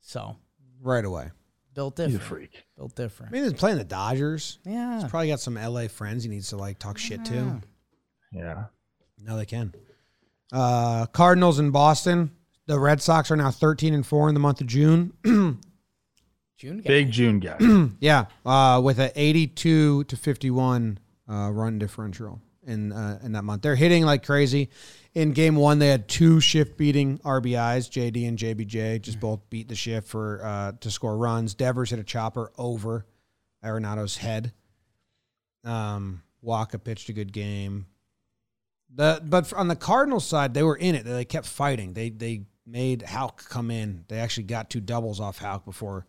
[0.00, 0.36] So
[0.80, 1.30] Right away.
[1.74, 2.28] built He's a different.
[2.50, 2.64] freak.
[2.76, 3.02] Built different.
[3.02, 3.32] I different.
[3.32, 4.58] mean, he's playing the Dodgers.
[4.64, 5.00] Yeah.
[5.00, 7.60] He's probably got some LA friends he needs to like talk shit to.
[8.32, 8.64] Yeah.
[9.22, 9.74] No, they can.
[10.52, 12.30] Uh, Cardinals in Boston.
[12.66, 15.12] The Red Sox are now 13 and 4 in the month of June.
[16.58, 16.88] June guy.
[16.88, 17.56] Big June guy.
[18.00, 20.98] yeah, uh, with an 82 to 51
[21.30, 23.62] uh, run differential in uh, in that month.
[23.62, 24.70] They're hitting like crazy.
[25.14, 27.88] In game one, they had two shift beating RBIs.
[27.88, 31.54] JD and JBJ just both beat the shift for uh, to score runs.
[31.54, 33.06] Devers hit a chopper over
[33.64, 34.52] Arenado's head.
[35.64, 37.86] Um, Waka pitched a good game.
[38.94, 41.04] The but on the Cardinals side, they were in it.
[41.04, 41.92] They kept fighting.
[41.94, 44.04] They they made Houck come in.
[44.08, 46.06] They actually got two doubles off Houck before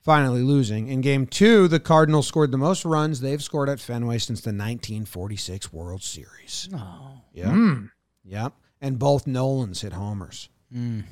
[0.00, 0.88] finally losing.
[0.88, 4.48] In game two, the Cardinals scored the most runs they've scored at Fenway since the
[4.50, 6.68] 1946 World Series.
[6.74, 7.20] Oh.
[7.32, 7.50] Yeah.
[7.50, 7.90] Mm.
[8.24, 8.52] Yep.
[8.80, 10.48] And both Nolans hit homers.
[10.74, 11.04] Mm.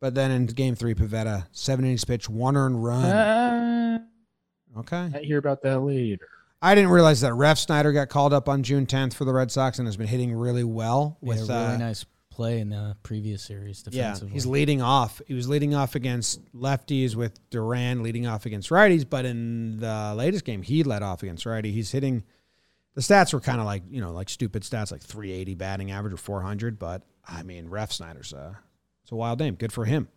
[0.00, 3.04] But then in game three, Pivetta, seven innings pitch, one earned run.
[3.04, 3.98] Uh,
[4.78, 5.10] Okay.
[5.14, 6.28] I hear about that later.
[6.62, 9.78] I didn't realize that Refsnyder got called up on June 10th for the Red Sox
[9.78, 12.04] and has been hitting really well With with a really uh, nice
[12.40, 15.20] play in the previous series Yeah, he's leading off.
[15.26, 20.14] He was leading off against lefties with Duran leading off against righties, but in the
[20.16, 21.70] latest game, he led off against righty.
[21.70, 22.24] He's hitting.
[22.94, 26.14] The stats were kind of like you know like stupid stats like 380 batting average
[26.14, 28.58] or 400, but I mean Refsnyder's a
[29.02, 29.54] it's a wild name.
[29.54, 30.08] Good for him.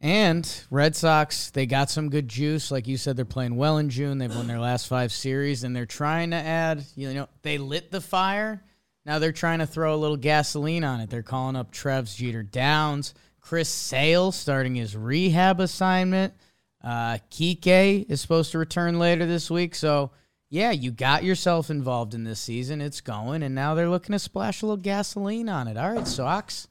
[0.00, 2.70] And Red Sox, they got some good juice.
[2.70, 4.16] Like you said, they're playing well in June.
[4.16, 7.90] They've won their last five series, and they're trying to add, you know, they lit
[7.90, 8.62] the fire.
[9.06, 11.10] Now they're trying to throw a little gasoline on it.
[11.10, 13.14] They're calling up Trev's Jeter Downs.
[13.40, 16.34] Chris Sale starting his rehab assignment.
[16.82, 19.74] Uh, Kike is supposed to return later this week.
[19.74, 20.10] So,
[20.48, 22.80] yeah, you got yourself involved in this season.
[22.80, 25.76] It's going, and now they're looking to splash a little gasoline on it.
[25.76, 26.68] All right, Sox.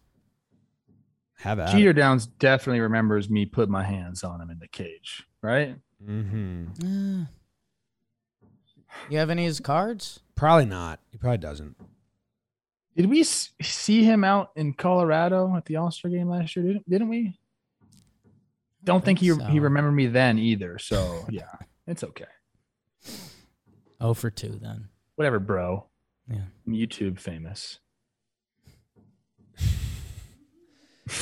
[1.39, 5.26] Have at Jeter Downs definitely remembers me put my hands on him in the cage,
[5.41, 5.76] right?
[6.06, 7.22] Mm-hmm.
[7.22, 7.26] Uh,
[9.10, 10.19] you have any of his cards?
[10.35, 10.99] Probably not.
[11.11, 11.76] He probably doesn't.
[12.99, 16.65] Did we see him out in Colorado at the All Star game last year?
[16.65, 17.39] Didn't, didn't we?
[18.84, 19.49] Don't think, think he so.
[19.49, 20.77] he remembered me then either.
[20.80, 21.47] So yeah,
[21.88, 22.26] it's okay.
[24.01, 24.89] Oh for two then.
[25.15, 25.85] Whatever, bro.
[26.30, 26.41] Yeah.
[26.67, 27.80] I'm YouTube famous.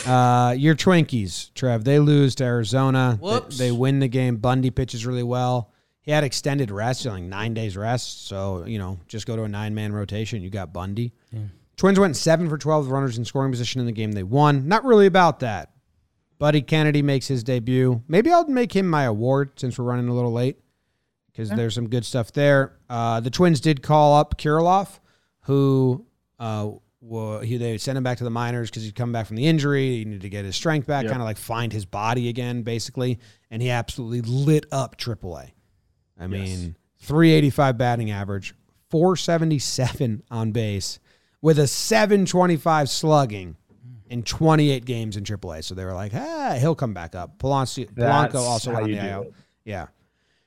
[0.06, 1.86] Uh, your Twinkies, Trev.
[1.86, 3.18] They lose to Arizona.
[3.18, 3.58] They- Whoops.
[3.58, 4.36] They, win the game.
[4.36, 5.72] Bundy pitches really well.
[6.02, 8.28] He had extended rest, like nine days rest.
[8.28, 10.42] So you know, just go to a nine man rotation.
[10.42, 11.14] You got Bundy.
[11.78, 14.12] Twins went seven for twelve runners in scoring position in the game.
[14.12, 14.68] They won.
[14.68, 15.72] Not really about that.
[16.40, 18.04] Buddy Kennedy makes his debut.
[18.08, 20.58] Maybe I'll make him my award since we're running a little late
[21.32, 22.78] because there's some good stuff there.
[22.90, 25.00] Uh, the Twins did call up Kirilloff,
[25.42, 26.06] who
[26.40, 26.70] uh,
[27.02, 29.48] wa- he, they sent him back to the minors because he'd come back from the
[29.48, 29.98] injury.
[29.98, 31.12] He needed to get his strength back, Yep.
[31.12, 33.20] kind of like find his body again, basically.
[33.50, 35.52] And he absolutely lit up AAA.
[36.20, 38.54] I mean, 385 batting average,
[38.92, 41.00] 477 on base,
[41.42, 43.56] with a 725 slugging
[44.10, 45.64] in 28 games in AAA.
[45.64, 47.38] So they were like, ah, he'll come back up.
[47.38, 49.34] Polanco, Polanco also on the do IL.
[49.66, 49.88] Yeah.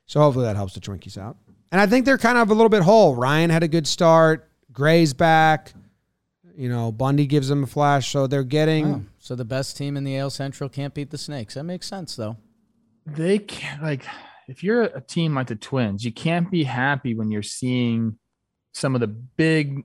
[0.07, 1.37] So hopefully that helps the Twinkies out.
[1.73, 3.15] And I think they're kind of a little bit whole.
[3.15, 4.49] Ryan had a good start.
[4.73, 5.73] Gray's back.
[6.57, 8.11] You know, Bundy gives them a flash.
[8.11, 8.87] So they're getting.
[8.87, 11.55] Oh, so the best team in the AL Central can't beat the Snakes.
[11.55, 12.37] That makes sense, though.
[13.07, 14.05] they can't like
[14.49, 18.17] if you're a team like the twins you can't be happy when you're seeing
[18.73, 19.85] some of the big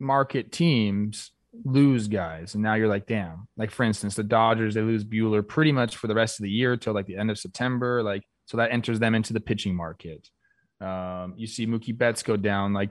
[0.00, 1.32] market teams
[1.64, 2.54] lose guys.
[2.54, 5.96] And now you're like damn like for instance the dodgers they lose Buehler pretty much
[5.96, 8.02] for the rest of the year till like the end of september.
[8.02, 10.28] Like so that enters them into the pitching market.
[10.80, 12.72] Um, you see mookie betts go down.
[12.72, 12.90] Like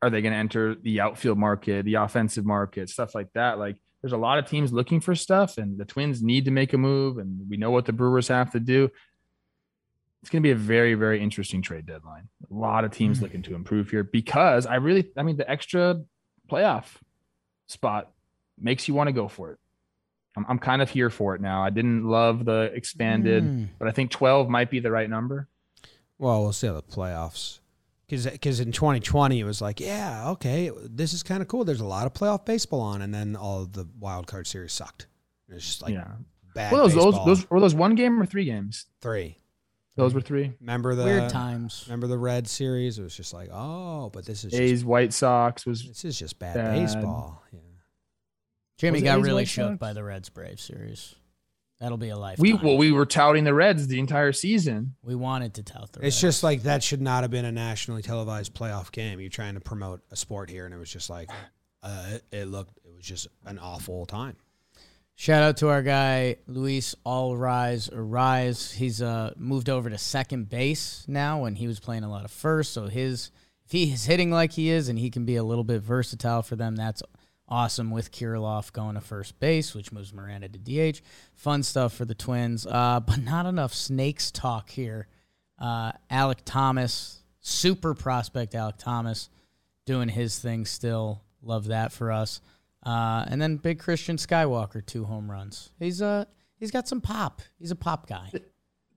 [0.00, 3.58] are they going to enter the outfield market the offensive market stuff like that?
[3.58, 6.72] Like there's a lot of teams looking for stuff and the twins need to make
[6.72, 8.90] a move and we know what the brewers have to do.
[10.22, 12.28] It's going to be a very very interesting trade deadline.
[12.50, 16.00] A lot of teams looking to improve here because i really i mean the extra
[16.50, 16.84] playoff
[17.66, 18.10] spot
[18.58, 19.58] makes you want to go for it
[20.36, 23.64] i'm, I'm kind of here for it now i didn't love the expanded Hmm.
[23.78, 25.48] but i think 12 might be the right number
[26.18, 27.60] Well, we'll see how the playoffs.
[28.08, 31.64] Because in 2020, it was like, yeah, okay, this is kind of cool.
[31.64, 33.02] There's a lot of playoff baseball on.
[33.02, 35.06] And then all the wild card series sucked.
[35.48, 36.08] It was just like yeah
[36.54, 39.36] bad well, those, those those were those one game or three games Three.
[39.98, 41.84] Those were three Remember the Weird times.
[41.86, 42.98] Remember the Red series?
[42.98, 46.38] It was just like, oh, but this is just, white sox was this is just
[46.38, 46.74] bad, bad.
[46.74, 47.42] baseball.
[47.52, 47.58] Yeah.
[48.78, 49.78] Jimmy Was it got A's really White shook Sox?
[49.78, 51.14] by the Reds Braves series.
[51.80, 52.42] That'll be a lifetime.
[52.42, 56.00] we well we were touting the reds the entire season we wanted to tout the
[56.00, 56.20] It's Reds.
[56.20, 59.20] just like that should not have been a nationally televised playoff game.
[59.20, 61.30] You're trying to promote a sport here, and it was just like,
[61.84, 64.36] uh, it, it looked, it was just an awful time.
[65.20, 68.70] Shout out to our guy Luis All Rise Rise.
[68.70, 72.30] He's uh moved over to second base now, and he was playing a lot of
[72.30, 72.72] first.
[72.72, 73.32] So his
[73.66, 76.42] if he is hitting like he is, and he can be a little bit versatile
[76.42, 77.02] for them, that's
[77.48, 77.90] awesome.
[77.90, 81.00] With Kirilloff going to first base, which moves Miranda to DH.
[81.34, 85.08] Fun stuff for the Twins, uh, but not enough Snakes talk here.
[85.58, 89.30] Uh, Alek Thomas, super prospect Alek Thomas,
[89.84, 91.24] doing his thing still.
[91.42, 92.40] Love that for us.
[92.84, 95.70] Uh, and then big Christian Skywalker, two home runs.
[95.78, 96.24] He's uh
[96.58, 97.42] he's got some pop.
[97.58, 98.30] He's a pop guy.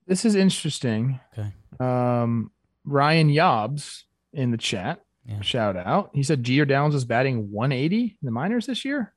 [0.06, 1.52] this is interesting Okay.
[1.80, 2.50] um
[2.84, 4.02] ryan yobs
[4.32, 5.40] in the chat Yeah.
[5.40, 9.14] shout out he said Jeter downs is batting 180 in the minors this year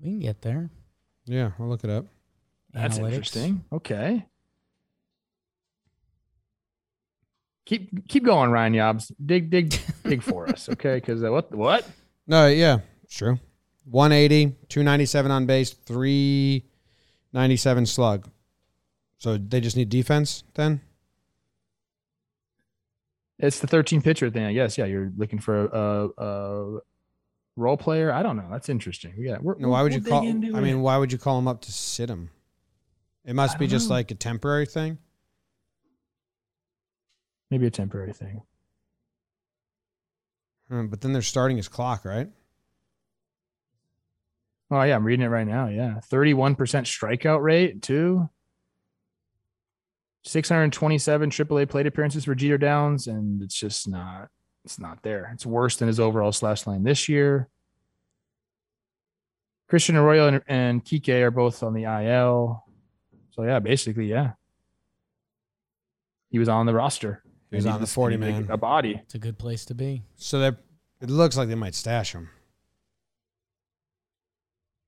[0.00, 0.70] We can get there.
[1.26, 2.06] Yeah, I'll look it up.
[2.72, 3.12] that's Analytics.
[3.12, 4.26] interesting okay
[7.66, 9.74] keep keep going ryan yobs dig dig
[10.04, 11.86] dig for us okay because uh, what what
[12.26, 12.84] No, yeah, it's
[13.14, 13.38] true.
[13.90, 18.28] 180, 297 on base, 397 slug.
[19.18, 20.80] So they just need defense then?
[23.38, 24.78] It's the 13 pitcher thing, I guess.
[24.78, 26.80] Yeah, you're looking for a, a, a
[27.56, 28.12] role player.
[28.12, 28.48] I don't know.
[28.50, 29.14] That's interesting.
[29.18, 29.38] Yeah.
[29.40, 30.22] We're, No, why would you call?
[30.22, 32.30] I mean, why would you call him up to sit him?
[33.24, 33.96] It must be just know.
[33.96, 34.98] like a temporary thing.
[37.50, 38.42] maybe a temporary thing.
[40.68, 42.28] Hmm, but then they're starting his clock, right?
[44.74, 45.68] Oh yeah, I'm reading it right now.
[45.68, 48.28] Yeah, 31% strikeout rate too.
[50.24, 54.30] 627 AAA plate appearances for Jeter Downs, and it's just not.
[54.64, 55.30] It's not there.
[55.32, 57.48] It's worse than his overall slash line this year.
[59.68, 62.64] Christian Arroyo and, and Kike are both on the IL.
[63.30, 64.32] So yeah, basically, yeah.
[66.30, 67.22] He was on the roster.
[67.50, 68.46] He was on the 40 man.
[68.50, 69.00] A body.
[69.04, 70.02] It's a good place to be.
[70.16, 70.56] So that
[71.00, 72.30] it looks like they might stash him.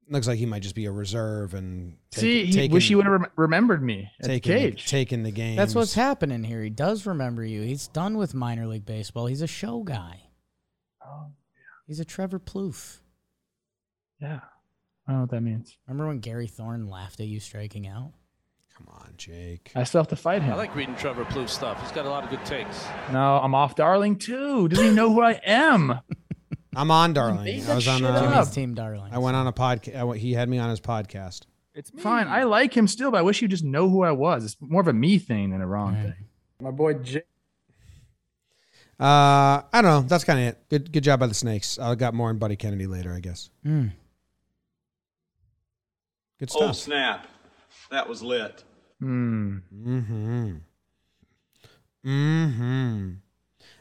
[0.08, 2.94] Looks like he might just be a reserve and take, See, he taking, wish he
[2.94, 5.56] would have rem- remembered me at the taking the, taking the game.
[5.56, 6.62] That's what's happening here.
[6.62, 7.62] He does remember you.
[7.62, 9.26] He's done with minor league baseball.
[9.26, 10.20] He's a show guy.
[11.04, 11.26] Oh,
[11.56, 11.60] yeah.
[11.88, 13.00] He's a Trevor Plouffe.
[14.20, 14.40] yeah.
[15.08, 15.76] I don't know what that means.
[15.86, 18.12] Remember when Gary Thorne laughed at you striking out?
[18.76, 19.70] Come on, Jake.
[19.74, 20.52] I still have to fight him.
[20.52, 21.80] I like reading Trevor Plouffe stuff.
[21.80, 22.84] He's got a lot of good takes.
[23.12, 24.68] No, I'm off Darling too.
[24.68, 26.00] Doesn't even know who I am.
[26.76, 27.68] I'm on Darling.
[27.68, 27.98] I was on.
[28.00, 29.10] Jimmy's A, team, darling.
[29.12, 30.16] I went on a podcast.
[30.18, 31.42] He had me on his podcast.
[31.74, 32.28] It's fine.
[32.28, 34.44] I like him still, but I wish you just know who I was.
[34.44, 36.04] It's more of a me thing than a wrong Right.
[36.04, 36.14] thing.
[36.60, 37.22] My boy Jay.
[38.98, 40.00] Uh, I don't know.
[40.02, 40.68] That's kind of it.
[40.70, 41.78] Good, good job by the Snakes.
[41.78, 43.50] I got more on Buddy Kennedy later, I guess.
[43.64, 43.92] Mm.
[46.38, 46.76] Good Oh stuff.
[46.76, 47.26] snap!
[47.90, 48.64] That was lit.
[49.00, 49.58] Hmm.
[49.74, 50.52] Mm-hmm.
[52.06, 53.10] Mm-hmm.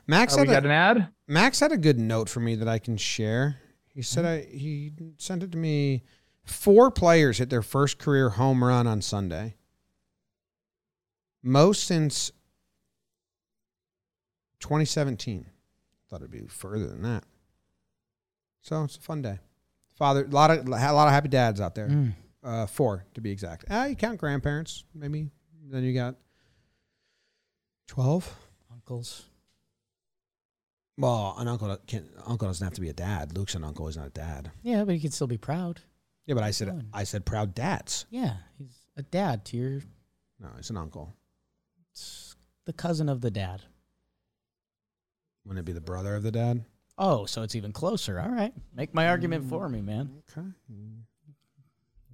[0.08, 1.08] Max Oh, we had got an ad.
[1.28, 3.58] Max had a good note for me that I can share.
[3.88, 4.56] He said Mm-hmm.
[4.56, 6.04] I he sent it to me.
[6.44, 9.56] Four players hit their first career home run on Sunday.
[11.42, 12.32] Most since
[14.60, 15.46] 2017.
[16.10, 17.24] Thought it'd be further than that.
[18.62, 19.40] So it's a fun day.
[19.96, 21.88] Father, a lot of a lot of happy dads out there.
[21.88, 22.14] Mm.
[22.44, 23.66] Uh, four to be exact.
[23.70, 25.30] Ah, you count grandparents, maybe.
[25.70, 26.16] Then you got
[27.88, 28.36] twelve.
[28.72, 29.26] Uncles.
[30.98, 33.36] Well, an uncle that can uncle doesn't have to be a dad.
[33.36, 33.88] Luke's an uncle.
[33.88, 34.52] He's not a dad.
[34.64, 35.82] Yeah, but he can still be proud.
[36.26, 36.88] Yeah, but I said Fine.
[36.94, 38.06] I said proud dads.
[38.10, 39.82] Yeah, he's a dad to your
[40.40, 41.14] No, he's an uncle.
[41.92, 42.36] it's
[42.66, 43.64] the cousin of the dad.
[45.46, 46.64] Wouldn't it be the brother of the dad?
[46.98, 48.20] Oh, so it's even closer.
[48.20, 48.54] All right.
[48.74, 50.24] Make my argument mm, for me, man.
[50.32, 50.48] Okay.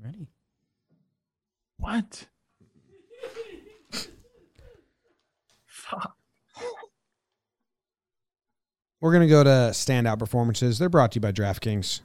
[0.03, 0.27] Ready?
[1.77, 2.27] What?
[5.65, 6.17] Fuck.
[9.01, 10.77] We're gonna go to standout performances.
[10.77, 12.01] They're brought to you by DraftKings.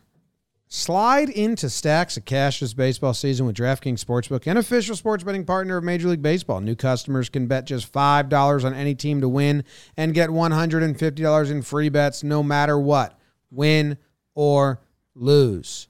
[0.68, 5.44] Slide into stacks of cash this baseball season with DraftKings Sportsbook, an official sports betting
[5.44, 6.60] partner of Major League Baseball.
[6.60, 9.62] New customers can bet just $5 on any team to win
[9.97, 13.16] and get $150 in free bets no matter what,
[13.51, 13.98] win
[14.35, 14.81] or
[15.14, 15.86] lose.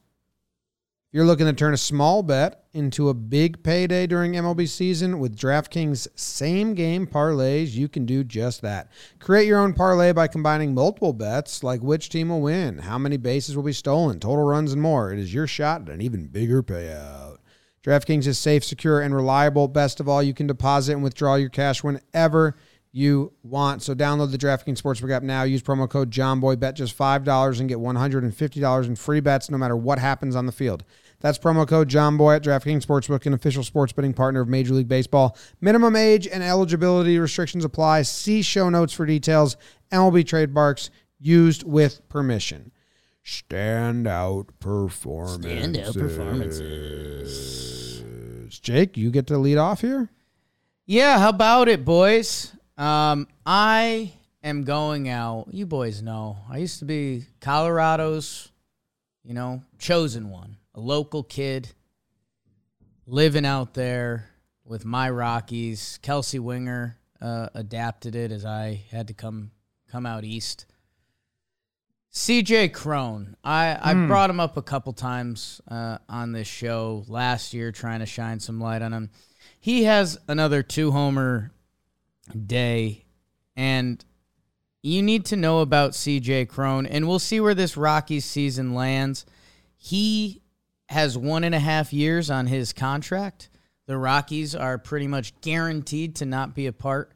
[1.17, 5.35] You're looking to turn a small bet into a big payday during MLB season with
[5.35, 8.93] DraftKings same game parlays, you can do just that.
[9.19, 13.17] Create your own parlay by combining multiple bets like which team will win, how many
[13.17, 15.11] bases will be stolen, total runs, and more.
[15.11, 17.39] It is your shot at an even bigger payout.
[17.83, 19.69] DraftKings is safe, secure, and reliable.
[19.69, 22.59] Best of all, you can deposit and withdraw your cash whenever
[22.93, 23.83] you want.
[23.83, 25.43] So download the DraftKings Sportsbook app now.
[25.45, 26.59] Use promo code JOHNBOY.
[26.59, 30.53] Bet just $5 and get $150 in free bets no matter what happens on the
[30.53, 30.83] field.
[31.27, 34.87] That's promo code JOHNBOY at DraftKings Sportsbook, an official sports betting partner of Major League
[34.87, 35.37] Baseball.
[35.61, 38.03] Minimum age and eligibility restrictions apply.
[38.03, 39.57] See show notes for details.
[39.91, 40.89] MLB trademarks
[41.19, 42.71] used with permission.
[43.25, 45.97] Standout performances.
[45.97, 48.61] Standout performances.
[48.61, 50.09] Jake, you get to lead off here.
[50.85, 52.53] Yeah, how about it, boys?
[52.79, 54.13] Um, I
[54.45, 55.49] am going out.
[55.51, 58.53] You boys know I used to be Colorado's,
[59.25, 61.71] you know, chosen one, a local kid
[63.07, 64.29] living out there
[64.65, 65.99] with my Rockies.
[66.03, 69.51] Kelsey Winger uh, adapted it as I had to come
[69.91, 70.67] come out east.
[72.13, 77.53] CJ Cron, I, I brought him up a couple times uh, on this show last
[77.53, 79.11] year, trying to shine some light on him.
[79.61, 81.53] He has another two homer
[82.47, 83.05] day,
[83.55, 84.03] and
[84.83, 89.27] you need to know about CJ Cron, and we'll see where this Rockies season lands.
[89.77, 90.43] He
[90.89, 93.49] has one and a half years on his contract.
[93.87, 97.13] The Rockies are pretty much guaranteed to not be a part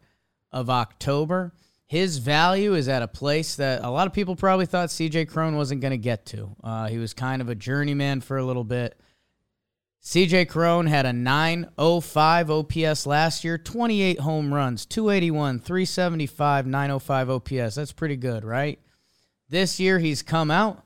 [0.53, 1.53] of October.
[1.87, 5.57] His value is at a place that a lot of people probably thought CJ Cron
[5.57, 6.55] wasn't going to get to.
[6.63, 8.97] Uh, he was kind of a journeyman for a little bit.
[10.03, 17.75] CJ Cron had a 905 OPS last year, 28 home runs, 281, 375, 905 OPS.
[17.75, 18.79] That's pretty good, right?
[19.49, 20.85] This year he's come out.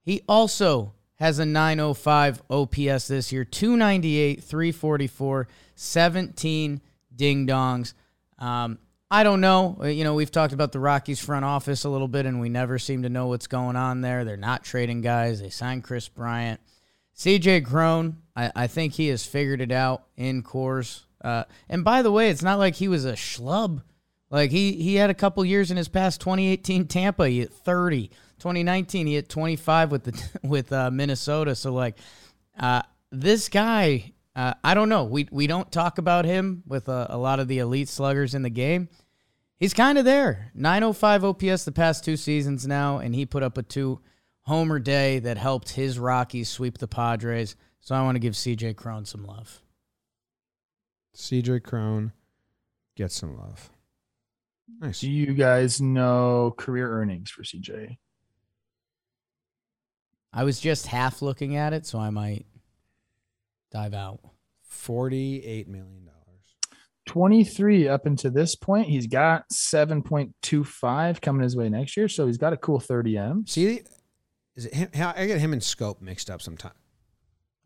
[0.00, 5.46] He also has a 905 OPS this year, 298, 344,
[5.76, 6.80] 17
[7.14, 7.94] ding dongs.
[8.40, 9.78] Um, I don't know.
[9.80, 12.48] Uh, You know, we've talked about the Rockies front office a little bit, and we
[12.48, 14.24] never seem to know what's going on there.
[14.24, 15.40] They're not trading guys.
[15.40, 16.60] They signed Kris Bryant.
[17.16, 21.04] CJ Cron, I, I think he has figured it out in Coors.
[21.22, 23.84] Uh, and by the way, it's not like he was a schlub.
[24.28, 28.10] Like he he had a couple years in his past 2018 Tampa, he hit 30.
[28.42, 31.54] 2019 he hit 25 with the with uh, Minnesota.
[31.54, 31.96] So like
[32.58, 32.82] uh,
[33.12, 35.04] this guy, uh, I don't know.
[35.04, 38.42] We we don't talk about him with a, a lot of the elite sluggers in
[38.42, 38.88] the game.
[39.58, 40.50] He's kind of there.
[40.54, 44.00] 905 OPS the past two seasons now, and he put up a two
[44.40, 47.54] homer day that helped his Rockies sweep the Padres.
[47.80, 49.62] So I want to give CJ Cron some love.
[51.16, 52.12] CJ Cron
[52.96, 53.70] gets some love.
[54.80, 55.00] Nice.
[55.00, 57.98] Do you guys know career earnings for CJ?
[60.32, 62.46] I was just half looking at it, so I might
[63.70, 64.20] dive out.
[64.70, 66.08] $48 million.
[67.06, 68.86] 23 up until this point.
[68.88, 72.08] He's got 7.25 coming his way next year.
[72.08, 73.44] So he's got a cool 30 M.
[73.46, 73.80] See,
[74.54, 74.88] Is it him?
[74.94, 76.74] I get him and Schoop mixed up sometimes.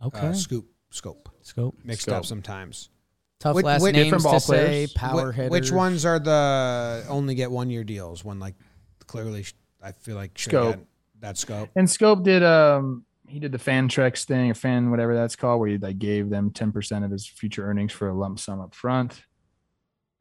[0.05, 0.29] Okay.
[0.29, 1.75] Uh, Scoop, Schoop Schoop.
[1.85, 2.13] mixed Schoop.
[2.15, 2.89] up sometimes.
[3.39, 4.87] Tough Which- last which- names different to ball say.
[4.95, 5.51] Power Wh- hitters.
[5.51, 8.25] Which ones are the only get one year deals?
[8.25, 8.55] When like
[9.07, 9.45] clearly,
[9.83, 10.53] I feel like should
[11.17, 11.21] Schoop.
[11.21, 11.69] that Schoop.
[11.77, 15.59] And Schoop did um he did the fan Trex thing or fan whatever that's called,
[15.61, 18.61] where he like gave them ten percent of his future earnings for a lump sum
[18.61, 19.23] up front.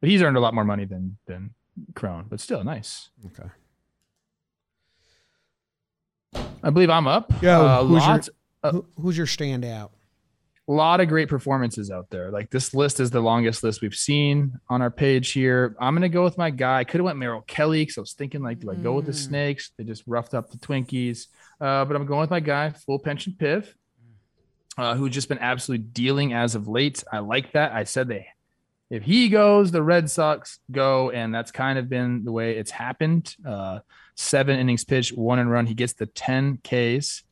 [0.00, 1.54] But he's earned a lot more money than than
[1.94, 3.10] Cron, but still nice.
[3.26, 3.48] Okay.
[6.62, 7.32] I believe I'm up.
[7.42, 8.30] Yeah, uh, who's your- lots,
[8.62, 9.90] Uh, Who, who's your standout?
[10.68, 12.30] A lot of great performances out there.
[12.30, 15.76] Like this list is the longest list we've seen on our page here.
[15.80, 16.80] I'm gonna go with my guy.
[16.80, 19.06] I could have went Merrill Kelly because I was thinking like, do I go with
[19.06, 19.26] the Mm.
[19.26, 19.70] Snakes?
[19.76, 21.26] They just roughed up the Twinkies.
[21.60, 23.66] Uh, but I'm going with my guy, full pension Piv,
[24.76, 27.02] uh, who's just been absolutely dealing as of late.
[27.12, 27.72] I like that.
[27.72, 28.26] I said they,
[28.90, 32.70] if he goes, the Red Sox go, and that's kind of been the way it's
[32.72, 33.34] happened.
[33.46, 33.80] Uh,
[34.16, 35.66] seven innings pitched, one and run.
[35.66, 37.22] He gets the 10 Ks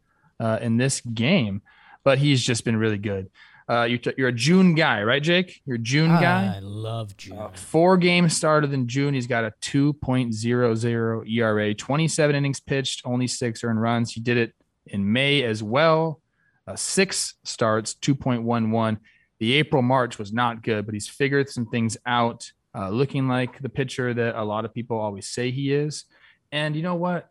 [0.40, 1.62] uh, in this game
[2.04, 3.30] but he's just been really good.
[3.68, 5.62] Uh, you you're a June guy, right, Jake?
[5.64, 6.54] You're a June I guy.
[6.56, 7.38] I love June.
[7.38, 9.14] Uh, four games started in June.
[9.14, 14.12] He's got a 2.00 ERA, 27 innings pitched, only six earned runs.
[14.12, 14.54] He did it
[14.86, 16.20] in May as well.
[16.66, 18.98] Uh, six starts, 2.11.
[19.38, 23.60] The April March was not good, but he's figured some things out, uh, looking like
[23.60, 26.04] the pitcher that a lot of people always say he is.
[26.52, 27.30] And you know what?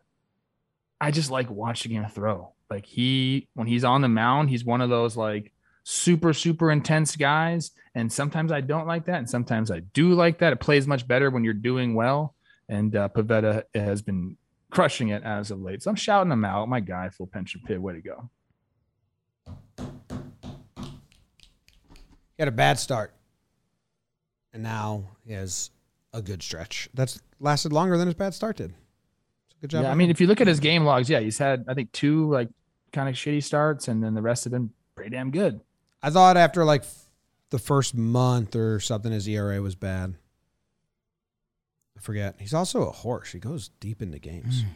[1.00, 2.53] I just like watching him throw.
[2.74, 5.52] Like he, when he's on the mound, he's one of those like
[5.84, 7.70] super, super intense guys.
[7.94, 9.18] And sometimes I don't like that.
[9.18, 10.52] And sometimes I do like that.
[10.52, 12.34] It plays much better when you're doing well.
[12.68, 14.36] And uh, Pivetta has been
[14.70, 15.84] crushing it as of late.
[15.84, 16.68] So I'm shouting him out.
[16.68, 17.80] My guy, full pension pit.
[17.80, 18.28] Way to go.
[20.76, 23.14] He had a bad start,
[24.52, 25.70] and now he has
[26.12, 26.88] a good stretch.
[26.92, 28.72] That's lasted longer than his bad start did.
[29.50, 29.84] So good job.
[29.84, 30.10] Yeah, I mean, him.
[30.10, 32.48] if you look at his game logs, yeah, he's had I think two like
[32.94, 35.60] kind of shitty starts, and then the rest have been pretty damn good.
[36.02, 37.04] I thought after like f-
[37.50, 40.14] the first month or something, his ERA was bad.
[41.96, 42.36] I forget.
[42.38, 43.32] He's also a horse.
[43.32, 44.62] He goes deep into games.
[44.62, 44.68] Mm.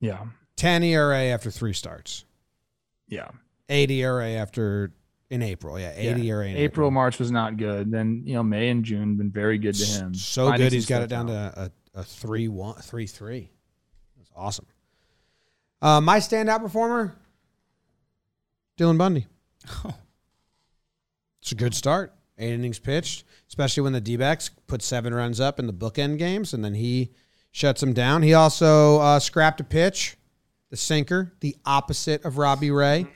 [0.00, 0.26] Yeah,
[0.56, 2.24] 10 ERA after three starts.
[3.08, 3.28] yeah.
[3.70, 4.92] 8 ERA after
[5.28, 5.78] in April.
[5.78, 6.32] Yeah, 8 Yeah.
[6.32, 7.90] ERA in April, March was not good.
[7.90, 10.14] Then you know May and June been very good to him.
[10.14, 10.72] So Finding good.
[10.72, 11.54] He's got it down out.
[11.54, 13.50] to a, a 3 1, 3 3.
[14.16, 14.64] That's awesome.
[15.80, 17.16] Uh, my standout performer,
[18.78, 19.26] Dylan Bundy.
[19.84, 19.94] Oh.
[21.42, 22.14] It's a good start.
[22.36, 26.18] Eight innings pitched, especially when the D backs put seven runs up in the bookend
[26.18, 27.10] games, and then he
[27.50, 28.22] shuts them down.
[28.22, 30.16] He also uh, scrapped a pitch,
[30.70, 33.06] the sinker, the opposite of Robbie Ray.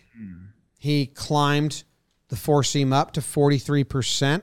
[0.78, 1.84] He climbed
[2.28, 4.42] the four seam up to 43%.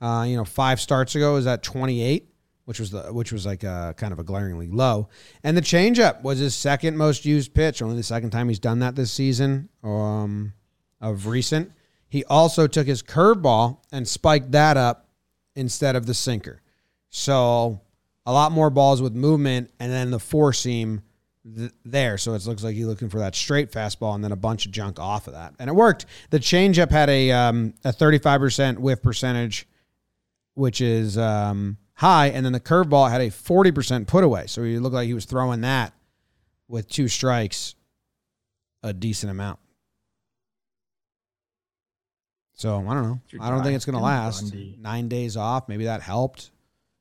[0.00, 2.28] Uh, you know, five starts ago was at 28,
[2.64, 5.08] which was the which was like a kind of a glaringly low.
[5.42, 8.78] And the changeup was his second most used pitch, only the second time he's done
[8.80, 10.52] that this season um,
[11.00, 11.72] of recent.
[12.08, 15.08] He also took his curveball and spiked that up
[15.56, 16.62] instead of the sinker.
[17.10, 17.80] So
[18.26, 21.02] a lot more balls with movement, and then the four seam
[21.56, 22.16] th- there.
[22.18, 24.72] So it looks like he's looking for that straight fastball and then a bunch of
[24.72, 26.06] junk off of that, and it worked.
[26.30, 29.68] The changeup had a um, a thirty five percent whiff percentage,
[30.54, 34.46] which is um, high, and then the curveball had a forty percent put away.
[34.46, 35.92] So he looked like he was throwing that
[36.68, 37.74] with two strikes,
[38.82, 39.58] a decent amount.
[42.54, 43.20] So I don't know.
[43.40, 44.42] I don't think it's going to last.
[44.42, 44.76] Bundy.
[44.80, 46.50] Nine days off, maybe that helped.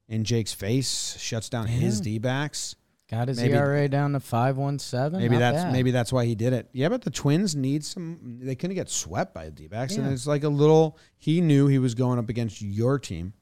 [0.10, 2.04] In Jake's face, shuts down his Yeah.
[2.04, 2.76] D backs.
[3.10, 5.20] Got his Maybe- ERA down to five one seven.
[5.22, 6.68] Maybe that's maybe that's why he did it.
[6.74, 8.40] Yeah, but the Twins need some.
[8.42, 10.98] They couldn't get swept by the D backs, and it's like a little.
[11.18, 13.34] He knew he was going up against your team,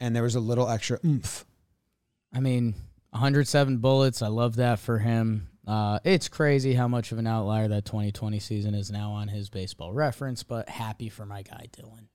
[0.00, 1.44] and there was a little extra oomph.
[2.32, 2.74] I mean,
[3.10, 4.22] 107 bullets.
[4.22, 5.48] I love that for him.
[5.66, 9.48] Uh, it's crazy how much of an outlier that 2020 season is now on his
[9.48, 12.06] baseball reference, but happy for my guy Dylan.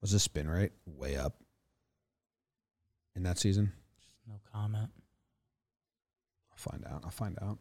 [0.00, 1.34] Was the spin rate way up
[3.16, 3.72] in that season?
[4.28, 4.90] No comment.
[6.50, 7.00] I'll find out.
[7.04, 7.58] I'll find out.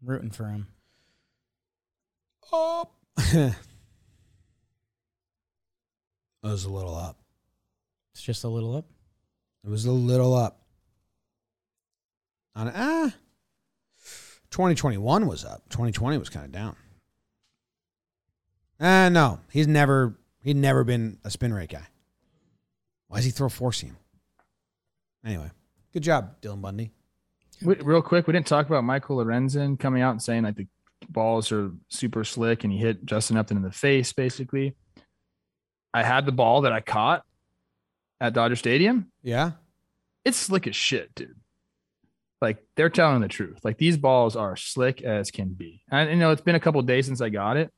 [0.00, 0.68] I'm rooting for him.
[2.52, 2.88] Oh,
[3.18, 3.54] it
[6.42, 7.23] was a little up.
[8.14, 8.86] It's just a little up.
[9.64, 10.62] It was a little up.
[12.54, 13.12] On ah,
[14.50, 15.68] 2021 was up.
[15.70, 16.76] 2020 was kind of down.
[18.80, 21.86] Ah, no, he's never he'd never been a spin rate guy.
[23.08, 23.96] Why does he throw four seam?
[25.24, 25.50] Anyway,
[25.92, 26.92] good job, Dylan Bundy.
[27.62, 30.66] Wait, real quick, we didn't talk about Michael Lorenzen coming out and saying like the
[31.08, 34.76] balls are super slick and he hit Justin Upton in the face, basically.
[35.92, 37.24] I had the ball that I caught
[38.24, 39.10] at Dodger Stadium.
[39.22, 39.52] Yeah,
[40.24, 41.36] It's slick as shit, dude.
[42.40, 43.58] like they're telling the truth.
[43.64, 45.82] Like these balls are slick as can be.
[45.90, 47.72] And you know, it's been a couple days since I got it,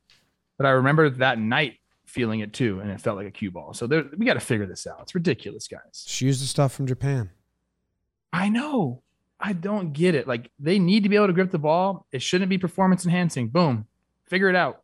[0.57, 3.73] but I remember that night feeling it too, and it felt like a cue ball.
[3.73, 4.99] So there, we got to figure this out.
[5.01, 6.05] It's ridiculous, guys.
[6.07, 7.29] She used the stuff from Japan.
[8.31, 9.03] I know.
[9.39, 10.27] I don't get it.
[10.27, 12.05] Like they need to be able to grip the ball.
[12.11, 13.49] It shouldn't be performance enhancing.
[13.49, 13.85] Boom.
[14.25, 14.81] Figure it out.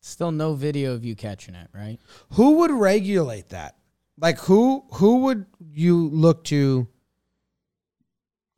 [0.00, 1.98] Still no video of you catching it, right?
[2.32, 3.76] Who would regulate that?
[4.18, 6.88] Like who who would you look to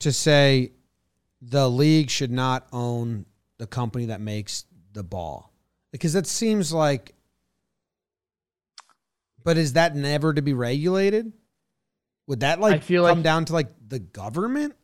[0.01, 0.73] to say
[1.43, 3.27] the league should not own
[3.59, 5.53] the company that makes the ball?
[5.91, 7.15] Because that seems like
[9.45, 11.33] but is that never to be regulated?
[12.27, 14.75] Would that like feel come like- down to like the government?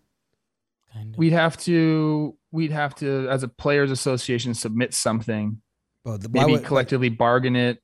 [0.92, 1.18] Kind of.
[1.18, 5.60] We'd have to we'd have to as a players association submit something,
[6.04, 7.82] But the, why maybe would- collectively bargain it.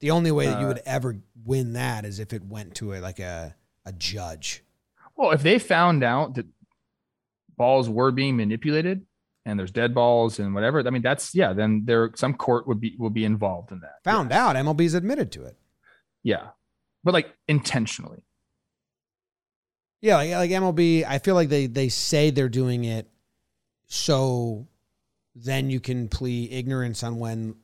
[0.00, 2.94] the only way that you uh, would ever win that is if it went to
[2.94, 3.54] a like a
[3.84, 4.62] a judge.
[5.16, 6.46] Well, if they found out that
[7.56, 9.06] balls were being manipulated
[9.44, 12.80] and there's dead balls and whatever, I mean that's yeah, then there some court would
[12.80, 14.02] be would be involved in that.
[14.04, 15.56] Found out MLB's admitted to it.
[16.22, 16.48] Yeah.
[17.04, 18.24] But like intentionally.
[20.00, 23.08] Yeah, like, like MLB, I feel like they they say they're doing it
[23.86, 24.66] so
[25.34, 27.56] then you can plea ignorance on when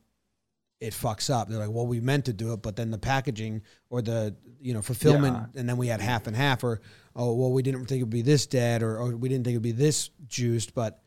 [0.81, 1.49] it fucks up.
[1.49, 4.75] They're like, well, we meant to do it, but then the packaging or the you
[4.75, 6.81] know fulfillment, and then we had half and half, or
[7.17, 9.63] oh, well, we didn't think it'd be this dead, or, or we didn't think it'd
[9.63, 11.03] be this juiced, but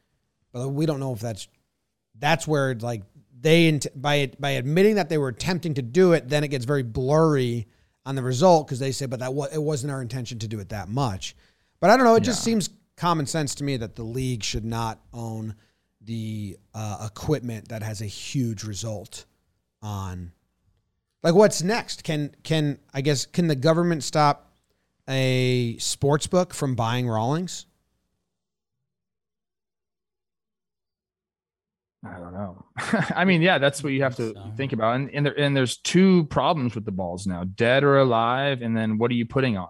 [0.52, 1.48] but we don't know if that's
[2.20, 3.04] that's where like
[3.40, 6.84] they by by admitting that they were attempting to do it, then it gets very
[6.84, 7.68] blurry
[8.06, 10.70] on the result because they say, but that it wasn't our intention to do it
[10.70, 11.36] that much.
[11.80, 12.16] But I don't know.
[12.16, 15.56] It just seems common sense to me that the league should not own
[16.02, 19.26] the uh, equipment that has a huge result
[19.82, 20.32] on.
[21.24, 22.04] Like, what's next?
[22.04, 24.54] Can can I guess can the government stop
[25.10, 27.66] a sports book from buying Rawlings?
[32.04, 32.66] I don't know.
[33.16, 34.96] I mean, yeah, that's what you have to So- think about.
[34.96, 38.76] And and, there, and there's two problems with the balls now: dead or alive, and
[38.76, 39.70] then what are you putting on?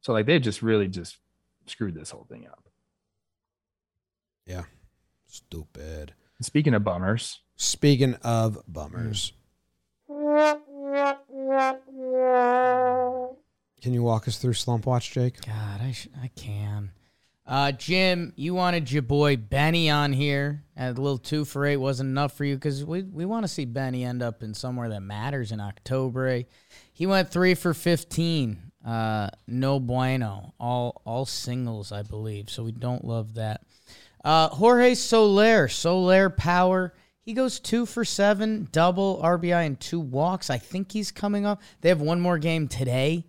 [0.00, 1.18] So like they've just really just
[1.66, 2.68] screwed this whole thing up.
[4.46, 4.64] Yeah,
[5.28, 6.12] stupid.
[6.42, 9.32] Speaking of bummers, Speaking of bummers,
[13.80, 15.40] can you walk us through Slump Watch, Jake?
[15.44, 16.90] God, I sh- I can.
[17.46, 20.64] Uh, Jim, you wanted your boy Benny on here.
[20.76, 23.48] And a little two for eight wasn't enough for you because we, we want to
[23.48, 26.26] see Benny end up in somewhere that matters in October.
[26.28, 26.42] eh?
[26.92, 28.72] He went three for fifteen.
[28.84, 30.54] Uh, no bueno.
[30.58, 32.48] All all singles, I believe.
[32.50, 33.60] So we don't love that.
[34.24, 36.94] Uh, Jorge Soler, Soler power.
[37.24, 40.50] He goes two for seven, double RBI and two walks.
[40.50, 41.62] I think he's coming up.
[41.80, 43.24] They have one more game today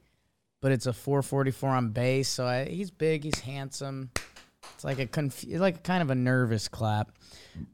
[0.61, 2.27] but it's a 444 on base.
[2.27, 4.09] So I, he's big, he's handsome.
[4.73, 7.11] It's like a conf- like kind of a nervous clap.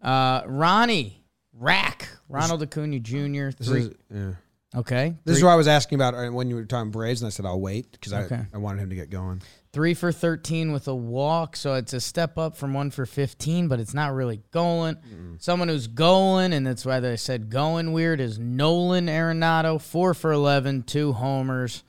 [0.01, 1.23] Uh, Ronnie
[1.53, 3.51] Rack, Ronald Acuna Jr.
[3.57, 4.31] This Three, is yeah.
[4.75, 7.27] okay, This is what I was asking about uh, when you were talking Braves, and
[7.27, 8.35] I said I'll wait because Okay.
[8.35, 9.41] I, I wanted him to get going.
[9.73, 11.55] Three for 13 with a walk.
[11.55, 14.97] So it's a step up from one for 15, but it's not really going.
[15.39, 20.31] Someone who's going, and that's why they said going weird, is Nolan Arenado, four for
[20.31, 21.83] 11, two homers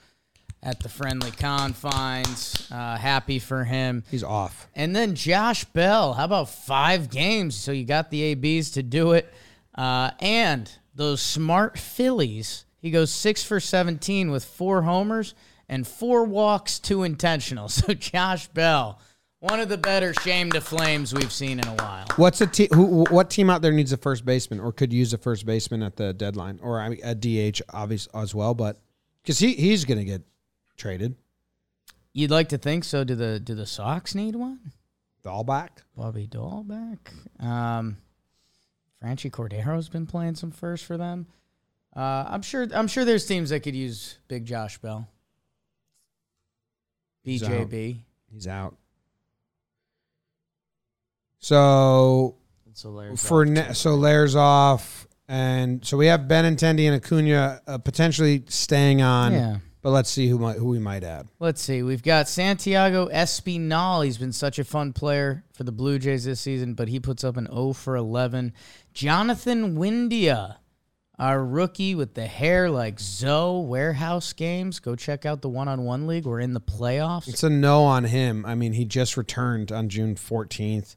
[0.63, 2.69] at the friendly confines.
[2.71, 4.05] Uh, happy for him.
[4.11, 4.69] He's off.
[4.77, 6.13] And then Josh Bell.
[6.13, 7.57] How about five games?
[7.57, 9.33] So you got the ABs to do it.
[9.75, 12.65] Uh, and those smart Phillies.
[12.81, 15.35] He goes six for 17 with four homers
[15.73, 17.69] and four walks, two intentional.
[17.73, 19.01] So Josh Bell,
[19.41, 22.05] one of the better shame to flames we've seen in a while.
[22.17, 23.05] What's a te- who?
[23.09, 25.97] What team out there needs a first baseman or could use a first baseman at
[25.97, 28.53] the deadline or a DH obvious as well?
[28.53, 28.81] But
[29.23, 30.23] because he he's gonna get
[30.77, 31.17] traded.
[32.13, 33.05] You'd like to think so.
[33.05, 34.73] Do the do the Sox need one?
[35.25, 35.71] Dalbec.
[35.97, 36.99] Bobby Dalbec.
[37.43, 37.97] Um,
[39.03, 41.27] Franchy Cordero's been playing some first for them.
[41.97, 42.69] Uh, I'm sure.
[42.75, 45.09] I'm sure there's teams that could use Big Josh Bell.
[47.27, 47.99] BJB.
[48.33, 48.77] He's out.
[51.39, 52.37] So
[52.73, 58.45] So for ne- so Lairs off, and so we have Benintendi and Acuna uh, potentially
[58.49, 59.33] staying on.
[59.33, 59.57] Yeah.
[59.83, 61.27] But let's see who might who we might add.
[61.41, 61.83] Let's see.
[61.83, 64.05] We've got Santiago Espinal.
[64.05, 67.25] He's been such a fun player for the Blue Jays this season, but he puts
[67.25, 68.53] up an 0 for 11.
[68.95, 70.59] Jonathan India,
[71.23, 74.81] our rookie with the hair like Zoe Warehouse games.
[74.81, 76.25] Go check out the one-on-one league.
[76.25, 77.29] We're in the playoffs.
[77.29, 78.45] It's a no on him.
[78.45, 80.97] I mean, he just returned on June fourteenth.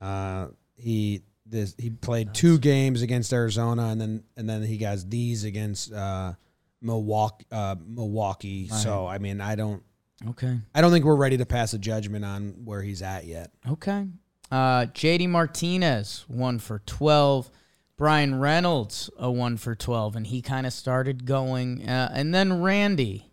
[0.00, 4.98] Uh, he this he played two games against Arizona, and then and then he got
[5.08, 6.34] these against uh,
[6.80, 7.46] Milwaukee.
[7.50, 8.68] Uh, Milwaukee.
[8.68, 9.82] So I mean, I don't
[10.26, 10.58] Okay.
[10.74, 13.50] I don't think we're ready to pass a judgment on where he's at yet.
[13.68, 14.06] Okay.
[14.50, 17.50] Uh, JD Martinez, one for 12.
[17.98, 20.16] Bryan Reynolds, a one for 12.
[20.16, 21.86] And he kind of started going.
[21.86, 23.30] Uh, and then Randy,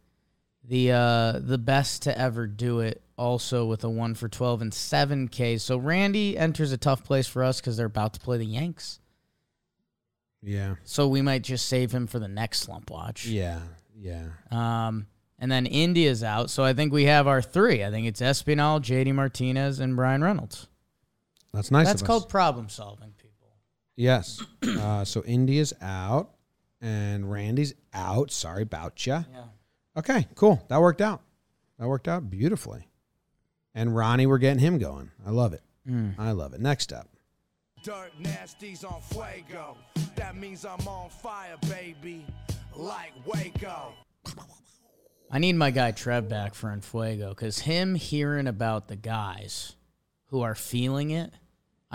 [0.64, 4.74] the uh, the best to ever do it, also with a one for 12 and
[4.74, 5.64] seven Ks.
[5.64, 9.00] So Randy enters a tough place for us because they're about to play the Yanks.
[10.42, 10.76] Yeah.
[10.84, 13.26] So we might just save him for the next slump watch.
[13.28, 13.60] Yeah.
[13.98, 14.26] Yeah.
[14.52, 16.50] Um, and then India's out.
[16.50, 17.84] So I think we have our three.
[17.84, 20.68] I think it's Espinal, JD Martinez, and Bryan Reynolds.
[21.54, 21.88] That's nice.
[21.88, 22.08] That's of us.
[22.08, 23.25] called problem solving, people.
[23.96, 24.44] Yes.
[24.80, 26.32] uh, so India's out
[26.82, 28.32] and Randy's out.
[28.32, 29.14] Sorry about you.
[29.14, 29.44] Yeah.
[29.98, 30.64] Okay, cool.
[30.70, 31.22] That worked out.
[31.80, 32.88] That worked out beautifully.
[33.74, 35.12] And Ronnie, we're getting him going.
[35.26, 35.62] I love it.
[36.18, 36.62] I love it.
[36.62, 37.08] Next up.
[37.84, 39.78] Dirt nasties on fuego.
[40.16, 42.26] That means I'm on fire, baby.
[42.76, 43.94] Like Waco.
[45.30, 49.76] I need my guy Trev back for Enfuego because him hearing about the guys
[50.28, 51.32] who are feeling it,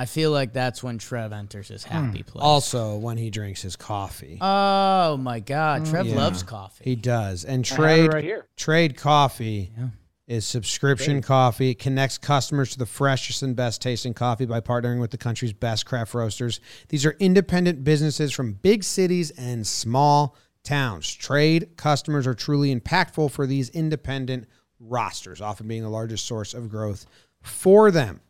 [0.00, 1.92] I feel like that's when Trev enters his hmm.
[1.92, 2.42] happy place.
[2.42, 4.38] Also, when he drinks his coffee.
[4.40, 6.16] oh my God, Trev Yeah.
[6.16, 6.84] loves coffee.
[6.84, 7.44] He does.
[7.44, 8.46] And I trade right here.
[8.56, 9.88] trade coffee Yeah.
[10.26, 11.72] is subscription coffee.
[11.72, 15.52] It connects customers to the freshest and best tasting coffee by partnering with the country's
[15.52, 16.60] best craft roasters.
[16.88, 21.12] These are independent businesses from big cities and small towns.
[21.14, 24.48] Trade customers are truly impactful for these independent
[24.78, 27.04] rosters, often being the largest source of growth
[27.42, 28.22] for them.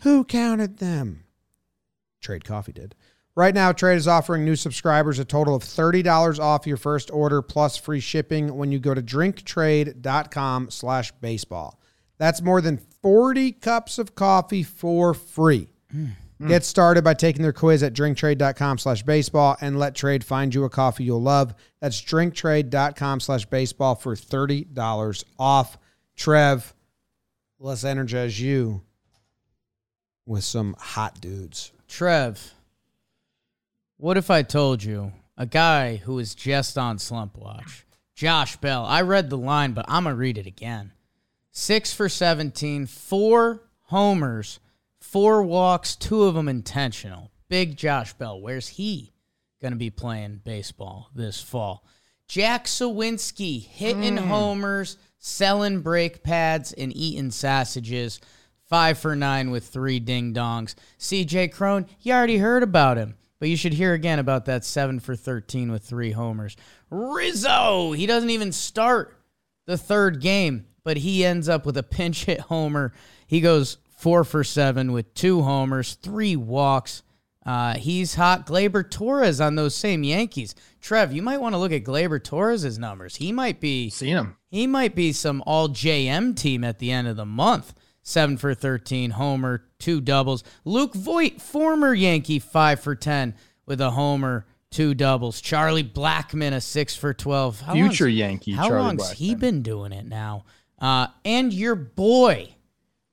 [0.02, 1.24] Who counted them?
[2.20, 2.96] Trade Coffee did.
[3.36, 7.42] Right now, Trade is offering new subscribers a total of $30 off your first order
[7.42, 11.80] plus free shipping when you go to drinktrade.com slash baseball.
[12.18, 15.70] That's more than 40 cups of coffee for free.
[15.92, 16.08] Hmm.
[16.48, 20.66] Get started by taking their quiz at drinktrade.com slash baseball and let Trade find you
[20.66, 21.56] a coffee you'll love.
[21.80, 25.80] That's drinktrade.com slash baseball for $30 off.
[26.16, 26.74] Trev,
[27.60, 28.82] let's energize you
[30.28, 31.72] with some hot dudes.
[31.88, 32.54] Trev,
[33.98, 37.84] what if I told you a guy who was just on Slump Watch,
[38.14, 38.86] Josh Bell?
[38.86, 40.92] I read the line, but I'm going to read it again.
[41.60, 44.60] Six for 17, four homers,
[45.00, 47.32] four walks, two of them intentional.
[47.50, 48.40] Big Josh Bell.
[48.40, 49.12] Where's he
[49.60, 51.84] going to be playing baseball this fall?
[52.28, 54.28] Jack Suwinski hitting hmm.
[54.28, 58.22] homers, selling brake pads, and eating sausages.
[58.70, 60.76] Five for nine with three ding dongs.
[61.00, 65.00] CJ Cron, you already heard about him, but you should hear again about that seven
[65.00, 66.56] for 13 with three homers.
[66.92, 69.18] Rizzo, he doesn't even start
[69.66, 72.94] the third game, but he ends up with a pinch hit homer.
[73.28, 77.04] He goes four for seven with two homers, three walks.
[77.46, 78.48] Uh, he's hot.
[78.48, 80.56] Gleyber Torres on those same Yankees.
[80.80, 83.18] Trev, you might want to look at Gleyber Torres' numbers.
[83.18, 84.38] He might be Seen him.
[84.50, 87.74] he might be some all JM team at the end of the month.
[88.02, 90.46] Seven for 13, homer, two doubles.
[90.64, 93.36] Luke Voit, former Yankee, five for 10
[93.66, 95.42] with a homer, two doubles.
[95.42, 97.62] Charlie Blackmon, a six for 12.
[97.62, 99.40] How Future Yankee, How Charlie long's he Blackmon.
[99.40, 100.46] been doing it now?
[100.80, 102.56] Uh, and your boy,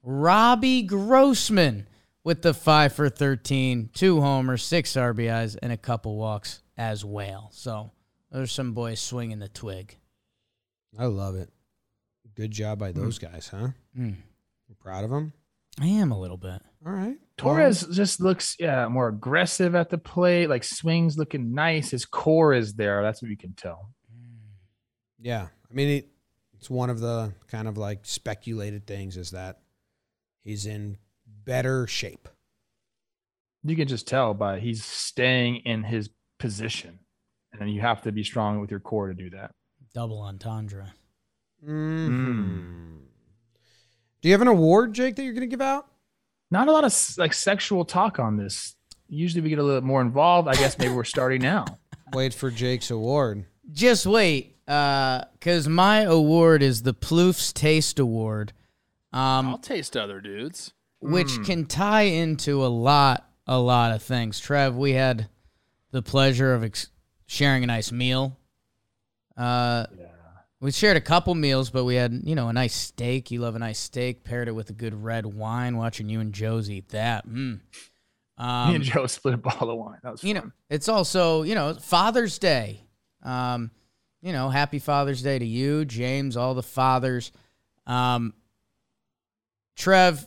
[0.03, 1.87] Robbie Grossman,
[2.23, 7.51] with the five for 13, two homers, six RBIs, and a couple walks as well.
[7.53, 7.91] So
[8.31, 9.97] there's some boys swinging the twig.
[10.99, 11.51] I love it.
[12.35, 13.69] Good job by those guys, huh?
[13.97, 14.17] Mm.
[14.69, 15.33] You're proud of them?
[15.81, 16.63] I am a little bit.
[16.87, 17.17] All right.
[17.37, 21.91] Torres just looks yeah more aggressive at the plate, like swings looking nice.
[21.91, 23.03] His core is there.
[23.03, 23.91] That's what you can tell.
[25.19, 25.49] Yeah.
[25.71, 26.09] I mean, it,
[26.65, 29.59] it's one of the kind of like speculated things is that
[30.45, 30.97] he's in
[31.45, 32.27] better shape.
[33.63, 36.09] You can just tell by he's staying in his
[36.39, 37.01] position,
[37.53, 39.51] and you have to be strong with your core to do that.
[39.93, 40.95] Double entendre.
[41.63, 43.01] Mhm.
[44.23, 45.87] Do you have an award, Jake, that you're going to give out?
[46.51, 48.75] Not a lot of like sexual talk on this.
[49.07, 50.49] Usually we get a little more involved.
[50.49, 51.67] I guess maybe we're starting now.
[52.15, 53.45] Wait for Jake's award.
[53.71, 58.53] Just wait, because my award is the Plouf's Taste Award,
[59.13, 60.73] um, I'll taste other dudes.
[61.01, 64.41] which can tie into a lot, a lot of things.
[64.41, 65.29] Trev, we had
[65.91, 66.89] the pleasure of ex-
[67.27, 68.37] sharing a nice meal.
[69.37, 69.87] Uh,
[70.61, 73.31] We shared a couple meals, but we had, you know, a nice steak.
[73.31, 74.25] You love a nice steak.
[74.25, 75.77] Paired it with a good red wine.
[75.77, 77.29] Watching you and Joe's eat that.
[77.29, 77.61] Mm.
[78.39, 79.99] Um, Me and Joe split a bottle of wine.
[80.03, 82.81] That was you know, it's also, you know, Father's Day.
[83.23, 83.73] Um,
[84.25, 87.31] you know, happy Father's Day to you, James, all the fathers.
[87.87, 88.33] Um,
[89.77, 90.27] Trev,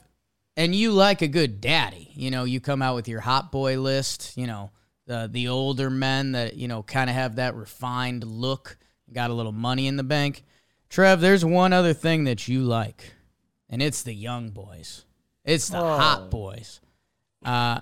[0.56, 2.12] and you like a good daddy.
[2.14, 4.70] You know, you come out with your hot boy list, you know,
[5.08, 8.78] the the older men that, you know, kind of have that refined look,
[9.12, 10.44] got a little money in the bank.
[10.90, 13.14] Trev, there's one other thing that you like,
[13.68, 15.06] and it's the young boys.
[15.44, 16.82] It's the hot boys.
[17.44, 17.80] Uh,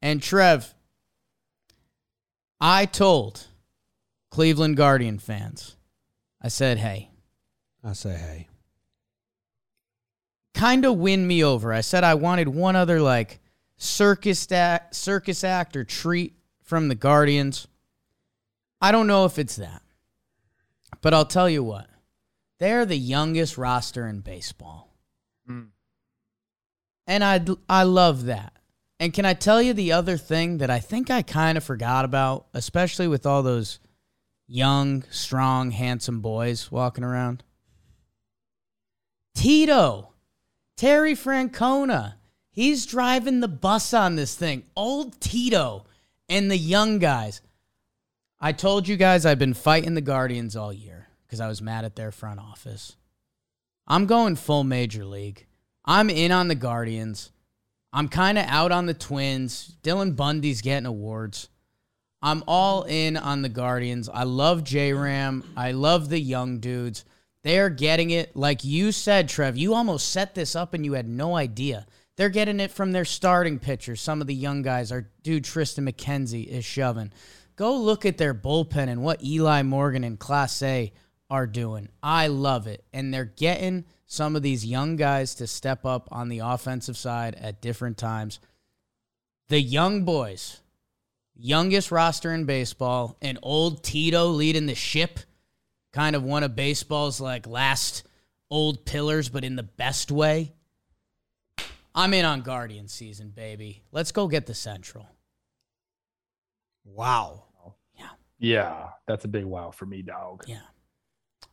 [0.00, 0.72] and Trev,
[2.60, 3.48] I told
[4.36, 5.76] Cleveland Guardian fans,
[6.42, 7.08] I said, hey,
[7.82, 8.48] I say, hey.
[10.52, 11.72] kind of win me over.
[11.72, 13.40] I said I wanted one other like
[13.78, 17.66] circus act, circus act or treat from the Guardians.
[18.78, 19.80] I don't know if it's that,
[21.00, 21.88] but I'll tell you what,
[22.58, 24.94] they're the youngest roster in baseball,
[25.46, 25.62] hmm.
[27.06, 28.52] and I I love that.
[29.00, 32.04] And can I tell you the other thing that I think I kind of forgot
[32.04, 33.78] about, especially with all those
[34.46, 37.42] young, strong, handsome boys walking around?
[39.34, 40.12] Tito,
[40.76, 42.14] Terry Francona,
[42.50, 44.64] he's driving the bus on this thing.
[44.74, 45.84] Old Tito
[46.28, 47.40] and the young guys.
[48.40, 51.84] I told you guys I've been fighting the Guardians all year because I was mad
[51.84, 52.96] at their front office.
[53.86, 55.46] I'm going full major league.
[55.84, 57.30] I'm in on the Guardians.
[57.92, 59.76] I'm kind of out on the Twins.
[59.82, 61.48] Dylan Bundy's getting awards.
[62.22, 64.08] I'm all in on the Guardians.
[64.08, 65.44] I love J Ram.
[65.56, 67.04] I love the young dudes.
[67.42, 68.34] They're getting it.
[68.34, 71.86] Like you said, Trev, you almost set this up and you had no idea.
[72.16, 74.00] They're getting it from their starting pitchers.
[74.00, 77.12] Some of the young guys, our dude Triston McKenzie is shoving.
[77.54, 80.92] Go look at their bullpen and what Eli Morgan and Clase
[81.30, 81.88] are doing.
[82.02, 82.84] I love it.
[82.92, 87.34] And they're getting some of these young guys to step up on the offensive side
[87.34, 88.40] at different times.
[89.48, 90.60] The young boys,
[91.38, 95.20] youngest roster in baseball, and old Tito leading the ship,
[95.92, 98.06] kind of one of baseball's like last
[98.50, 100.52] old pillars, but in the best way.
[101.94, 103.82] I'm in on Guardian season, baby.
[103.90, 105.08] Let's go get the Central.
[106.84, 107.44] Wow.
[107.98, 108.08] Yeah,
[108.38, 110.44] Yeah, that's a big wow for me, dog.
[110.46, 110.60] Yeah.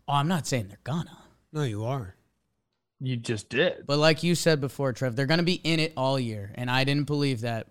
[0.07, 1.17] Oh, I'm not saying they're gonna.
[1.53, 2.15] No, you are.
[2.99, 3.85] You just did.
[3.85, 6.53] But like you said before, Trev, they're going to be in it all year.
[6.55, 7.67] And I didn't believe that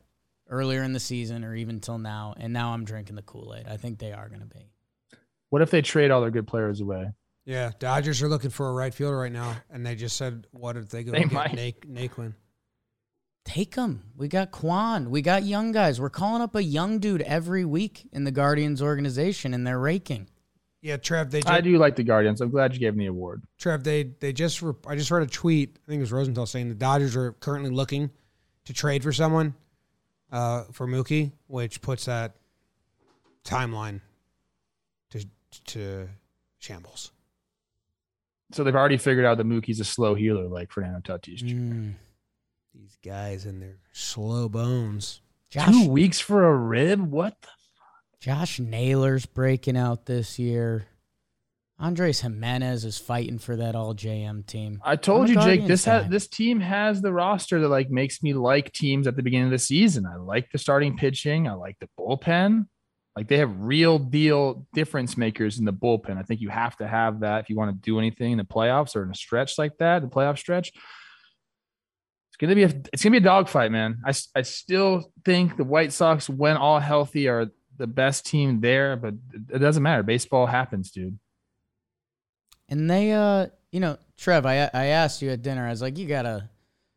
[0.52, 2.34] earlier in the season or even till now.
[2.36, 3.66] And now I'm drinking the Kool Aid.
[3.66, 4.70] I think they are going to be.
[5.48, 7.10] What if they trade all their good players away?
[7.44, 10.76] Yeah, Dodgers are looking for a right fielder right now, and they just said, "What
[10.76, 11.54] if they go They get might.
[11.54, 12.34] Nate, Naquin?"
[13.44, 14.04] Take them.
[14.16, 15.10] We got Kwan.
[15.10, 16.00] We got young guys.
[16.00, 20.28] We're calling up a young dude every week in the Guardians organization, and they're raking.
[20.82, 21.32] Yeah, Trev.
[21.32, 22.40] They Just, I do like the Guardians.
[22.40, 23.42] I'm glad you gave them the award.
[23.58, 23.82] Trev.
[23.82, 24.62] They they just.
[24.62, 25.78] Re- I just read a tweet.
[25.84, 28.10] I think it was Rosenthal saying the Dodgers are currently looking
[28.66, 29.54] to trade for someone
[30.32, 32.34] uh, for Mookie, which puts that
[33.44, 34.00] timeline
[35.10, 35.24] to
[35.66, 36.08] to
[36.58, 37.12] shambles.
[38.52, 41.36] So they've already figured out that Mookie's a slow healer like Fernando Tatis.
[41.36, 41.46] Jr.
[41.46, 41.94] Mm.
[42.74, 45.20] These guys and their slow bones.
[45.50, 47.00] Josh, Two weeks for a rib?
[47.00, 47.36] What?
[47.42, 47.48] The?
[47.48, 48.20] Fuck?
[48.20, 50.86] Josh Naylor's breaking out this year.
[51.82, 54.80] Andres Gimenez is fighting for that all JM team.
[54.84, 55.66] I told you, Jake.
[55.66, 56.08] This has guy.
[56.08, 59.50] this team has the roster that like makes me like teams at the beginning of
[59.50, 60.06] the season.
[60.06, 61.48] I like the starting pitching.
[61.48, 62.66] I like the bullpen.
[63.16, 66.16] Like they have real deal difference makers in the bullpen.
[66.16, 68.44] I think you have to have that if you want to do anything in the
[68.44, 70.68] playoffs or in a stretch like that, the playoff stretch.
[70.68, 73.98] It's gonna be a it's gonna be a dogfight, man.
[74.06, 78.96] I I still think the White Sox, when all healthy, are the best team there,
[78.96, 79.14] but
[79.52, 80.04] it doesn't matter.
[80.04, 81.18] Baseball happens, dude.
[82.72, 85.66] And they, uh, you know, Trev, I I asked you at dinner.
[85.66, 86.48] I was like, you gotta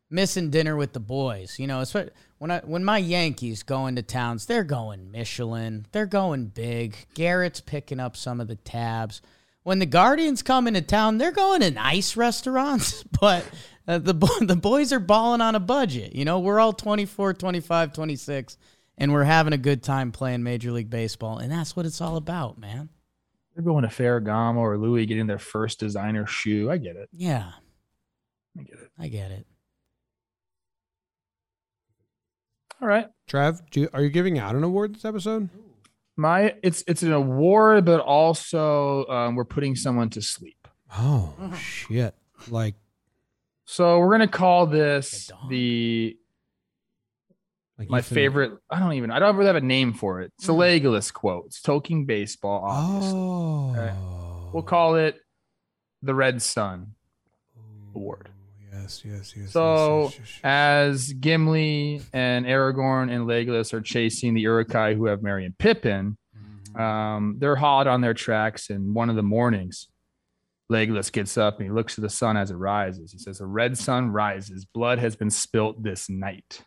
[0.08, 1.58] missing dinner with the boys.
[1.58, 6.06] You know, espe- when I when my Yankees go into towns, they're going Michelin, they're
[6.06, 6.96] going big.
[7.12, 9.20] Garrett's picking up some of the tabs.
[9.64, 13.44] When the Guardians come into town, they're going to nice restaurants, but
[13.86, 16.14] uh, the the boys are balling on a budget.
[16.14, 18.56] You know, we're all 24, 25, 26
[18.96, 22.16] and we're having a good time playing Major League Baseball, and that's what it's all
[22.16, 22.88] about, man.
[23.56, 26.70] They're going to Ferragamo or Louis getting their first designer shoe.
[26.70, 27.08] I get it.
[27.10, 27.52] Yeah,
[28.58, 28.90] I get it.
[28.98, 29.46] I get it.
[32.82, 33.06] All right.
[33.26, 35.48] Trev, do you, are you giving out an award this episode?
[36.18, 40.68] My it's it's an award, but also um, we're putting someone to sleep.
[40.94, 42.14] Oh shit!
[42.48, 42.74] Like
[43.64, 46.18] So we're gonna call this The the
[47.78, 48.52] like my you fin- favorite.
[48.70, 49.10] I don't even.
[49.10, 50.32] I don't really have a name for it.
[50.38, 50.60] It's a Hmm.
[50.60, 51.60] Legolas quotes.
[51.60, 52.62] Toking baseball.
[52.64, 53.18] Obviously.
[53.18, 54.50] Oh, Okay.
[54.52, 55.16] We'll call it
[56.02, 56.92] the Red Sun
[57.94, 58.28] Award.
[58.72, 59.50] Yes, yes, yes.
[59.52, 65.06] So yes, yes, yes, as Gimli and Aragorn and Legolas are chasing the Uruk-hai who
[65.06, 66.16] have Merry and Pippin,
[66.74, 69.88] Um, they're hot on their tracks, and one of the mornings,
[70.70, 73.12] Legolas gets up and he looks at the sun as it rises.
[73.12, 74.66] He says, "A red sun rises.
[74.66, 76.62] Blood has been spilt this night."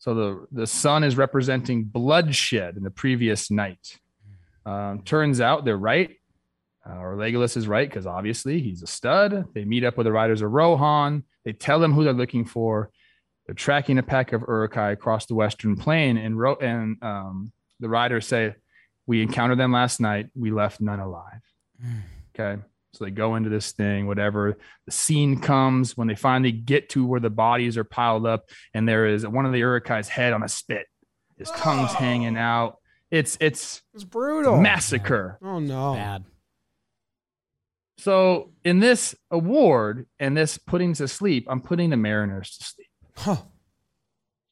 [0.00, 3.98] So the the sun is representing bloodshed in the previous night.
[4.64, 6.16] Um, turns out they're right.
[6.88, 9.44] Uh, or Legolas is right because obviously he's a stud.
[9.54, 11.24] They meet up with the riders of Rohan.
[11.44, 12.90] They tell them who they're looking for.
[13.44, 17.88] They're tracking a pack of Uruk-hai across the Western Plain, and Ro- and um, the
[17.90, 18.54] riders say,
[19.06, 20.28] "We encountered them last night.
[20.34, 21.42] We left none alive."
[22.34, 22.62] Okay,
[22.92, 24.06] so they go into this thing.
[24.06, 28.48] Whatever the scene comes when they finally get to where the bodies are piled up,
[28.74, 30.86] and there is one of the Uruk-hai's head on a spit.
[31.36, 31.96] His tongue's oh.
[31.96, 32.78] hanging out.
[33.10, 34.60] It's it's It's brutal.
[34.60, 35.38] massacre.
[35.42, 35.94] Oh no.
[35.94, 36.24] Bad.
[37.98, 42.88] So in this award and this putting to sleep, I'm putting the Mariners to sleep.
[43.16, 43.36] Huh.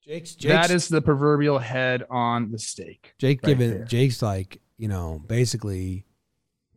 [0.04, 3.14] Jake's, Jake's that is the proverbial head on the stake.
[3.18, 3.84] Jake right giving there.
[3.84, 6.04] Jake's like, you know, basically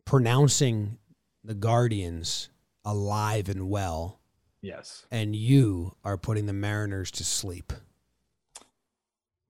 [0.04, 0.98] pronouncing
[1.44, 2.48] the Guardians
[2.84, 4.20] alive and well,
[4.60, 5.06] Yes.
[5.10, 7.72] and you are putting the Mariners to sleep.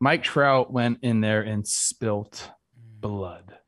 [0.00, 3.58] Mike Trout went in there and spilt blood.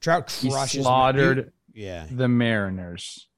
[0.00, 2.06] Trout He crushes slaughtered Yeah.
[2.10, 3.28] the Mariners.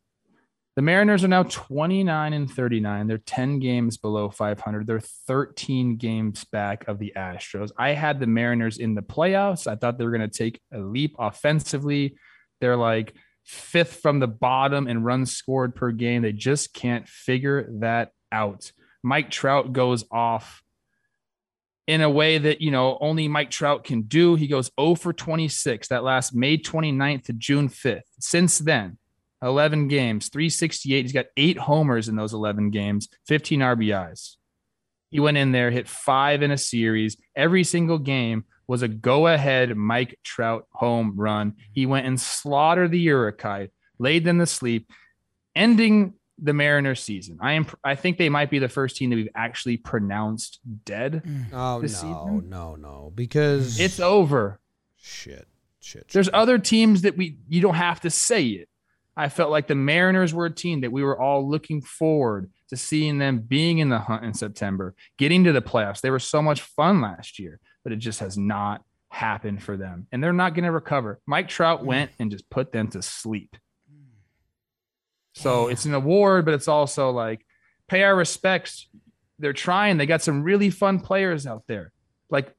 [0.77, 3.09] The Mariners are now 29 and 39.
[3.09, 4.87] They're 10 games below 500.
[4.87, 7.73] They're 13 games back of the Astros.
[7.77, 9.67] I had the Mariners in the playoffs.
[9.67, 12.17] I thought they were going to take a leap offensively.
[12.61, 13.15] They're like
[13.49, 16.21] fifth from the bottom in runs scored per game.
[16.21, 18.71] They just can't figure that out.
[19.03, 20.63] Mike Trout goes off
[21.87, 24.35] in a way that, you know, only Mike Trout can do.
[24.35, 28.03] He goes 0 for 26 that last May 29th to June 5th.
[28.21, 28.99] Since then,
[29.43, 31.03] 11 games, 368.
[31.03, 34.37] He's got eight homers in those 11 games, 15 RBIs.
[35.11, 37.17] He went in there, hit five in a series.
[37.35, 41.55] Every single game was a go ahead Mike Trout home run.
[41.73, 44.89] He went and slaughtered the Uruk-hai, laid them to sleep,
[45.57, 47.39] ending the Mariners season.
[47.41, 51.23] I am I think they might be the first team that we've actually pronounced dead.
[51.27, 51.53] Mm.
[51.53, 52.49] Oh no, season?
[52.49, 54.61] no, no, because It's over.
[54.97, 55.49] shit,
[55.81, 56.05] shit.
[56.05, 56.09] shit.
[56.09, 58.69] There's other teams that we you don't have to say it.
[59.17, 62.77] I felt like the Mariners were a team that we were all looking forward to
[62.77, 66.01] seeing them being in the hunt in September, getting to the playoffs.
[66.03, 70.07] They were so much fun last year, but it just has not happened for them.
[70.13, 71.21] And they're not going to recover.
[71.27, 73.57] Mike Trout went and just put them to sleep.
[75.35, 77.45] So it's an award, but it's also like
[77.87, 78.89] pay our respects.
[79.39, 79.97] They're trying.
[79.97, 81.93] They got some really fun players out there.
[82.29, 82.53] Like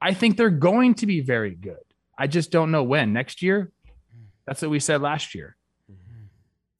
[0.00, 1.76] I think they're going to be very good.
[2.18, 3.12] I just don't know when.
[3.12, 3.70] Next year?
[4.46, 5.56] That's what we said last year.
[5.90, 6.24] Mm-hmm.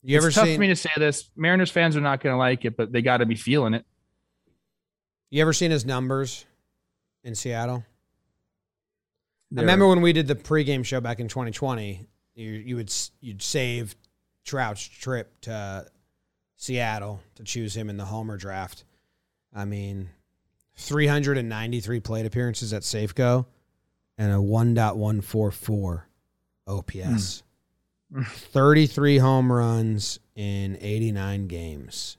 [0.03, 0.57] you ever tough seen?
[0.57, 1.31] for me to say this.
[1.37, 3.85] Mariners fans are not going to like it, but they got to be feeling it.
[5.31, 6.47] you ever seen his numbers
[7.25, 7.85] in Seattle?
[9.57, 12.07] I remember when we did the pregame show back in 2020.
[12.35, 13.95] You you would you'd save
[14.45, 15.87] Trout's trip to
[16.57, 18.85] Seattle to choose him in the Homer draft.
[19.55, 20.09] I mean,
[20.77, 23.47] 393 plate appearances at Safeco
[24.17, 26.03] and a 1.144
[26.67, 27.43] OPS.
[28.13, 28.23] Hmm.
[28.23, 32.19] 33 home runs in 89 games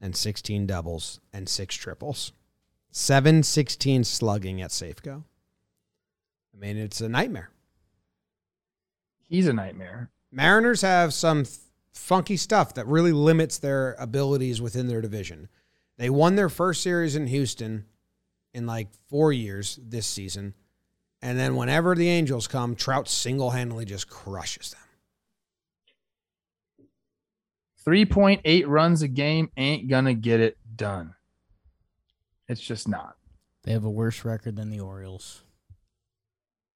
[0.00, 2.32] and 16 doubles and 6 triples.
[2.96, 5.24] 716 slugging at Safeco.
[6.54, 7.50] I mean, it's a nightmare.
[9.28, 10.12] he's a nightmare.
[10.30, 11.58] Mariners have some f-
[11.92, 15.48] funky stuff that really limits their abilities within their division.
[15.98, 17.86] They won their first series in Houston
[18.52, 20.54] in like four years this season.
[21.20, 24.80] And then whenever the Angels come, Trout single handedly just crushes them.
[27.84, 31.16] 3.8 runs a game ain't going to get it done.
[32.48, 33.16] It's just not.
[33.62, 35.42] They have a worse record than the Orioles.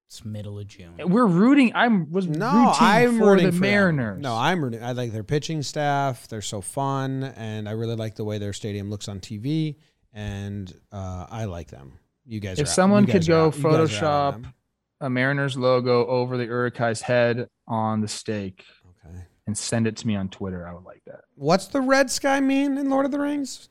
[0.07, 0.95] It's middle of June.
[0.97, 1.71] We're rooting.
[1.75, 3.61] I'm was No, rooting I'm for rooting the for them.
[3.71, 4.21] Mariners.
[4.21, 4.83] No, I'm rooting.
[4.83, 6.27] I like their pitching staff.
[6.27, 9.75] They're so fun, and I really like the way their stadium looks on TV.
[10.11, 11.99] And uh, I like them.
[12.25, 14.41] You guys, If are someone you guys could go out- you guys are out on
[14.43, 14.53] Photoshop
[15.01, 18.65] a Mariners logo over the Uruk-hai's head on the stake
[19.05, 19.15] Okay.
[19.47, 21.21] and send it to me on Twitter, I would like that.
[21.35, 23.69] What's the red sky mean in Lord of the Rings?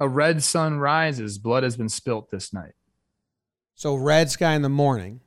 [0.00, 1.38] A red sun rises.
[1.38, 2.72] Blood has been spilt this night.
[3.74, 5.20] So red sky in the morning,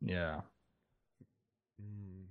[0.00, 0.42] Yeah.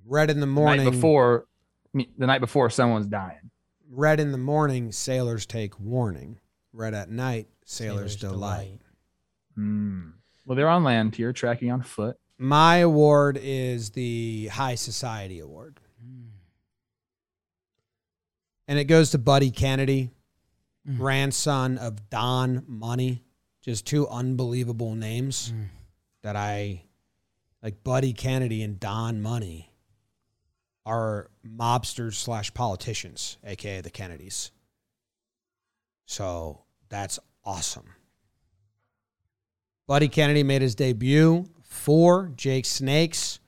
[0.06, 0.86] red in the The morning.
[0.86, 1.48] night before,
[1.94, 3.50] the night before, someone's dying.
[3.90, 6.40] red in the morning, sailors take warning.
[6.72, 8.80] Red at night, sailors, Sailor's delight.
[9.56, 10.10] Hmm.
[10.46, 12.18] Well, they're on land here, tracking on foot.
[12.40, 15.80] My award is the High Society Award,
[18.68, 20.10] and it goes to Buddy Kennedy,
[20.88, 20.98] Mm.
[20.98, 23.24] grandson of Don Money,
[23.62, 25.68] just two unbelievable names mm.
[26.24, 26.84] that I
[27.62, 29.72] like Buddy Kennedy and Don Money
[30.86, 34.52] are mobsters slash politicians, aka the Kennedys.
[36.06, 37.88] So that's awesome.
[39.88, 43.40] Buddy Kennedy made his debut for Jake Snakes.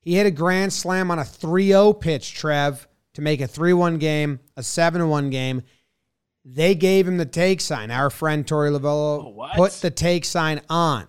[0.00, 3.72] He hit a grand slam on a 3 0 pitch, Trev, to make a 3
[3.72, 5.62] 1 game, a 7 1 game.
[6.44, 7.90] They gave him the take sign.
[7.90, 9.54] Our friend Torey Lovullo what?
[9.54, 11.06] put the take sign on.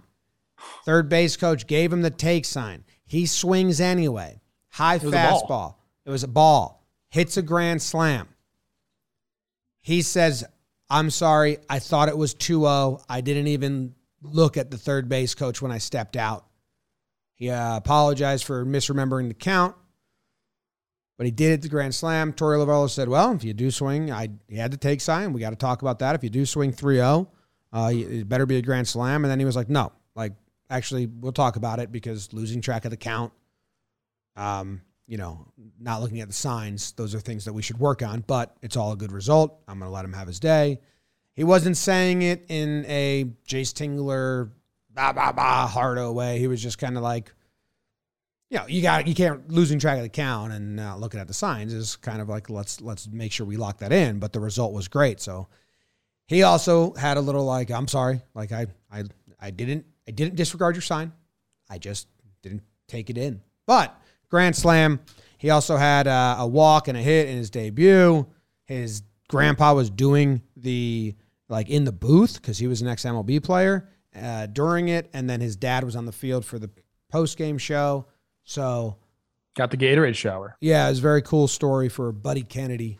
[0.85, 2.83] Third base coach gave him the take sign.
[3.05, 4.41] He swings anyway.
[4.69, 5.11] High a ball.
[5.11, 5.75] fastball.
[6.05, 6.87] It was a ball.
[7.09, 8.27] Hits a grand slam.
[9.81, 10.43] He says,
[10.89, 11.57] I'm sorry.
[11.69, 13.01] I thought it was 2 0.
[13.09, 16.45] I didn't even look at the third base coach when I stepped out.
[17.35, 19.75] He uh, apologized for misremembering the count,
[21.17, 22.33] but he did it the grand slam.
[22.33, 25.33] Torey Lovullo said, Well, if you do swing, I he had to take sign.
[25.33, 26.15] We got to talk about that.
[26.15, 27.29] If you do swing 3 0,
[27.71, 29.23] uh, it better be a grand slam.
[29.23, 30.33] And then he was like, No, like,
[30.69, 33.31] actually, we'll talk about it because losing track of the count,
[34.35, 35.47] um, you know,
[35.79, 38.75] not looking at the signs, those are things that we should work on, but it's
[38.77, 39.59] all a good result.
[39.67, 40.79] I'm going to let him have his day.
[41.35, 44.51] He wasn't saying it in a Jayce Tingler,
[44.91, 46.39] bah, bah, bah, hardo way.
[46.39, 47.33] He was just kind of like,
[48.53, 51.27] you know, you got you can't losing track of the count and uh, looking at
[51.27, 54.19] the signs is kind of like let's let's make sure we lock that in.
[54.19, 55.19] But the result was great.
[55.19, 55.47] So
[56.27, 59.05] he also had a little like I'm sorry, like I I
[59.41, 61.13] I didn't I didn't disregard your sign.
[61.67, 62.07] I just
[62.43, 63.41] didn't take it in.
[63.65, 63.99] But
[64.29, 64.99] grand slam.
[65.39, 68.27] He also had uh, a walk and a hit in his debut.
[68.65, 71.15] His grandpa was doing the
[71.49, 75.27] like in the booth because he was an ex MLB player uh, during it, and
[75.27, 76.69] then his dad was on the field for the
[77.09, 78.05] post game show.
[78.43, 78.97] So
[79.55, 80.57] Got the Gatorade shower.
[80.61, 82.99] yeah, it was a very cool story for Buddy Kennedy.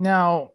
[0.00, 0.50] Now,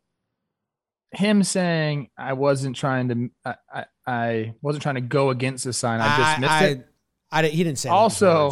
[1.12, 5.74] him saying I wasn't trying to, I, I, I wasn't trying to go against the
[5.74, 6.02] sign.
[6.02, 6.88] I just missed I, it.
[7.32, 8.52] I, didn't- he didn't say Also-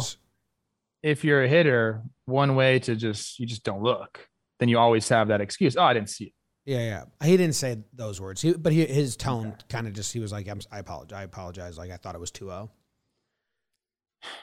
[1.02, 4.28] If you're a hitter, one way to just you just don't look.
[4.58, 5.76] Then you always have that excuse.
[5.76, 6.32] Oh, I didn't see it.
[6.64, 7.04] Yeah, yeah.
[7.24, 8.42] He didn't say those words.
[8.42, 11.16] He, but he, his tone kind of just he was like, I'm, I apologize.
[11.18, 11.78] I apologize.
[11.78, 12.68] Like I thought it was oh." 2-0.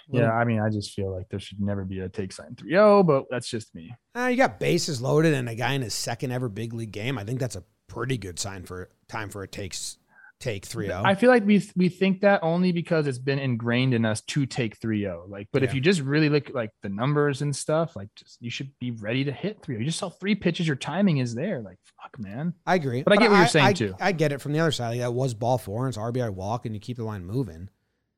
[0.09, 3.05] Yeah, I mean, I just feel like there should never be a take sign 3-0,
[3.05, 3.95] but that's just me.
[4.15, 7.17] Uh, you got bases loaded and a guy in his second ever big league game.
[7.17, 9.97] I think that's a pretty good sign for time for a takes
[10.43, 10.77] take oh.
[10.77, 11.05] 3-0.
[11.05, 14.45] I feel like we we think that only because it's been ingrained in us to
[14.45, 15.29] take 3-0.
[15.29, 18.49] Like, but if you just really look like the numbers and stuff, like just you
[18.49, 21.61] should be ready to hit 3 You just saw three pitches, your timing is there.
[21.61, 22.53] Like, fuck, man.
[22.65, 23.03] I agree.
[23.03, 23.95] But I get what you're saying, I- too.
[23.99, 24.89] I get it from the other side.
[24.89, 27.69] Like, that was ball four and it's RBI walk and you keep the line moving.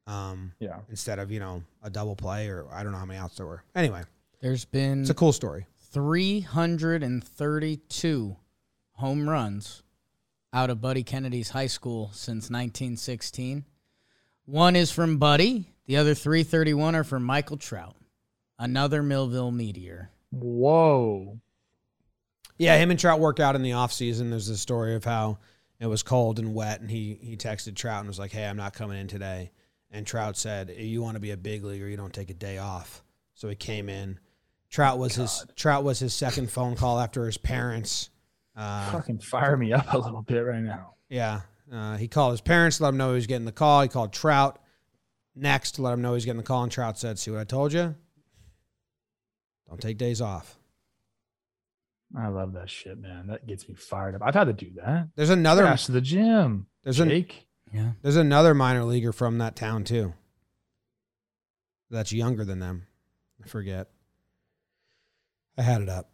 [0.07, 0.79] Um, Yeah.
[0.89, 3.45] instead of, you know, a double play or I don't know how many outs there
[3.47, 3.63] were.
[3.73, 4.03] Anyway,
[4.41, 5.65] There's been it's a cool story.
[5.91, 8.35] 332
[8.93, 9.81] home runs
[10.53, 13.65] out of Buddy Kennedy's high school since 1916.
[14.45, 17.95] One is from Buddy, the other 331 are from Michael Trout,
[18.59, 20.11] another Millville Meteor.
[20.31, 21.39] Whoa.
[22.57, 24.29] Yeah, him and Trout work out in the offseason.
[24.29, 25.39] There's this story of how
[25.79, 28.55] it was cold and wet, and he he texted Trout and was like, "Hey, I'm
[28.55, 29.51] not coming in today."
[29.95, 32.57] And Trout said, "You want to be a big leaguer, you don't take a day
[32.57, 33.03] off."
[33.33, 34.19] So he came in.
[34.69, 38.09] Trout was his Trout was his second phone call after his parents.
[38.55, 40.95] Uh, Fucking fire me up a little bit right now.
[41.09, 41.41] yeah,
[41.71, 43.81] uh, he called his parents, let him know he was getting the call.
[43.81, 44.59] He called Trout
[45.35, 47.43] next let him know he was getting the call, and Trout said, "See what I
[47.45, 47.95] told you?
[49.69, 50.57] Don't take days off."
[52.17, 53.27] I love that shit, man.
[53.27, 54.21] That gets me fired up.
[54.23, 55.09] I've had to do that.
[55.15, 56.67] There's another Crash to the gym.
[56.83, 57.44] there's an, Jake.
[57.73, 57.91] Yeah.
[58.01, 60.13] There's another minor leaguer from that town too.
[61.89, 62.87] That's younger than them.
[63.43, 63.89] I forget.
[65.57, 66.09] I had it up,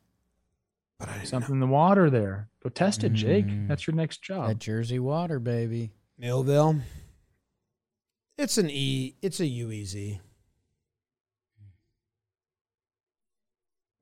[1.00, 2.50] but I didn't Something in the water there.
[2.62, 3.48] Go test it, Jake.
[3.48, 3.68] Mm.
[3.68, 4.48] That's your next job.
[4.48, 5.92] That Jersey water, baby.
[6.18, 6.82] Millville.
[8.38, 9.16] It's an E.
[9.22, 10.20] It's a UEZ.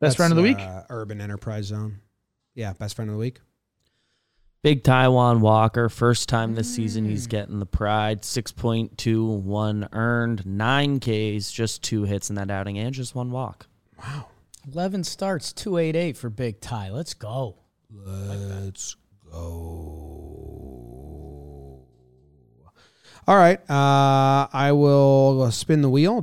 [0.01, 0.59] Best friend of the week.
[0.59, 1.99] Uh, Urban Enterprise Zone.
[2.55, 3.39] Yeah, best friend of the week.
[4.61, 7.29] Big Taijuan Walker, first time this season he's Mm.
[7.29, 8.25] getting the pride.
[8.25, 13.67] 6.21 earned, nine Ks, just two hits in that outing, and just one walk.
[13.97, 14.25] Wow.
[14.69, 16.89] 11 starts, 288 for Big Ty.
[16.89, 17.55] Let's go.
[17.89, 18.97] Let's
[19.31, 20.28] go.
[23.29, 23.59] All right.
[23.69, 26.15] Uh, I will spin the wheel.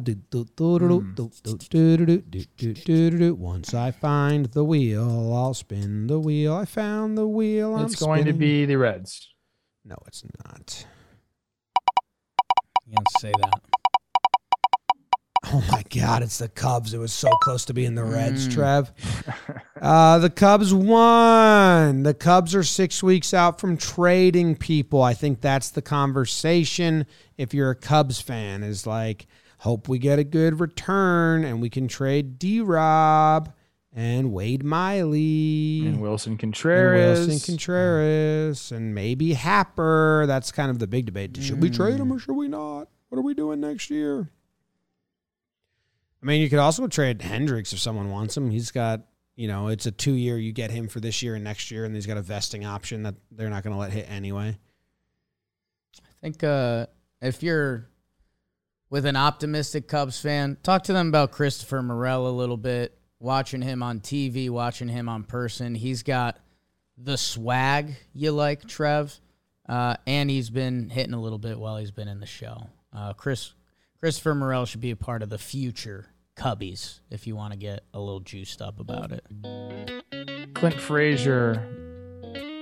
[3.38, 6.54] Once I find the wheel, I'll spin the wheel.
[6.54, 7.76] I found the wheel.
[7.76, 9.32] I'm it's going to be the Reds.
[9.84, 10.84] No, it's not.
[12.88, 13.75] You can say that.
[15.52, 16.92] Oh my God, it's the Cubs.
[16.92, 18.92] It was so close to being the Reds, Trev.
[19.80, 22.02] Uh, the Cubs won.
[22.02, 25.02] The Cubs are six weeks out from trading people.
[25.02, 27.04] I think that's the conversation.
[27.36, 29.26] If you're a Cubs fan, is like,
[29.58, 33.52] hope we get a good return and we can trade D Rob
[33.92, 37.28] and Wade Miley And Willson Contreras, and.
[37.28, 40.24] Willson Contreras and maybe Happer.
[40.26, 41.36] That's kind of the big debate.
[41.40, 42.88] Should we trade him or should we not?
[43.10, 44.30] What are we doing next year?
[46.22, 48.50] I mean, you could also trade Hendricks if someone wants him.
[48.50, 49.02] He's got,
[49.36, 50.38] you know, it's a two year.
[50.38, 53.02] You get him for this year and next year, and he's got a vesting option
[53.04, 54.58] that they're not going to let hit anyway.
[55.98, 56.86] I think uh,
[57.20, 57.88] if you're
[58.90, 62.98] with an optimistic Cubs fan, talk to them about Christopher Morel a little bit.
[63.18, 66.38] Watching him on TV, watching him on person, he's got
[66.98, 69.18] the swag you like, Trev,
[69.68, 72.68] uh, and he's been hitting a little bit while he's been in the show.
[72.92, 73.52] Uh, Chris
[74.06, 76.06] Christopher Morel should be a part of the future
[76.36, 79.26] Cubbies if you want to get a little juiced up about it.
[80.54, 81.56] Clint Frazier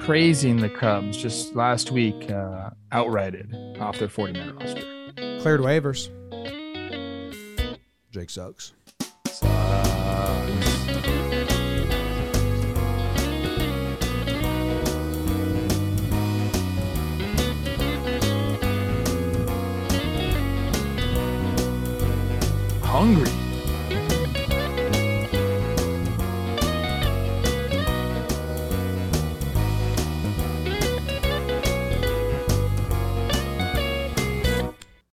[0.01, 4.81] praising the Cubs just last week, uh, outrighted off their 40 man roster.
[5.43, 6.09] Cleared waivers.
[8.11, 8.73] Jake sucks.
[22.95, 23.44] hungry.